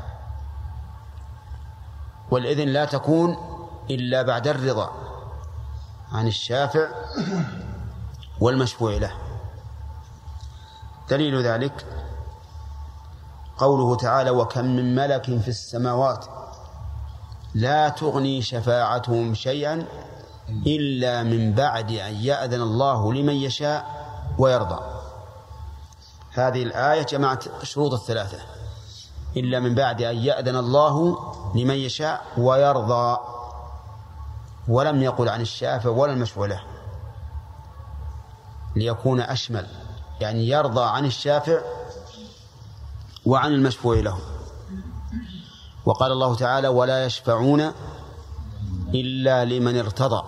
والإذن 2.30 2.68
لا 2.68 2.84
تكون 2.84 3.36
إلا 3.90 4.22
بعد 4.22 4.48
الرضا 4.48 4.92
عن 6.12 6.26
الشافع 6.26 6.88
والمشفوع 8.40 8.92
له. 8.92 9.21
دليل 11.12 11.42
ذلك 11.42 11.86
قوله 13.58 13.96
تعالى 13.96 14.30
وكم 14.30 14.64
من 14.64 14.94
ملك 14.94 15.24
في 15.24 15.48
السماوات 15.48 16.26
لا 17.54 17.88
تغني 17.88 18.42
شفاعتهم 18.42 19.34
شيئا 19.34 19.86
إلا 20.66 21.22
من 21.22 21.52
بعد 21.52 21.90
أن 21.90 22.14
يأذن 22.14 22.62
الله 22.62 23.12
لمن 23.12 23.32
يشاء 23.32 24.06
ويرضى. 24.38 24.80
هذه 26.32 26.62
الآية 26.62 27.02
جمعت 27.02 27.44
الشروط 27.62 27.92
الثلاثة. 27.92 28.38
إلا 29.36 29.60
من 29.60 29.74
بعد 29.74 30.02
أن 30.02 30.16
يأذن 30.16 30.56
الله 30.56 31.18
لمن 31.54 31.74
يشاء 31.74 32.24
ويرضى. 32.36 33.18
ولم 34.68 35.02
يقل 35.02 35.28
عن 35.28 35.40
الشافع 35.40 35.90
ولا 35.90 36.12
المشفوع 36.12 36.46
له. 36.46 36.62
ليكون 38.76 39.20
أشمل. 39.20 39.66
يعني 40.22 40.48
يرضى 40.48 40.84
عن 40.84 41.04
الشافع 41.04 41.60
وعن 43.26 43.52
المشفوع 43.52 43.96
له. 43.96 44.18
وقال 45.84 46.12
الله 46.12 46.34
تعالى 46.34 46.68
ولا 46.68 47.04
يشفعون 47.04 47.72
إلا 48.94 49.44
لمن 49.44 49.78
ارتضى 49.78 50.22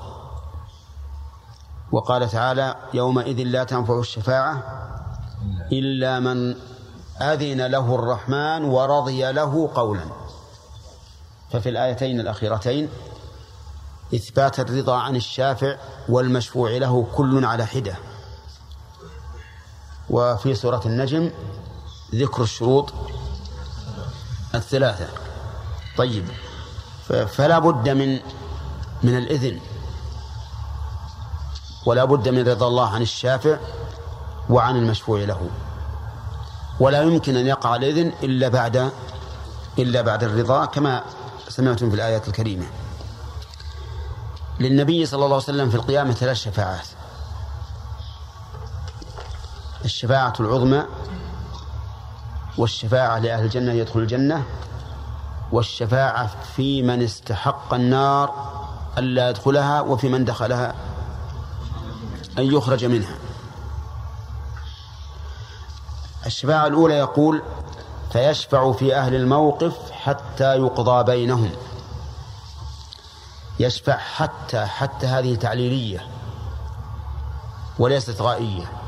وقال 1.92 2.28
تعالى 2.28 2.76
يومئذ 2.94 3.42
لا 3.42 3.64
تنفع 3.64 3.98
الشفاعة 3.98 4.62
إلا 5.72 6.20
من 6.20 6.56
أذن 7.22 7.66
له 7.66 7.94
الرحمن 7.94 8.64
ورضي 8.64 9.32
له 9.32 9.70
قولا 9.74 10.04
ففي 11.50 11.68
الآيتين 11.68 12.20
الأخيرتين 12.20 12.88
إثبات 14.14 14.60
الرضا 14.60 14.96
عن 14.96 15.16
الشافع 15.16 15.76
والمشفوع 16.08 16.70
له 16.70 17.06
كل 17.16 17.44
على 17.44 17.66
حدة. 17.66 17.96
وفي 20.14 20.54
سورة 20.54 20.82
النجم 20.86 21.30
ذكر 22.14 22.42
الشروط 22.42 22.92
الثلاثة. 24.54 25.08
طيب 25.96 26.24
فلا 27.08 27.58
بد 27.58 27.88
من 27.88 28.20
من 29.02 29.18
الإذن. 29.18 29.60
ولا 31.86 32.04
بد 32.04 32.28
من 32.28 32.48
رضا 32.48 32.68
الله 32.68 32.88
عن 32.88 33.02
الشافع 33.02 33.58
وعن 34.50 34.76
المشفوع 34.76 35.20
له. 35.20 35.50
ولا 36.80 37.02
يمكن 37.02 37.36
أن 37.36 37.46
يقع 37.46 37.76
الإذن 37.76 38.12
إلا 38.22 38.48
بعد 38.48 38.90
إلا 39.78 40.00
بعد 40.02 40.24
الرضا 40.24 40.64
كما 40.64 41.02
سمعتم 41.48 41.90
في 41.90 41.96
الآيات 41.96 42.28
الكريمة. 42.28 42.66
للنبي 44.60 45.06
صلى 45.06 45.24
الله 45.24 45.34
عليه 45.34 45.44
وسلم 45.44 45.70
في 45.70 45.76
القيامة 45.76 46.12
ثلاث 46.12 46.36
شفاعات. 46.36 46.86
الشفاعة 49.84 50.32
العظمى 50.40 50.84
والشفاعة 52.58 53.18
لأهل 53.18 53.44
الجنة 53.44 53.72
يدخل 53.72 54.00
الجنة 54.00 54.44
والشفاعة 55.52 56.30
في 56.56 56.82
من 56.82 57.02
استحق 57.02 57.74
النار 57.74 58.54
ألا 58.98 59.30
يدخلها 59.30 59.80
وفي 59.80 60.08
من 60.08 60.24
دخلها 60.24 60.74
أن 62.38 62.44
يخرج 62.44 62.84
منها. 62.84 63.14
الشفاعة 66.26 66.66
الأولى 66.66 66.94
يقول 66.94 67.42
فيشفع 68.12 68.72
في 68.72 68.96
أهل 68.96 69.14
الموقف 69.14 69.90
حتى 69.90 70.56
يقضى 70.56 71.04
بينهم. 71.04 71.50
يشفع 73.60 73.96
حتى 73.96 74.66
حتى 74.66 75.06
هذه 75.06 75.34
تعليلية 75.34 76.06
وليست 77.78 78.20
غائية. 78.20 78.83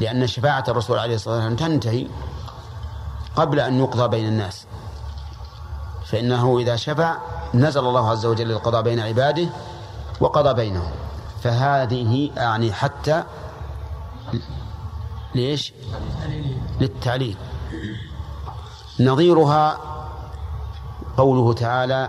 لأن 0.00 0.26
شفاعة 0.26 0.64
الرسول 0.68 0.98
عليه 0.98 1.14
الصلاة 1.14 1.34
والسلام 1.34 1.56
تنتهي 1.56 2.06
قبل 3.36 3.60
أن 3.60 3.78
يقضى 3.78 4.08
بين 4.08 4.28
الناس. 4.28 4.66
فإنه 6.06 6.58
إذا 6.58 6.76
شفع 6.76 7.16
نزل 7.54 7.80
الله 7.80 8.10
عز 8.10 8.26
وجل 8.26 8.48
للقضاء 8.48 8.82
بين 8.82 9.00
عباده 9.00 9.48
وقضى 10.20 10.54
بينهم. 10.54 10.90
فهذه 11.42 12.30
أعني 12.38 12.72
حتى 12.72 13.24
ليش؟ 15.34 15.72
للتعليل. 16.80 17.36
نظيرها 19.00 19.78
قوله 21.16 21.52
تعالى 21.52 22.08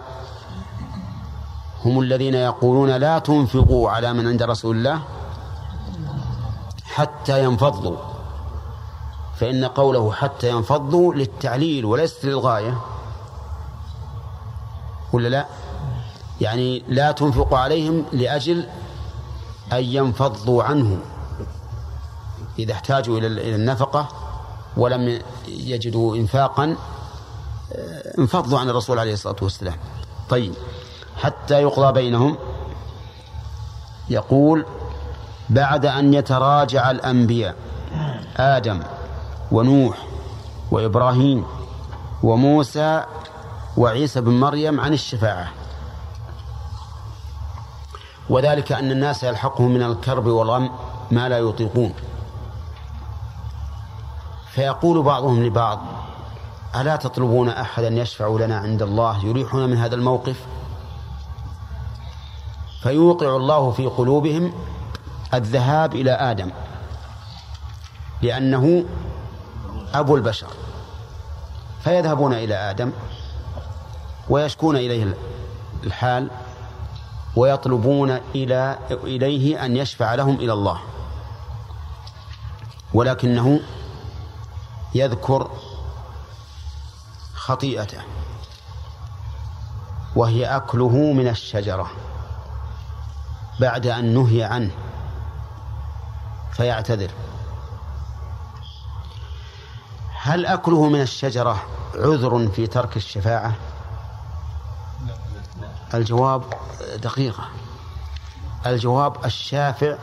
هم 1.86 2.00
الذين 2.00 2.34
يقولون 2.34 2.90
لا 2.90 3.20
تنفقوا 3.20 3.90
على 3.90 4.14
من 4.14 4.28
عند 4.28 4.44
رسول 4.44 4.78
الله 4.78 5.02
حتى 6.98 7.44
ينفضوا. 7.44 7.98
فإن 9.40 9.66
قوله 9.66 10.12
حتى 10.12 10.50
ينفضوا 10.50 11.14
للتعليل 11.14 11.86
وليست 11.86 12.26
للغاية. 12.26 12.78
ولا 15.14 15.28
لا؟ 15.28 15.46
يعني 16.42 16.84
لا 16.88 17.12
تنفقوا 17.12 17.58
عليهم 17.58 18.06
لأجل 18.12 18.68
أن 19.74 19.84
ينفضوا 19.84 20.64
عنه 20.64 21.00
إذا 22.60 22.74
احتاجوا 22.74 23.18
إلى 23.18 23.56
النفقة 23.56 24.08
ولم 24.78 25.22
يجدوا 25.48 26.16
إنفاقا 26.16 26.76
انفضوا 28.20 28.60
عن 28.60 28.70
الرسول 28.70 29.00
عليه 29.00 29.14
الصلاة 29.14 29.36
والسلام. 29.42 29.78
طيب 30.30 30.54
حتى 31.18 31.62
يقضى 31.62 31.92
بينهم 31.94 32.38
يقول 34.10 34.66
بعد 35.50 35.86
أن 35.86 36.14
يتراجع 36.14 36.92
الأنبياء 36.92 37.56
آدم 38.38 38.80
ونوح 39.52 39.98
وإبراهيم 40.72 41.46
وموسى 42.24 43.04
وعيسى 43.78 44.22
بن 44.22 44.40
مريم 44.40 44.80
عن 44.80 44.94
الشفاعة. 44.94 45.48
وذلك 48.30 48.72
أن 48.72 48.92
الناس 48.92 49.24
يلحقهم 49.24 49.72
من 49.72 49.84
الكرب 49.84 50.28
والغم 50.28 50.70
ما 51.12 51.30
لا 51.30 51.38
يطيقون. 51.38 51.94
فيقول 54.52 55.04
بعضهم 55.04 55.44
لبعض 55.44 55.80
ألا 56.76 56.96
تطلبون 56.96 57.50
أحدا 57.50 57.88
يشفع 57.88 58.28
لنا 58.28 58.58
عند 58.58 58.82
الله؟ 58.82 59.26
يريحنا 59.26 59.68
من 59.68 59.78
هذا 59.78 59.96
الموقف. 59.96 60.46
فيوقع 62.84 63.36
الله 63.36 63.72
في 63.72 63.86
قلوبهم 63.86 64.54
الذهاب 65.34 65.96
إلى 65.96 66.12
آدم 66.12 66.52
لأنه 68.22 68.86
أبو 69.94 70.16
البشر 70.16 70.48
فيذهبون 71.84 72.34
إلى 72.34 72.56
آدم 72.56 72.92
ويشكون 74.30 74.76
إليه 74.76 75.14
الحال 75.84 76.30
ويطلبون 77.36 78.12
إلى 78.36 78.78
إليه 78.92 79.66
أن 79.66 79.78
يشفع 79.78 80.16
لهم 80.16 80.36
إلى 80.36 80.54
الله. 80.54 80.80
ولكنه 82.94 83.60
يذكر 84.96 85.52
خطيئته 87.36 88.02
وهي 90.16 90.46
أكله 90.46 91.14
من 91.14 91.28
الشجرة 91.28 91.92
بعد 93.60 93.88
أن 93.88 94.14
نهي 94.14 94.44
عنه. 94.44 94.72
فيعتذر. 96.58 97.12
هل 100.22 100.46
أكله 100.46 100.90
من 100.90 101.02
الشجرة 101.02 101.64
عذر 101.96 102.48
في 102.48 102.68
ترك 102.68 102.98
الشفاعة؟ 102.98 103.54
الجواب 105.94 106.44
دقيقة. 106.96 107.50
الجواب 108.66 109.26
الشافع 109.26 109.98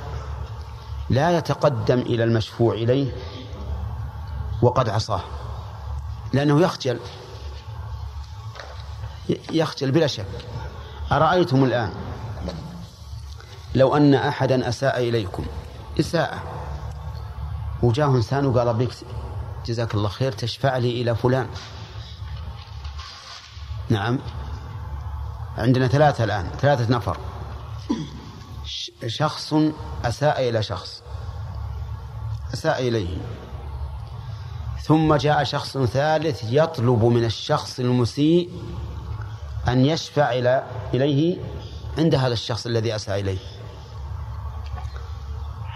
لا 1.11 1.39
يتقدم 1.39 1.99
إلى 1.99 2.25
المشفوع 2.25 2.75
إليه 2.75 3.17
وقد 4.63 4.89
عصاه 4.89 5.21
لأنه 6.33 6.61
يخجل 6.61 7.01
يخجل 9.51 9.91
بلا 9.91 10.07
شك. 10.07 10.27
أرأيتم 11.13 11.65
الآن؟ 11.65 11.93
لو 13.75 13.97
أن 13.97 14.15
أحدا 14.15 14.69
أساء 14.69 15.09
إليكم 15.09 15.47
إساءة. 16.01 16.43
وجاه 17.83 18.07
إنسان 18.07 18.47
وقال 18.47 18.75
بك 18.75 18.91
جزاك 19.67 19.95
الله 19.95 20.09
خير 20.09 20.33
تشفع 20.33 20.77
لي 20.77 21.03
إلى 21.03 21.15
فلان. 21.15 21.47
نعم. 23.89 24.19
عندنا 25.59 25.89
ثلاثة 25.89 26.25
الآن 26.25 26.51
ثلاثة 26.61 26.93
نفر. 26.93 27.17
شخص 29.07 29.55
أساء 30.05 30.49
إلى 30.49 30.63
شخص. 30.63 31.03
أساء 32.55 32.89
إليه. 32.89 33.19
ثم 34.83 35.15
جاء 35.15 35.45
شخص 35.45 35.79
ثالث 35.79 36.45
يطلب 36.51 37.05
من 37.05 37.25
الشخص 37.25 37.81
المسيء 37.81 38.51
أن 39.69 39.85
يشفع 39.85 40.33
إلى 40.33 40.65
إليه 40.95 41.39
عند 41.99 42.15
هذا 42.15 42.33
الشخص 42.33 42.67
الذي 42.67 42.97
أساء 42.97 43.21
إليه. 43.21 43.39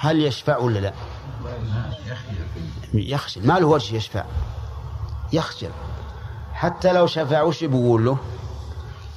هل 0.00 0.22
يشفع 0.22 0.56
ولا 0.56 0.78
لا؟ 0.78 0.92
يخجل 2.94 3.46
ما 3.46 3.58
له 3.58 3.66
وجه 3.66 3.96
يشفع. 3.96 4.24
يخجل 5.32 5.70
حتى 6.52 6.92
لو 6.92 7.06
شفع 7.06 7.42
وش 7.42 7.64
بيقول 7.64 8.04
له؟ 8.04 8.18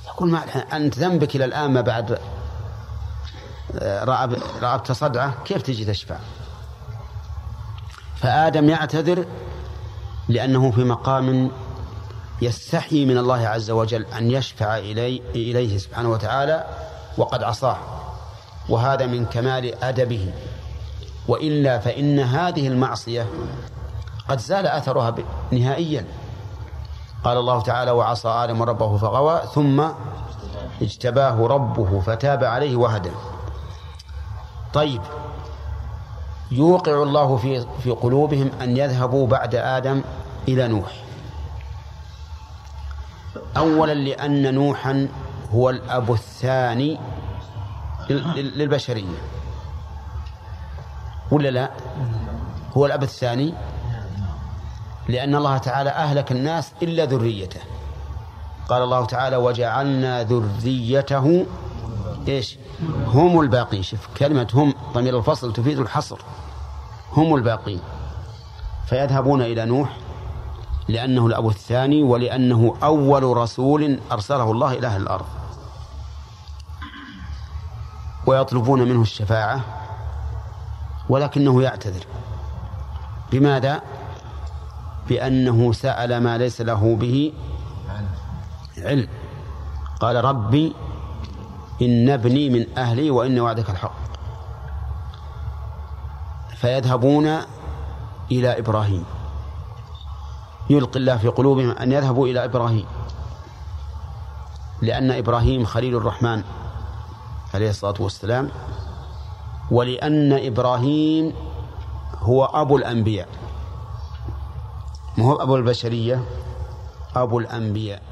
يقول 0.07 0.29
ما 0.29 0.39
أنت 0.73 0.99
ذنبك 0.99 1.35
إلى 1.35 1.45
الآن 1.45 1.71
ما 1.71 1.81
بعد 1.81 2.19
رأبت 4.61 4.91
صدعة 4.91 5.43
كيف 5.45 5.61
تجي 5.61 5.85
تشفع؟ 5.85 6.17
فآدم 8.15 8.69
يعتذر 8.69 9.25
لأنه 10.29 10.71
في 10.71 10.83
مقام 10.83 11.51
يستحي 12.41 13.05
من 13.05 13.17
الله 13.17 13.47
عز 13.47 13.71
وجل 13.71 14.05
أن 14.05 14.31
يشفع 14.31 14.77
إلي 14.77 15.21
إليه 15.35 15.77
سبحانه 15.77 16.09
وتعالى 16.09 16.65
وقد 17.17 17.43
عصاه. 17.43 17.77
وهذا 18.69 19.05
من 19.05 19.25
كمال 19.25 19.83
أدبه. 19.83 20.33
وإلا 21.27 21.79
فإن 21.79 22.19
هذه 22.19 22.67
المعصية 22.67 23.27
قد 24.29 24.39
زال 24.39 24.67
أثرها 24.67 25.15
نهائيا. 25.51 26.05
قال 27.23 27.37
الله 27.37 27.61
تعالى 27.61 27.91
وعصى 27.91 28.27
آدم 28.27 28.63
ربه 28.63 28.97
فغوى 28.97 29.41
ثم 29.53 29.83
اجتباه 30.81 31.47
ربه 31.47 31.99
فتاب 31.99 32.43
عليه 32.43 32.75
وهدى. 32.75 33.11
طيب 34.73 35.01
يوقع 36.51 37.03
الله 37.03 37.37
في 37.37 37.65
في 37.83 37.91
قلوبهم 37.91 38.51
أن 38.61 38.77
يذهبوا 38.77 39.27
بعد 39.27 39.55
آدم 39.55 40.01
إلى 40.47 40.67
نوح. 40.67 41.03
أولا 43.57 43.93
لأن 43.93 44.53
نوحا 44.53 45.07
هو 45.53 45.69
الأب 45.69 46.11
الثاني 46.11 46.99
للبشرية. 48.09 49.17
ولا 51.31 51.49
لا؟ 51.49 51.71
هو 52.77 52.85
الأب 52.85 53.03
الثاني. 53.03 53.53
لأن 55.07 55.35
الله 55.35 55.57
تعالى 55.57 55.89
أهلك 55.89 56.31
الناس 56.31 56.71
إلا 56.83 57.05
ذريته. 57.05 57.59
قال 58.69 58.83
الله 58.83 59.05
تعالى 59.05 59.35
وجعلنا 59.35 60.23
ذريته 60.23 61.45
إيش؟ 62.27 62.57
هم 63.05 63.39
الباقين. 63.41 63.83
شوف 63.83 64.07
كلمة 64.17 64.47
هم 64.53 64.73
ضمير 64.93 65.17
الفصل 65.17 65.53
تفيد 65.53 65.79
الحصر. 65.79 66.19
هم 67.13 67.35
الباقين 67.35 67.79
فيذهبون 68.85 69.41
إلى 69.41 69.65
نوح 69.65 69.97
لأنه 70.87 71.27
الأب 71.27 71.47
الثاني 71.47 72.03
ولأنه 72.03 72.75
أول 72.83 73.23
رسول 73.23 73.99
أرسله 74.11 74.51
الله 74.51 74.73
إلى 74.73 74.87
أهل 74.87 75.01
الأرض. 75.01 75.25
ويطلبون 78.25 78.81
منه 78.81 79.01
الشفاعة. 79.01 79.80
ولكنه 81.11 81.63
يعتذر. 81.63 82.05
بماذا؟ 83.31 83.81
بأنه 85.09 85.73
سأل 85.73 86.23
ما 86.23 86.37
ليس 86.37 86.61
له 86.61 86.95
به 86.95 87.33
علم. 88.77 89.07
قال 89.99 90.25
ربي 90.25 90.75
إن 91.81 92.09
ابني 92.09 92.49
من 92.49 92.77
أهلي 92.77 93.11
وإن 93.11 93.39
وعدك 93.39 93.69
الحق. 93.69 93.93
فيذهبون 96.55 97.37
إلى 98.31 98.59
إبراهيم. 98.59 99.03
يلقي 100.69 100.99
الله 100.99 101.17
في 101.17 101.27
قلوبهم 101.27 101.71
أن 101.71 101.91
يذهبوا 101.91 102.27
إلى 102.27 102.45
إبراهيم. 102.45 102.85
لأن 104.81 105.11
إبراهيم 105.11 105.65
خليل 105.65 105.95
الرحمن 105.97 106.43
عليه 107.53 107.69
الصلاة 107.69 107.99
والسلام 107.99 108.49
ولأن 109.71 110.33
إبراهيم 110.33 111.33
هو 112.19 112.45
أبو 112.45 112.77
الأنبياء. 112.77 113.27
ما 115.17 115.25
هو 115.25 115.35
أبو 115.35 115.55
البشرية 115.55 116.23
أبو 117.15 117.39
الأنبياء. 117.39 118.10